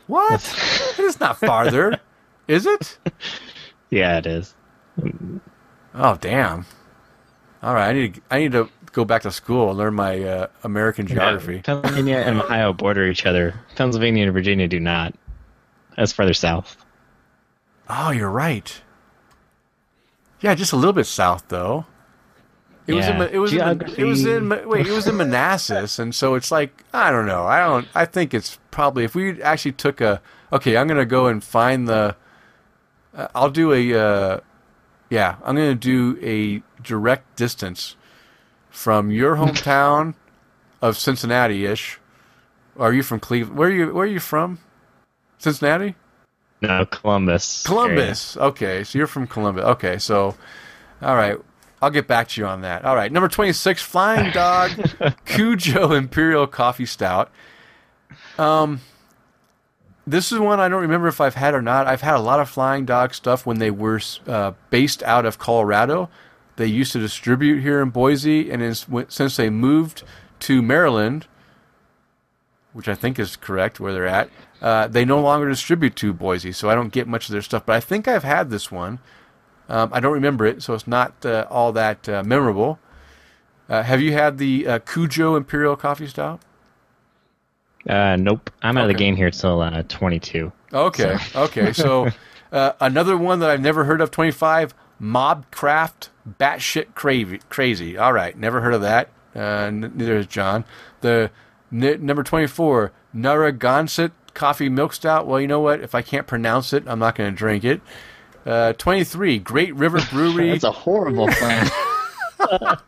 [0.06, 0.42] What?
[0.98, 2.00] it's not farther.
[2.48, 2.98] Is it?
[3.90, 4.54] Yeah, it is.
[5.94, 6.64] Oh damn!
[7.62, 10.22] All right, I need to, I need to go back to school and learn my
[10.22, 11.60] uh, American geography.
[11.60, 13.54] Pennsylvania and Ohio border each other.
[13.76, 15.14] Pennsylvania and Virginia do not.
[15.96, 16.76] That's further south.
[17.88, 18.80] Oh, you're right.
[20.40, 21.84] Yeah, just a little bit south though.
[22.88, 26.14] It was in it was in, it was in wait it was in Manassas, and
[26.14, 27.44] so it's like I don't know.
[27.44, 27.86] I don't.
[27.94, 30.22] I think it's probably if we actually took a
[30.54, 30.78] okay.
[30.78, 32.16] I'm gonna go and find the.
[33.14, 33.94] Uh, I'll do a.
[33.94, 34.40] Uh,
[35.10, 37.94] yeah, I'm gonna do a direct distance
[38.70, 40.14] from your hometown
[40.80, 42.00] of Cincinnati ish.
[42.78, 43.58] Are you from Cleveland?
[43.58, 43.92] Where are you?
[43.92, 44.60] Where are you from?
[45.36, 45.94] Cincinnati.
[46.62, 47.64] No, Columbus.
[47.66, 48.36] Columbus.
[48.38, 49.64] Okay, so you're from Columbus.
[49.64, 50.34] Okay, so
[51.02, 51.38] all right,
[51.80, 52.84] I'll get back to you on that.
[52.84, 54.70] All right, number twenty-six, Flying Dog
[55.24, 57.30] Cujo Imperial Coffee Stout.
[58.38, 58.80] Um,
[60.06, 61.86] this is one I don't remember if I've had or not.
[61.86, 65.38] I've had a lot of Flying Dog stuff when they were uh, based out of
[65.38, 66.08] Colorado.
[66.56, 68.76] They used to distribute here in Boise, and
[69.08, 70.02] since they moved
[70.40, 71.26] to Maryland,
[72.72, 74.30] which I think is correct where they're at,
[74.60, 77.64] uh, they no longer distribute to Boise, so I don't get much of their stuff.
[77.64, 78.98] But I think I've had this one.
[79.68, 82.78] Um, I don't remember it, so it's not uh, all that uh, memorable.
[83.68, 86.40] Uh, have you had the uh, Cujo Imperial Coffee Stout?
[87.88, 88.50] Uh, nope.
[88.62, 90.52] I'm out of the game here till uh, 22.
[90.72, 91.72] Okay, okay.
[91.72, 92.08] So
[92.52, 96.08] uh, another one that I've never heard of, 25, Mobcraft
[96.38, 97.40] Batshit Crazy.
[97.48, 97.96] Crazy.
[97.98, 99.10] All right, never heard of that.
[99.36, 100.64] Uh, n- neither has John.
[101.02, 101.30] The
[101.72, 105.26] n- number 24, Narragansett Coffee Milk Stout.
[105.26, 105.80] Well, you know what?
[105.80, 107.80] If I can't pronounce it, I'm not going to drink it.
[108.48, 110.50] Uh, 23, Great River Brewery.
[110.52, 111.68] That's a horrible plan.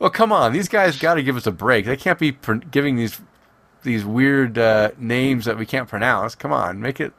[0.00, 1.84] Well, come on, these guys got to give us a break.
[1.86, 3.20] They can't be pr- giving these
[3.82, 6.34] these weird uh, names that we can't pronounce.
[6.34, 7.12] Come on, make it.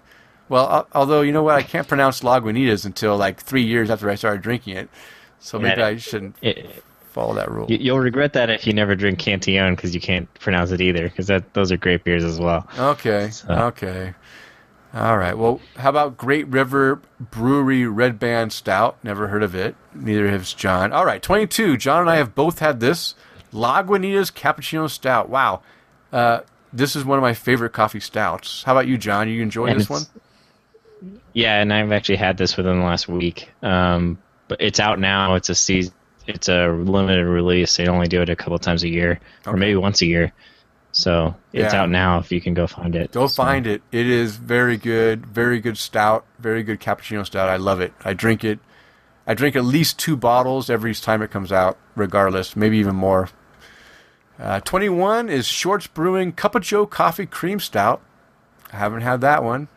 [0.50, 4.10] Well, al- although you know what, I can't pronounce Lagunitas until like three years after
[4.10, 4.90] I started drinking it,
[5.40, 5.88] so maybe Yeah.
[5.88, 7.68] I shouldn't It- follow that rule.
[7.70, 11.04] you- you'll regret that if you never drink Cantillon because you can't pronounce it either.
[11.04, 12.68] Because that those are great beers as well.
[12.78, 14.14] Okay, So- okay,
[14.98, 15.38] all right.
[15.38, 18.98] Well, how about Great River Brewery Red Band Stout?
[19.04, 19.76] Never heard of it.
[19.94, 20.94] Neither has John.
[20.94, 21.78] All right, twenty-two.
[21.78, 23.16] John and I have both had this
[23.54, 25.30] Lagunitas Cappuccino Stout.
[25.30, 25.62] Wow.
[26.12, 26.42] Uh,
[26.72, 28.64] this is one of my favorite coffee stouts.
[28.64, 29.30] How about you, John?
[29.30, 30.04] You enjoying And this one?
[31.34, 33.50] Yeah, and I've actually had this within the last week.
[33.62, 34.18] Um,
[34.48, 35.36] but it's out now.
[35.36, 35.94] It's a season.
[36.26, 37.78] It's a limited release.
[37.78, 40.34] They only do it a couple times a year, or maybe once a year.
[40.98, 41.82] So it's Yeah.
[41.84, 43.12] out now if you can go find it.
[43.12, 43.84] Go So- find it.
[43.92, 47.50] It is very good, very good stout, very good cappuccino stout.
[47.50, 47.94] I love it.
[48.04, 48.58] I drink it.
[49.28, 53.30] I drink at least two bottles every time it comes out, regardless, maybe even more.
[54.42, 58.02] Uh, 21 is Shorts Brewing Cup of Joe Coffee Cream Stout.
[58.74, 59.68] I haven't had that one.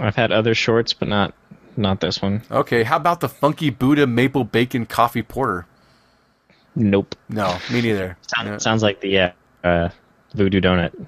[0.00, 1.34] I've had other shorts, but not
[1.76, 2.42] not this one.
[2.50, 5.66] Okay, how about the Funky Buddha Maple Bacon Coffee Porter?
[6.76, 7.14] Nope.
[7.28, 8.16] No, me neither.
[8.36, 8.58] Sounds, Yeah.
[8.58, 9.30] sounds like the uh,
[9.64, 9.88] uh,
[10.34, 11.06] voodoo donut.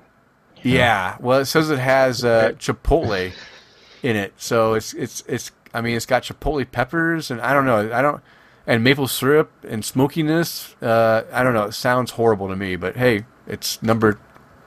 [0.62, 3.32] Yeah, well, it says it has uh, chipotle
[4.02, 5.50] in it, so it's it's it's.
[5.74, 8.22] I mean, it's got chipotle peppers, and I don't know, I don't,
[8.66, 10.76] and maple syrup and smokiness.
[10.82, 11.64] Uh, I don't know.
[11.64, 14.20] It sounds horrible to me, but hey, it's number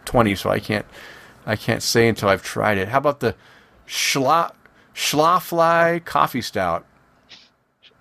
[0.03, 0.85] twenty, so I can't
[1.45, 2.89] I can't say until I've tried it.
[2.89, 3.35] How about the
[3.87, 4.51] schla
[4.93, 6.85] Schlafly Coffee Stout?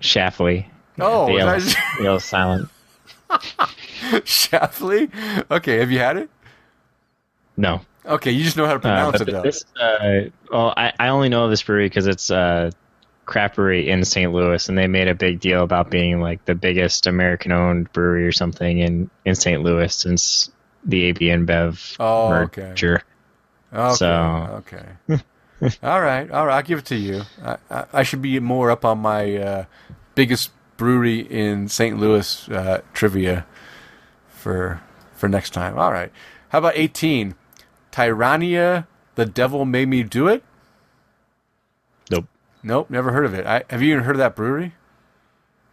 [0.01, 0.71] Shaftly.
[0.99, 2.69] Oh, the L, silent.
[3.31, 5.11] Schlafly.
[5.51, 6.31] Okay, have you had it?
[7.57, 7.81] No.
[8.07, 9.43] Okay, you just know how to Uh, pronounce but it though.
[9.43, 10.21] this, uh,
[10.51, 12.71] well, I, I only know this brewery because it's a
[13.25, 14.31] craft brewery in St.
[14.33, 18.33] Louis, and they made a big deal about being like the biggest American-owned brewery or
[18.33, 19.63] something in, in St.
[19.63, 20.51] Louis since
[20.85, 22.63] the AB InBev Oh, okay.
[22.69, 23.03] merger.
[23.73, 23.95] Okay.
[23.95, 24.85] So- Okay.
[25.83, 26.31] all right.
[26.31, 26.57] All right.
[26.57, 27.23] I'll give it to you.
[27.43, 29.65] I, I, I should be more up on my uh,
[30.15, 31.99] biggest brewery in St.
[31.99, 33.47] Louis uh, trivia
[34.29, 34.83] for
[35.15, 35.79] for next time.
[35.79, 36.13] All right.
[36.51, 37.35] How about 18?
[37.95, 40.43] Tyranena, the devil made me do it?
[42.11, 42.27] Nope.
[42.65, 43.47] Nope, never heard of it.
[43.47, 44.75] I, have you even heard of that brewery?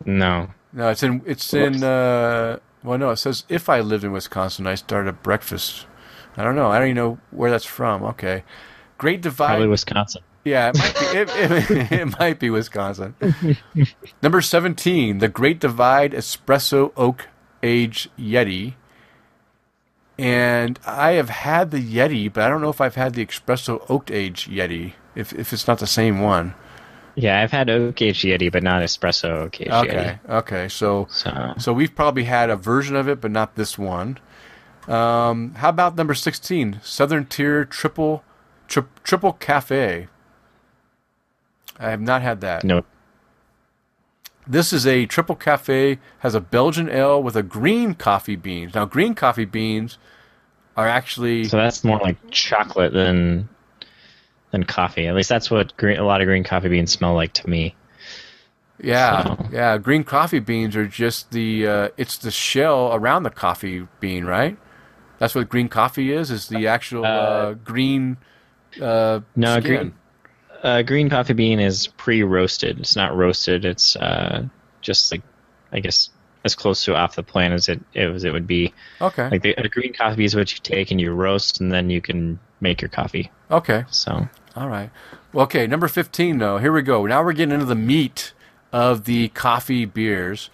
[0.05, 0.51] No.
[0.71, 4.67] No, it's in it's in uh well no, it says if I lived in Wisconsin
[4.67, 5.87] I'd start a breakfast.
[6.37, 6.69] I don't know.
[6.69, 8.03] I don't even know where that's from.
[8.03, 8.43] Okay.
[8.99, 9.47] Great Divide.
[9.47, 10.21] Probably Wisconsin.
[10.45, 11.17] Yeah, it might be.
[11.17, 11.29] It,
[11.71, 13.15] it, it might be Wisconsin.
[14.21, 17.27] Number seventeen, the Great Divide Espresso Oak
[17.63, 18.75] Age Yeti.
[20.17, 23.83] And I have had the Yeti, but I don't know if I've had the Espresso
[23.89, 24.93] Oak Age Yeti.
[25.15, 26.53] If if it's not the same one.
[27.15, 30.19] Yeah, I've had Oak Age Yeti, but not Espresso Oak Age Okay.
[30.25, 30.29] Yeti.
[30.29, 30.67] Okay.
[30.69, 34.17] So So so we've probably had a version of it, but not this one.
[34.87, 38.23] Um, how about number sixteen, Southern Tier Triple
[38.67, 40.07] tri- Triple Cafe?
[41.79, 42.63] I have not had that.
[42.63, 42.85] Nope.
[44.47, 48.73] This is a triple cafe, has a Belgian ale with a green coffee beans.
[48.73, 49.97] Now, green coffee beans
[50.75, 53.49] are actually So that's more like chocolate than
[54.51, 55.07] than coffee.
[55.07, 57.75] At least that's what green, a lot of green coffee beans smell like to me.
[58.81, 59.77] yeah, so- yeah.
[59.77, 64.57] Green coffee beans are just the uh, it's the shell around the coffee bean, right?
[65.19, 66.31] That's what green coffee is.
[66.31, 68.17] Is the actual uh, Uh, green
[68.81, 69.63] uh, No, skin.
[69.63, 69.93] green
[70.61, 72.79] uh, green coffee bean is pre-roasted.
[72.79, 73.65] It's not roasted.
[73.65, 74.45] It's uh,
[74.81, 75.21] just like
[75.71, 76.09] I guess
[76.43, 78.73] as close to off the plant as it as it would be.
[78.99, 81.89] Okay, Like the, a green coffee is what you take and you roast, and then
[81.89, 83.31] you can make your coffee.
[83.49, 83.85] okay.
[83.89, 84.89] So All right.
[85.33, 86.57] Well, okay, number 15, though.
[86.57, 87.05] Here we go.
[87.05, 88.33] Now we're getting into the meat
[88.73, 90.49] of the coffee beers.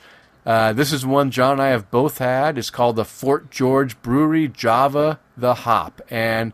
[0.46, 2.58] Uh, this is one John and I have both had.
[2.58, 6.02] It's called the Fort George Brewery Java the Hop.
[6.10, 6.54] And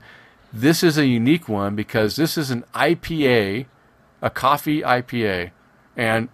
[0.54, 3.66] this is a unique one because this is an IPA,
[4.22, 5.52] a coffee IPA.
[5.98, 6.30] And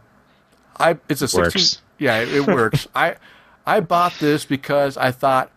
[0.77, 1.81] I it's a 16 Works.
[1.97, 2.87] Yeah, it, it works.
[2.95, 3.15] I
[3.65, 5.51] I bought this because I thought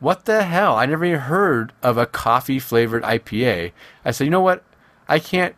[0.00, 0.74] what the hell?
[0.74, 3.70] I never even heard of a coffee flavored IPA.
[4.04, 4.64] I said, you know what?
[5.08, 5.54] I can't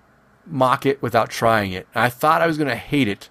[0.47, 1.87] mock it without trying it.
[1.95, 3.31] And I thought I was going to hate it.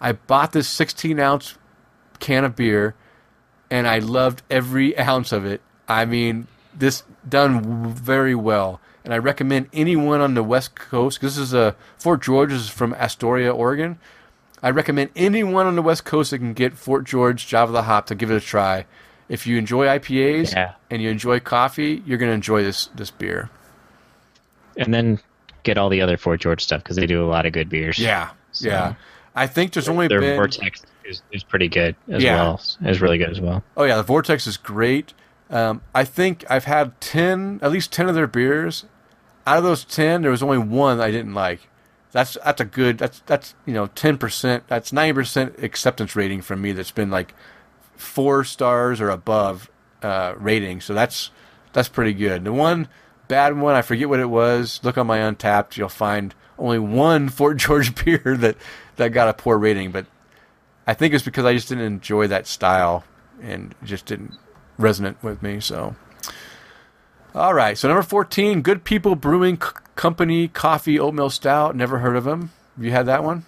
[0.00, 1.56] I bought this 16 ounce
[2.18, 2.96] can of beer
[3.70, 5.60] and I loved every ounce of it.
[5.86, 8.80] I mean, this done w- very well.
[9.04, 11.20] And I recommend anyone on the West Coast.
[11.20, 13.98] this is a Fort George is from Astoria, Oregon.
[14.62, 18.06] I recommend anyone on the West Coast that can get Fort George Java the Hop
[18.06, 18.86] to give it a try.
[19.28, 20.72] If you enjoy IPAs Yeah.
[20.90, 23.50] and you enjoy coffee, you're going to enjoy this this beer.
[24.76, 25.18] and then
[25.64, 27.98] get all the other Fort George stuff because they do a lot of good beers.
[27.98, 28.94] Yeah, So- yeah.
[29.34, 32.36] I think there's only their been Vortex is, is pretty good as Yeah.
[32.36, 32.60] well.
[32.84, 33.62] Is really good as well.
[33.76, 35.14] Oh yeah, the Vortex is great.
[35.50, 38.84] Um, I think I've had ten, at least ten of their beers.
[39.46, 41.68] Out of those ten, there was only one I didn't like.
[42.12, 42.98] That's that's a good.
[42.98, 44.64] That's that's you know ten percent.
[44.68, 46.72] That's ninety percent acceptance rating from me.
[46.72, 47.34] That's been like
[47.96, 49.70] four stars or above
[50.02, 50.80] uh, rating.
[50.80, 51.30] So that's
[51.72, 52.44] that's pretty good.
[52.44, 52.88] The one
[53.28, 54.80] bad one, I forget what it was.
[54.82, 58.56] Look on my Untappd, you'll find only one Fort George beer that
[58.96, 60.06] that got a poor rating, but
[60.86, 63.04] I think it's because I just didn't enjoy that style
[63.42, 64.34] and just didn't
[64.78, 65.60] resonate with me.
[65.60, 65.96] So,
[67.34, 67.76] all right.
[67.76, 71.76] So number fourteen, Good People Brewing C- Company Coffee Oatmeal Stout.
[71.76, 72.50] Never heard of them.
[72.76, 73.44] Have you had that one?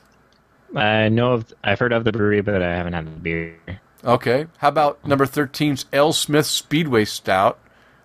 [0.75, 3.57] I know of, I've heard of the brewery, but I haven't had the beer.
[4.05, 4.47] Okay.
[4.59, 7.59] How about number 13's AleSmith Speedway Stout?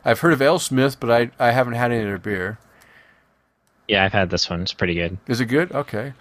[0.03, 2.57] I've heard of AleSmith, but I I haven't had any of their beer.
[3.87, 4.61] Yeah, I've had this one.
[4.61, 5.17] It's pretty good.
[5.27, 5.71] Is it good?
[5.71, 6.13] Okay.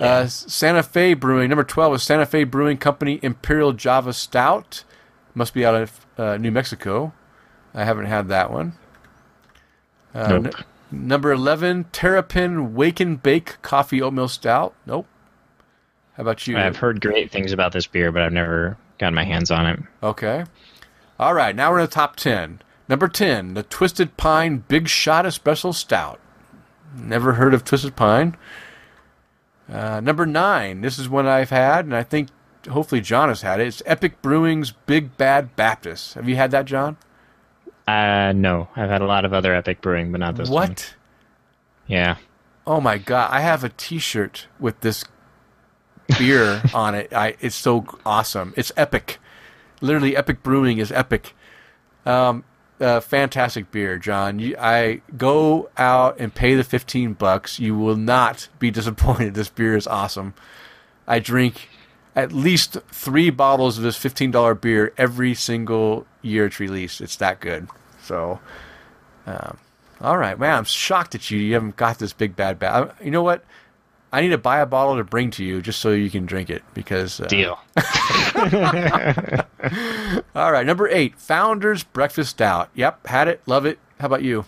[0.00, 4.84] Uh, Santa Fe Brewing, number 12 is Santa Fe Brewing Company Imperial Java Stout.
[5.34, 7.12] Must be out of uh, New Mexico.
[7.74, 8.72] I haven't had that one.
[10.14, 10.46] Uh, Nope.
[10.46, 14.74] n- number 11, Terrapin Wake and Bake Coffee Oatmeal Stout.
[14.86, 15.06] Nope.
[16.16, 16.56] How about you?
[16.58, 19.80] I've heard great things about this beer, but I've never gotten my hands on it.
[20.02, 20.44] Okay.
[21.20, 22.60] All right, now we're in the top 10.
[22.88, 26.18] Number 10, the Twisted Pine Big Shot Espresso Stout.
[26.96, 28.36] Never heard of Twisted Pine.
[29.70, 32.30] Uh, number 9, this is one I've had, and I think
[32.68, 33.66] hopefully John has had it.
[33.66, 36.14] It's Epic Brewing's Big Bad Baptist.
[36.14, 36.96] Have you had that, John?
[37.86, 40.68] Uh, no, I've had a lot of other epic brewing, but not this one.
[40.70, 40.94] what?
[41.86, 42.16] Yeah.
[42.66, 45.04] Oh my god, I have a T-shirt with this
[46.18, 47.12] beer on it.
[47.14, 48.52] I it's so awesome.
[48.56, 49.18] It's epic.
[49.80, 51.34] Literally, Epic Brewing is epic.
[52.04, 52.44] Um,
[52.80, 54.38] uh, fantastic beer, John.
[54.38, 57.58] You, I go out and pay the fifteen bucks.
[57.58, 59.32] You will not be disappointed.
[59.34, 60.34] This beer is awesome.
[61.06, 61.68] I drink
[62.22, 67.00] at least three bottles of this fifteen dollar beer every single year it's released.
[67.00, 67.68] It's that good.
[68.02, 68.40] So.
[70.00, 70.58] All right, man.
[70.58, 71.38] I'm shocked at you.
[71.38, 72.92] You haven't got this big bad bad.
[73.02, 73.44] You know what?
[74.12, 76.48] I need to buy a bottle to bring to you just so you can drink
[76.50, 77.20] it because.
[77.20, 77.58] Uh, Deal.
[80.34, 82.70] All right, number eight, Founders Breakfast Stout.
[82.74, 83.78] Yep, had it, love it.
[84.00, 84.44] How about you?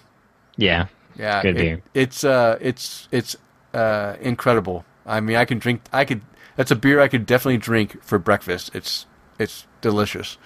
[0.56, 0.86] Yeah.
[1.16, 1.82] Yeah, Good it- beer.
[1.94, 3.36] It's uh, it's it's
[3.74, 4.84] uh, incredible.
[5.04, 5.82] I mean, I can drink.
[5.92, 6.22] I could.
[6.60, 8.70] That's a beer I could definitely drink for breakfast.
[8.74, 9.06] It's
[9.38, 10.36] it's delicious.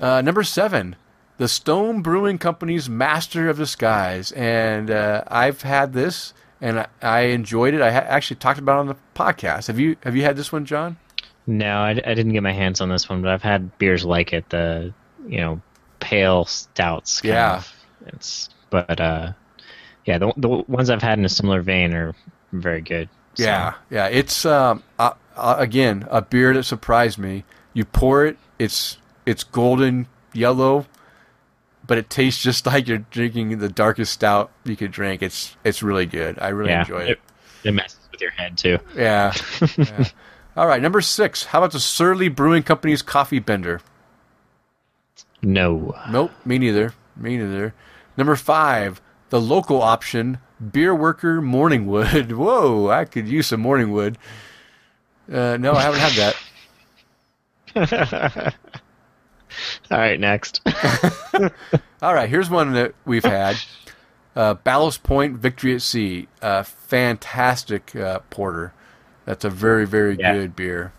[0.00, 0.96] Uh, number seven,
[1.38, 7.20] the Stone Brewing Company's Master of Disguise, and uh, I've had this and I, I
[7.26, 7.82] enjoyed it.
[7.82, 9.68] I ha- actually talked about it on the podcast.
[9.68, 10.96] Have you Have you had this one, John?
[11.46, 14.32] No, I, I didn't get my hands on this one, but I've had beers like
[14.32, 14.50] it.
[14.50, 14.92] The
[15.24, 15.60] you know
[16.00, 17.20] pale stouts.
[17.20, 17.56] kind Yeah.
[17.58, 17.72] of.
[18.06, 19.34] It's but uh,
[20.04, 22.12] yeah, the the ones I've had in a similar vein are
[22.50, 23.08] very good.
[23.34, 24.06] So, Yeah, yeah.
[24.06, 27.44] It's um uh, uh, again a beer that surprised me.
[27.72, 30.86] You pour it, it's it's golden yellow,
[31.86, 35.22] but it tastes just like you're drinking the darkest stout you could drink.
[35.22, 36.38] It's it's really good.
[36.40, 36.80] I really yeah.
[36.80, 37.20] enjoy it.
[37.64, 38.78] It messes with your head too.
[38.94, 39.32] Yeah.
[39.76, 40.04] yeah.
[40.56, 41.46] All right, number six.
[41.46, 43.80] How about the Surly Brewing Company's Coffee Bender?
[45.42, 45.96] No.
[46.10, 46.94] Nope, me neither.
[47.16, 47.74] Me neither.
[48.16, 49.00] Number five,
[49.30, 50.38] the local option,
[50.70, 52.32] Bierwerker Morningwood.
[52.36, 54.16] Whoa, I could use some Morningwood.
[55.32, 56.34] Uh, no, I haven't had
[57.74, 58.54] that.
[59.90, 60.60] All right, next.
[62.02, 63.56] All right, here's one that we've had.
[64.36, 66.28] Uh, Ballast Point Victory at Sea.
[66.42, 68.72] Uh, fantastic uh, porter.
[69.24, 70.34] That's a very, very yeah.
[70.34, 70.92] good beer.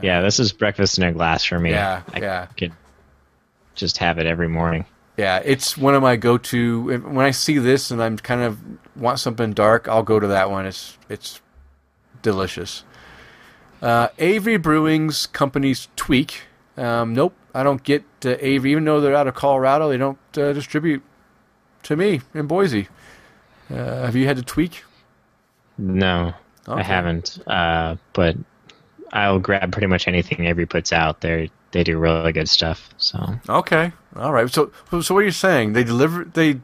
[0.00, 1.70] Yeah, this is breakfast in a glass for me.
[1.70, 2.46] Yeah, I yeah.
[2.56, 2.72] could
[3.74, 4.84] just have it every morning.
[5.22, 6.98] Yeah, it's one of my go-to.
[6.98, 8.58] When I see this and I'm kind of
[8.96, 10.66] want something dark, I'll go to that one.
[10.66, 11.40] It's it's
[12.22, 12.82] delicious.
[13.80, 16.40] Uh, Avery Brewing's company's Tweak.
[16.76, 18.72] Um, nope, I don't get uh, Avery.
[18.72, 21.04] Even though they're out of Colorado, they don't uh, distribute
[21.84, 22.88] to me in Boise.
[23.70, 23.76] Uh,
[24.06, 24.82] have you had to Tweak?
[25.78, 26.34] No,
[26.66, 26.80] okay.
[26.80, 27.38] I haven't.
[27.46, 28.36] Uh, but
[29.12, 31.20] I'll grab pretty much anything Avery puts out.
[31.20, 32.90] They they do really good stuff.
[32.96, 34.48] So okay, all right.
[34.50, 34.70] So
[35.00, 35.72] so what are you saying?
[35.72, 36.60] They deliver they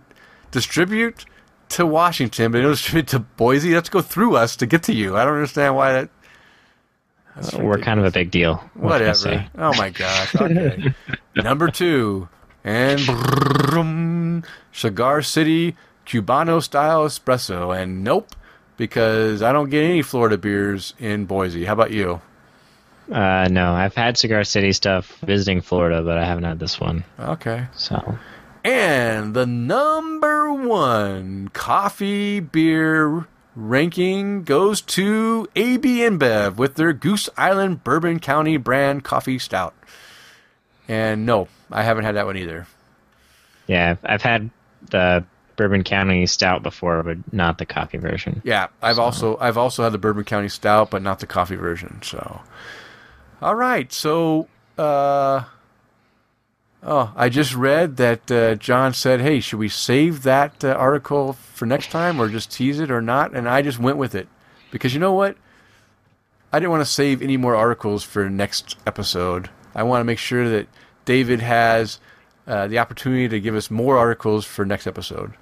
[0.51, 1.25] distribute
[1.71, 3.75] to Washington, but they don't distribute to Boise.
[3.75, 5.17] Let's go through us to get to you.
[5.17, 6.11] I don't understand why that.
[7.37, 8.57] Uh, we're kind of a big deal.
[8.75, 9.49] Whatever.
[9.57, 10.35] Oh my gosh.
[10.35, 10.95] Okay.
[11.37, 12.29] Number two,
[12.65, 14.43] and brum,
[14.73, 18.35] Cigar City Cubano style espresso, and nope,
[18.77, 21.65] because I don't get any Florida beers in Boise.
[21.65, 22.21] How about you?
[23.11, 27.05] Uh, no, I've had Cigar City stuff visiting Florida, but I haven't had this one.
[27.19, 27.67] Okay.
[27.75, 28.19] So.
[28.65, 37.83] And the number one coffee beer ranking goes to AB InBev with their Goose Island
[37.83, 39.75] Bourbon County brand coffee stout.
[40.87, 42.67] And no, I haven't had that one either.
[43.67, 44.51] Yeah, I've had
[44.91, 45.25] the
[45.57, 48.41] Bourbon County Stout before, but not the coffee version.
[48.45, 49.03] Yeah, I've so.
[49.03, 52.01] also I've also had the Bourbon County Stout, but not the coffee version.
[52.03, 52.41] So,
[53.41, 53.93] all right.
[53.93, 55.45] So, uh,
[56.83, 61.35] oh, I just read that uh, John said, "Hey, should we save that uh, article
[61.35, 64.29] for next time, or just tease it, or not?" And I just went with it
[64.71, 65.37] because you know what?
[66.53, 69.51] I didn't want to save any more articles for next episode.
[69.75, 70.67] I want to make sure that
[71.05, 72.01] David has
[72.47, 75.35] uh, the opportunity to give us more articles for next episode.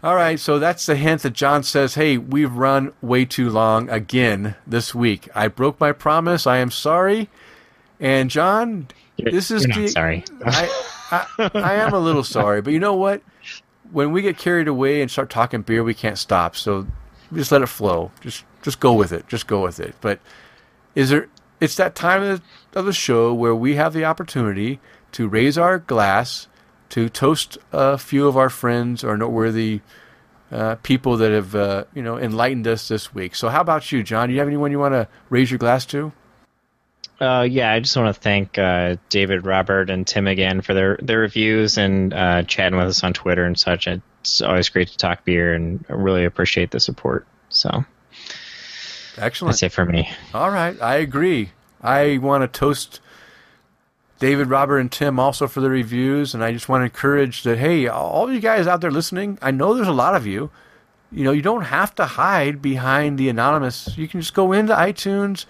[0.00, 3.90] All right, so that's the hint that John says, "Hey, we've run way too long
[3.90, 5.28] again this week.
[5.34, 6.46] I broke my promise.
[6.46, 7.28] I am sorry."
[7.98, 10.24] And John, you're, this is the, sorry.
[10.44, 10.68] I,
[11.10, 13.22] I, I am a little sorry, but you know what?
[13.90, 16.54] When we get carried away and start talking beer, we can't stop.
[16.54, 16.86] So
[17.32, 18.12] just let it flow.
[18.20, 19.26] Just just go with it.
[19.26, 19.96] Just go with it.
[20.00, 20.20] But
[20.94, 21.28] is there?
[21.60, 22.42] It's that time of
[22.72, 24.78] the, of the show where we have the opportunity
[25.10, 26.46] to raise our glass
[26.90, 29.80] to toast a few of our friends or noteworthy
[30.50, 33.34] uh, people that have uh, you know enlightened us this week.
[33.34, 34.28] So, how about you, John?
[34.28, 36.12] Do you have anyone you want to raise your glass to?
[37.20, 40.98] Uh, yeah, I just want to thank uh, David, Robert, and Tim again for their
[41.02, 43.86] their reviews and uh, chatting with us on Twitter and such.
[43.88, 47.26] It's always great to talk beer, and I really appreciate the support.
[47.48, 47.84] So,
[49.16, 49.52] excellent.
[49.52, 50.08] That's it for me.
[50.32, 51.50] All right, I agree.
[51.82, 53.00] I want to toast
[54.18, 56.34] David, Robert, and Tim also for the reviews.
[56.34, 59.50] And I just want to encourage that, hey, all you guys out there listening, I
[59.50, 60.50] know there's a lot of you.
[61.10, 63.96] You know, you don't have to hide behind the anonymous.
[63.96, 65.46] You can just go into iTunes.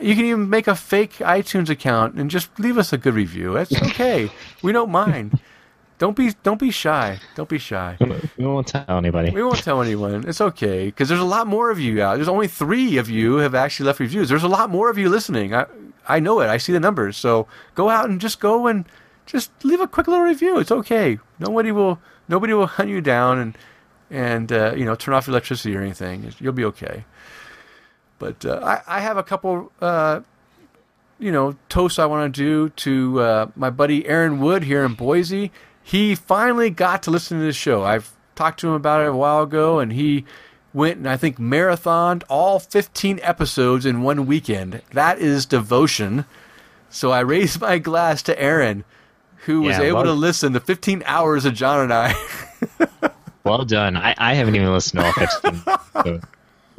[0.00, 3.54] You can even make a fake iTunes account and just leave us a good review.
[3.54, 4.30] That's okay.
[4.62, 5.38] we don't mind.
[5.98, 7.18] Don't be don't be shy.
[7.34, 7.96] Don't be shy.
[8.36, 9.30] We won't tell anybody.
[9.30, 10.28] We won't tell anyone.
[10.28, 12.16] It's okay because there's a lot more of you out.
[12.16, 14.28] There's only three of you have actually left reviews.
[14.28, 15.54] There's a lot more of you listening.
[15.54, 15.64] I,
[16.06, 16.48] I know it.
[16.48, 17.16] I see the numbers.
[17.16, 18.84] So go out and just go and
[19.26, 20.58] just leave a quick little review.
[20.58, 21.18] It's okay.
[21.38, 23.58] Nobody will nobody will hunt you down and
[24.10, 26.32] and uh, you know turn off your electricity or anything.
[26.38, 27.04] You'll be okay.
[28.18, 30.20] But uh, I, I have a couple uh,
[31.18, 34.94] you know toasts I want to do to uh, my buddy Aaron Wood here in
[34.94, 35.50] Boise.
[35.82, 37.84] He finally got to listen to this show.
[37.84, 40.24] I've talked to him about it a while ago, and he
[40.76, 44.82] went and I think marathoned all 15 episodes in one weekend.
[44.92, 46.26] That is devotion.
[46.90, 48.84] So I raised my glass to Aaron,
[49.46, 52.14] who was yeah, able well, to listen to 15 hours of John and I.
[53.44, 53.96] well done.
[53.96, 56.20] I, I haven't even listened to all 15.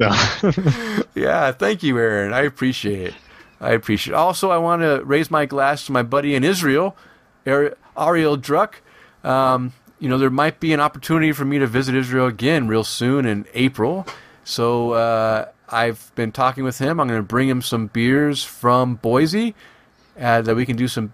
[0.00, 1.04] So.
[1.14, 2.32] yeah, thank you, Aaron.
[2.32, 3.14] I appreciate it.
[3.60, 4.16] I appreciate it.
[4.16, 6.96] Also, I want to raise my glass to my buddy in Israel,
[7.44, 8.74] Ariel Druck.
[9.24, 12.84] Um, you know, there might be an opportunity for me to visit Israel again real
[12.84, 14.06] soon in April.
[14.44, 17.00] So uh, I've been talking with him.
[17.00, 19.54] I'm going to bring him some beers from Boise
[20.18, 21.12] uh, that we can do some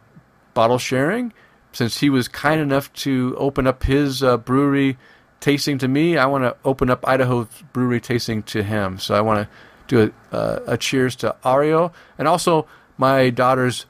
[0.53, 1.33] bottle sharing.
[1.73, 4.97] Since he was kind enough to open up his uh, brewery
[5.41, 8.99] tasting to me, I want to open up Idaho brewery tasting to him.
[8.99, 9.49] So I want to
[9.89, 12.67] do a, a cheers to Ario and also
[12.97, 13.87] my daughter's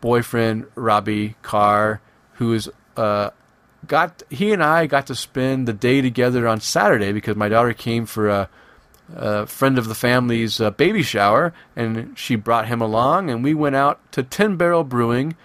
[0.00, 2.00] boyfriend Robbie Carr,
[2.34, 3.30] who is uh,
[3.86, 7.72] got he and I got to spend the day together on Saturday because my daughter
[7.72, 8.48] came for a,
[9.14, 13.54] a friend of the family's uh, baby shower, and she brought him along, and we
[13.54, 15.36] went out to Ten Barrel Brewing.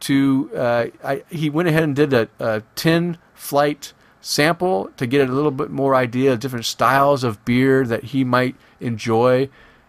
[0.00, 3.92] To uh, I, he went ahead and did a, a ten flight
[4.22, 8.24] sample to get a little bit more idea of different styles of beer that he
[8.24, 9.48] might enjoy.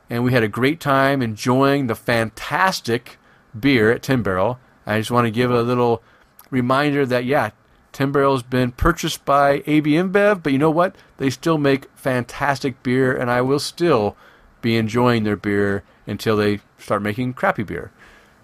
[0.10, 3.18] And we had a great time enjoying the fantastic
[3.57, 4.60] beer at Ten Barrel.
[4.86, 6.03] I just want to give a little
[6.49, 7.52] reminder that, yeah,
[7.91, 10.95] Ten Barrel's been purchased by AB InBev, but you know what?
[11.18, 14.15] They still make fantastic beer, and I will still
[14.61, 17.91] be enjoying their beer until they start making crappy beer.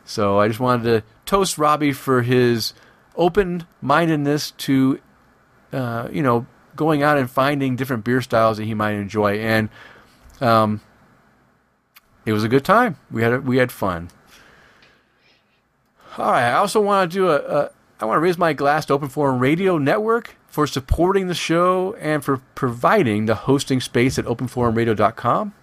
[0.04, 2.74] So I just wanted to toast Robbie for his
[3.16, 5.00] open mindedness to
[5.74, 6.46] uh, you know,
[6.76, 9.70] going out and finding different beer styles that he might enjoy, and
[10.40, 10.82] um,
[12.26, 12.98] it was a good time.
[13.12, 14.10] We had a, we had fun.
[16.18, 16.50] All right.
[16.50, 19.40] I also want to do a I want to raise my glass to Open Forum
[19.40, 25.54] Radio Network for supporting the show and for providing the hosting space at openforumradio.com.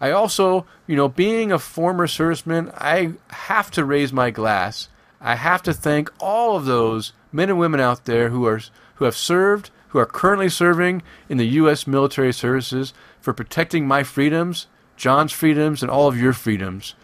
[0.00, 4.88] I also, you know, being a former serviceman, I have to raise my glass.
[5.20, 8.60] I have to thank all of those men and women out there who are
[8.96, 11.86] who have served, who are currently serving in the U.S.
[11.86, 16.94] military services for protecting my freedoms, John's freedoms, and all of your freedoms.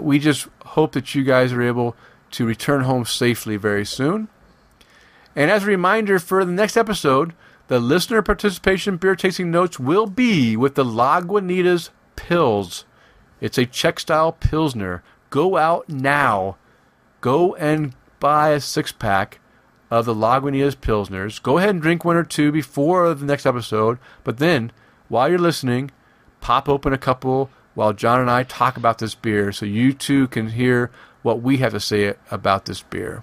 [0.00, 1.94] We just hope that you guys are able
[2.32, 4.28] to return home safely very soon.
[5.34, 7.32] And as a reminder for the next episode,
[7.68, 12.84] the listener participation beer tasting notes will be with the Lagunitas Pils.
[13.40, 15.02] It's a Czech style Pilsner.
[15.30, 16.56] Go out now.
[17.20, 19.40] Go and buy a six pack
[19.90, 21.42] of the Lagunitas Pilsners.
[21.42, 24.72] Go ahead and drink one or two before the next episode, but then,
[25.08, 25.90] while you're listening,
[26.40, 30.28] pop open a couple while John and I talk about this beer so you too
[30.28, 30.90] can hear
[31.22, 33.22] what we have to say about this beer.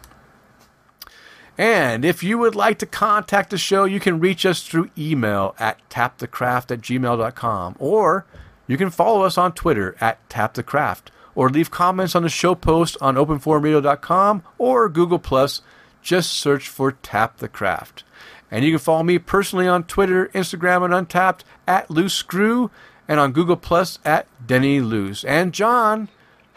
[1.57, 5.55] And if you would like to contact the show, you can reach us through email
[5.59, 8.25] at tapthecraft at gmail.com or
[8.65, 12.95] you can follow us on Twitter at tapthecraft or leave comments on the show post
[13.01, 15.61] on openforumradio.com or Google Plus
[16.01, 18.03] just search for Tap the Craft.
[18.51, 22.71] And you can follow me personally on Twitter, Instagram, and Untappd at Loose Screw,
[23.07, 25.23] and on Google Plus at Denny Loose.
[25.23, 26.09] And John,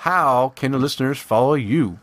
[0.03, 1.97] how can the listeners follow you?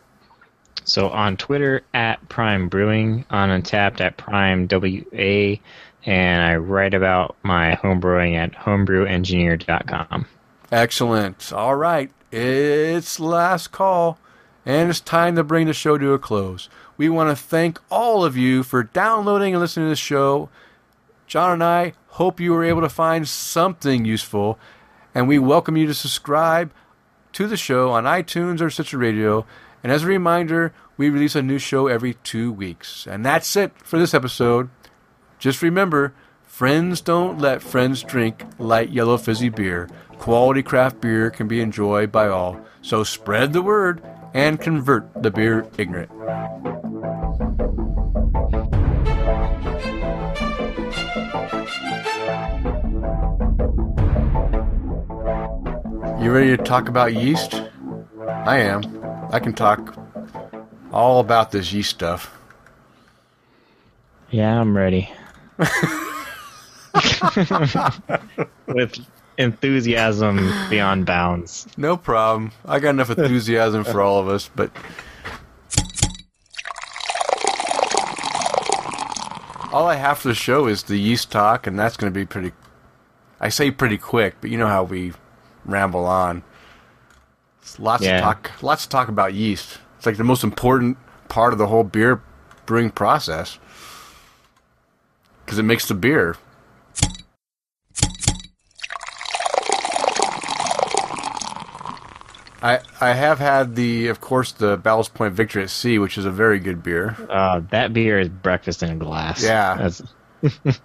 [0.85, 5.57] So on Twitter at Prime Brewing, on Untappd at Prime WA,
[6.05, 10.27] and I write about my homebrewing at homebrewengineer.com.
[10.71, 11.51] Excellent.
[11.51, 12.09] All right.
[12.31, 14.17] It's last call,
[14.65, 16.69] and it's time to bring the show to a close.
[16.95, 20.47] We want to thank all of you for downloading and listening to the show.
[21.27, 24.57] John and I hope you were able to find something useful,
[25.13, 26.71] and we welcome you to subscribe
[27.33, 29.45] to the show on iTunes or Stitcher Radio.
[29.83, 33.07] And as a reminder, we release a new show every two weeks.
[33.07, 34.69] And that's it for this episode.
[35.37, 39.89] Just remember, friends don't let friends drink light yellow fizzy beer.
[40.17, 42.59] Quality craft beer can be enjoyed by all.
[42.81, 44.03] So spread the word
[44.33, 46.11] and convert the beer ignorant.
[56.19, 57.61] You ready to talk about yeast?
[58.27, 58.83] I am.
[59.31, 59.97] I can talk
[60.91, 62.37] all about this yeast stuff.
[64.29, 65.09] Yeah, I'm ready.
[68.67, 68.99] With
[69.37, 71.67] enthusiasm beyond bounds.
[71.77, 72.51] No problem.
[72.65, 74.71] I got enough enthusiasm for all of us, but
[79.71, 82.25] all I have for the show is the yeast talk, and that's going to be
[82.25, 82.51] pretty.
[83.39, 85.13] I say pretty quick, but you know how we
[85.71, 86.43] ramble on.
[87.61, 88.17] It's lots Yeah.
[88.17, 88.51] of talk.
[88.61, 89.79] Lots to talk about yeast.
[89.97, 90.97] It's like the most important
[91.27, 92.21] part of the whole beer
[92.65, 93.59] brewing process
[95.45, 96.35] because it makes the beer.
[102.61, 106.25] I I have had the, of course, the Ballast Point Victory at Sea, which is
[106.25, 107.15] a very good beer.
[107.29, 109.43] Uh, that beer is breakfast in a glass.
[109.43, 109.89] Yeah.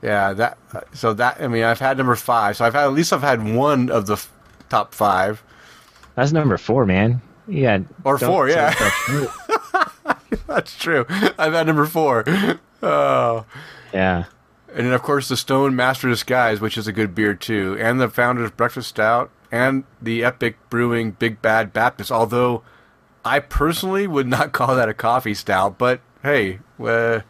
[0.02, 0.58] Yeah, that.
[0.94, 2.56] So that I mean, I've had number five.
[2.56, 4.16] So I've had at least I've had one of the
[4.68, 5.42] top five
[6.14, 7.22] that's number four, man.
[7.46, 7.80] Yeah.
[8.04, 8.48] or four.
[8.48, 8.72] Yeah,
[10.46, 11.06] that's true.
[11.08, 12.24] I've had number four.
[12.82, 13.44] Oh,
[13.92, 14.24] yeah.
[14.72, 18.00] and then of course the Stone Master Disguise, which is a good beer too, and
[18.00, 22.12] the Founder's Breakfast Stout, and the Epic Brewing Big Bad Baptist.
[22.12, 22.62] Although
[23.24, 27.20] I personally would not call that a coffee stout, but hey, uh,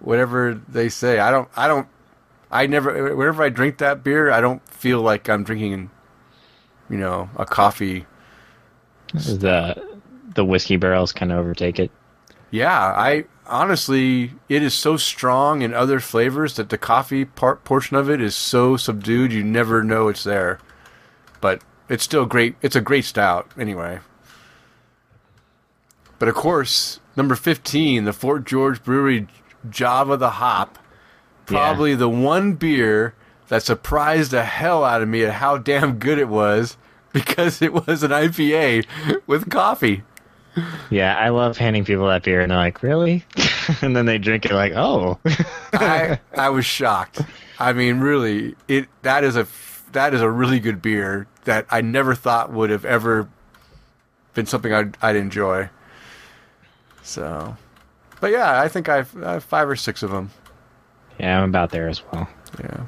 [0.00, 1.18] whatever they say.
[1.20, 1.48] I don't.
[1.56, 1.86] I don't.
[2.50, 3.14] I never.
[3.14, 5.90] Whenever I drink that beer, I don't feel like I'm drinking,
[6.90, 8.06] you know, a coffee.
[9.12, 9.98] The
[10.34, 11.90] the whiskey barrels kind of overtake it.
[12.50, 17.96] Yeah, I honestly, it is so strong in other flavors that the coffee part portion
[17.96, 20.58] of it is so subdued you never know it's there.
[21.40, 22.56] But it's still great.
[22.62, 24.00] It's a great stout anyway.
[26.18, 29.28] But of course, number 15, the Fort George Brewery
[29.68, 30.78] Java the Hop,
[31.46, 33.14] probably the one beer
[33.48, 36.76] that surprised the hell out of me at how damn good it was
[37.12, 38.86] because it was an IPA
[39.26, 40.02] with coffee.
[40.90, 43.24] Yeah, I love handing people that beer and they're like, "Really?"
[43.82, 45.18] and then they drink it like, "Oh."
[45.72, 47.20] I I was shocked.
[47.60, 49.46] I mean, really, it that is a
[49.92, 53.28] that is a really good beer that I never thought would have ever
[54.34, 55.68] been something I'd I'd enjoy.
[57.02, 57.56] So,
[58.20, 60.30] but yeah, I think I've, I have five or six of them.
[61.20, 62.28] yeah, I'm about there as well.
[62.60, 62.80] Yeah.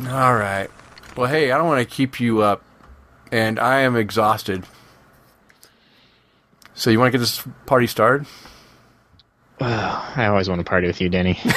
[0.00, 0.68] All right.
[1.16, 2.62] Well, hey, I don't want to keep you up,
[3.32, 4.64] and I am exhausted.
[6.74, 8.26] So you want to get this party started?
[9.58, 11.40] I always want to party with you, Denny.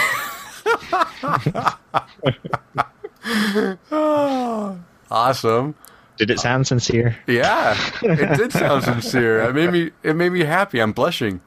[5.11, 5.74] Awesome.
[6.18, 7.18] Did it sound sincere?
[7.26, 9.41] Yeah, it did sound sincere.
[9.41, 9.91] It made me.
[10.03, 10.80] It made me happy.
[10.82, 11.41] I'm blushing.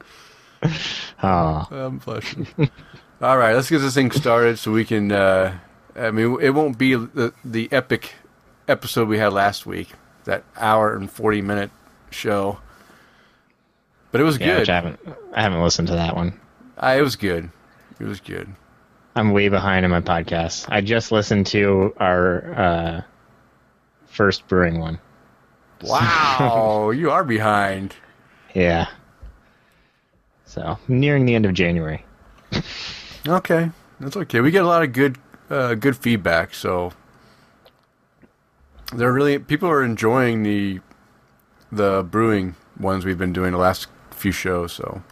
[1.22, 2.46] Oh, I'm blushing.
[3.20, 5.12] All right, let's get this thing started so we can.
[5.12, 5.56] Uh,
[5.96, 8.14] I mean, it won't be the the epic
[8.68, 9.90] episode we had last week,
[10.24, 11.70] that hour and forty minute
[12.10, 12.58] show.
[14.10, 14.70] But it was yeah, good.
[14.70, 15.00] I haven't.
[15.34, 16.38] I haven't listened to that one.
[16.76, 17.50] Uh, it was good.
[18.00, 18.48] It was good.
[19.14, 20.66] I'm way behind in my podcast.
[20.68, 23.02] I just listened to our uh,
[24.06, 24.98] first brewing one.
[25.84, 27.96] Wow, you are behind.
[28.54, 28.86] Yeah.
[30.44, 32.04] So nearing the end of January.
[33.28, 33.70] Okay,
[34.00, 34.40] that's okay.
[34.40, 35.16] We get a lot of good,
[35.52, 36.54] uh, good feedback.
[36.54, 36.92] So
[38.92, 40.80] they're really people are enjoying the
[41.70, 44.72] the brewing ones we've been doing the last few shows.
[44.72, 45.02] So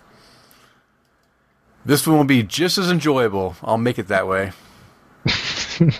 [1.84, 3.56] this one will be just as enjoyable.
[3.62, 4.52] I'll make it that way.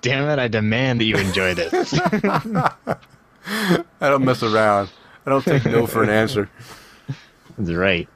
[0.00, 0.38] Damn it!
[0.38, 1.92] I demand that you enjoy this.
[2.00, 2.98] I
[4.00, 4.90] don't mess around.
[5.26, 6.50] I don't take no for an answer.
[7.58, 8.08] That's right.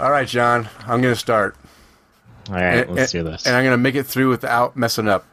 [0.00, 0.68] All right, John.
[0.86, 1.56] I'm going to start.
[2.48, 3.46] All right, And- let's and- do this.
[3.46, 5.24] And I'm going to make it through without messing up.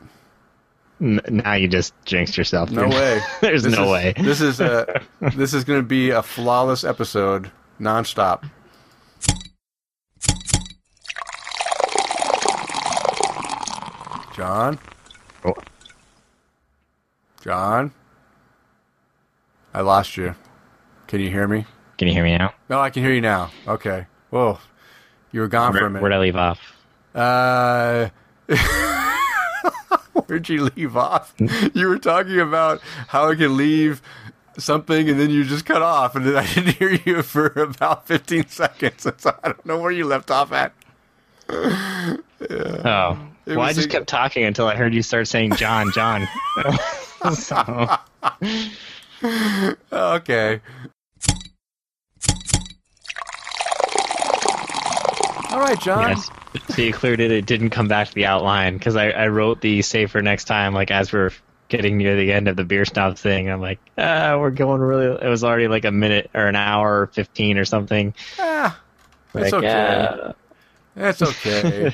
[1.02, 2.72] N- now you just jinxed yourself.
[2.72, 3.22] No way.
[3.42, 4.14] There's This no is- way.
[4.18, 5.02] This is a
[5.36, 8.44] this is going to be a flawless episode, nonstop.
[14.36, 14.78] John,
[15.46, 15.54] Oh,
[17.42, 17.92] John,
[19.74, 20.36] I lost you.
[21.08, 21.66] Can you hear me?
[21.98, 22.54] can you hear me now?
[22.70, 23.52] No, I can hear you now.
[23.68, 24.06] Okay.
[24.36, 24.60] Whoa,
[25.32, 26.02] you were gone for a Where, minute.
[26.02, 26.60] where'd I leave off?
[27.16, 28.10] Uh,
[30.28, 31.34] where'd you leave off?
[31.74, 34.02] You were talking about how I can leave
[34.58, 38.08] something, and then you just cut off, and then I didn't hear you for about
[38.08, 39.08] 15 seconds.
[39.20, 40.74] So I don't know where you left off at.
[41.50, 45.94] Oh, It well, I just a- kept talking until I heard you start saying John,
[45.94, 46.28] John.
[47.34, 47.88] so,
[49.94, 50.60] Okay.
[55.56, 56.10] All right, John.
[56.10, 56.30] yes.
[56.76, 57.32] So you cleared it.
[57.32, 60.46] It didn't come back to the outline because I, I wrote the save for next
[60.46, 60.74] time.
[60.74, 61.32] Like as we're
[61.70, 65.06] getting near the end of the beer snob thing, I'm like, ah, we're going really.
[65.26, 68.14] It was already like a minute or an hour or fifteen or something.
[68.38, 68.78] Ah,
[69.34, 69.70] Like, it's okay.
[70.10, 70.34] uh,
[70.98, 71.94] It's okay.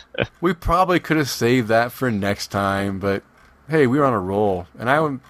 [0.42, 3.22] we probably could have saved that for next time, but
[3.70, 5.22] hey, we were on a roll, and I'm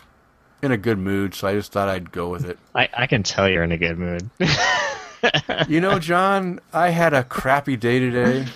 [0.62, 2.58] in a good mood, so I just thought I'd go with it.
[2.74, 4.28] I, I can tell you're in a good mood.
[5.68, 8.46] You know, John, I had a crappy day today,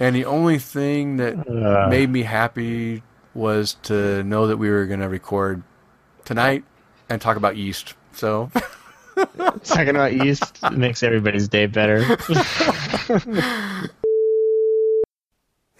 [0.00, 1.88] and the only thing that Uh.
[1.88, 3.02] made me happy
[3.34, 5.62] was to know that we were going to record
[6.24, 6.64] tonight
[7.08, 7.94] and talk about yeast.
[8.12, 8.50] So,
[9.64, 12.04] Talking about yeast makes everybody's day better.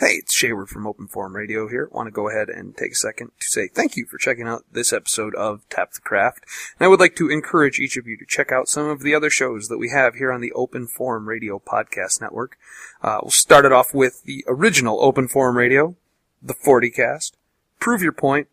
[0.04, 1.88] Hey, it's Shaver from Open Forum Radio here.
[1.90, 4.66] Want to go ahead and take a second to say thank you for checking out
[4.70, 6.44] this episode of Tap the Craft.
[6.78, 9.14] And I would like to encourage each of you to check out some of the
[9.14, 12.58] other shows that we have here on the Open Forum Radio Podcast Network.
[13.02, 15.96] Uh, we'll start it off with the original Open Forum Radio,
[16.42, 17.38] the 40 Cast,
[17.80, 18.48] Prove Your Point,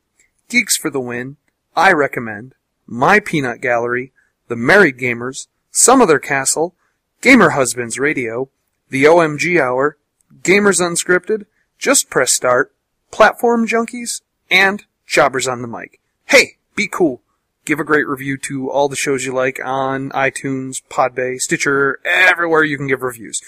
[0.47, 1.35] Geeks for the Win,
[1.75, 2.55] I Recommend,
[2.87, 4.13] My Peanut Gallery,
[4.47, 6.75] The Married Gamers, Some Other Castle,
[7.19, 8.47] Gamer Husbands Radio,
[8.89, 9.97] The OMG Hour,
[10.43, 11.45] Gamers Unscripted,
[11.77, 12.73] Just Press Start,
[13.11, 15.99] Platform Junkies, and Jobbers on the Mic.
[16.25, 17.21] Hey, be cool.
[17.63, 22.63] Give a great review to all the shows you like on iTunes, Podbay, Stitcher, everywhere
[22.63, 23.41] you can give reviews.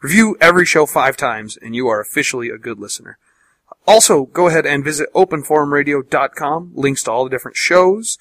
[0.00, 3.18] Review every show five times, and you are officially a good listener.
[3.86, 6.72] Also, go ahead and visit openforumradio.com.
[6.74, 8.18] Links to all the different shows.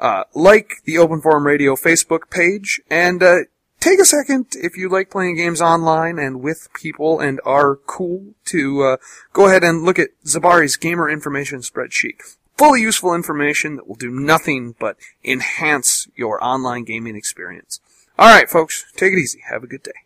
[0.00, 3.36] Uh, like the Open Forum Radio Facebook page, and uh,
[3.82, 8.34] take a second if you like playing games online and with people and are cool
[8.44, 8.96] to uh,
[9.32, 12.36] go ahead and look at Zabari's gamer information spreadsheet.
[12.56, 17.80] Fully useful information that will do nothing but enhance your online gaming experience.
[18.18, 19.40] All right, folks, take it easy.
[19.50, 20.01] Have a good day.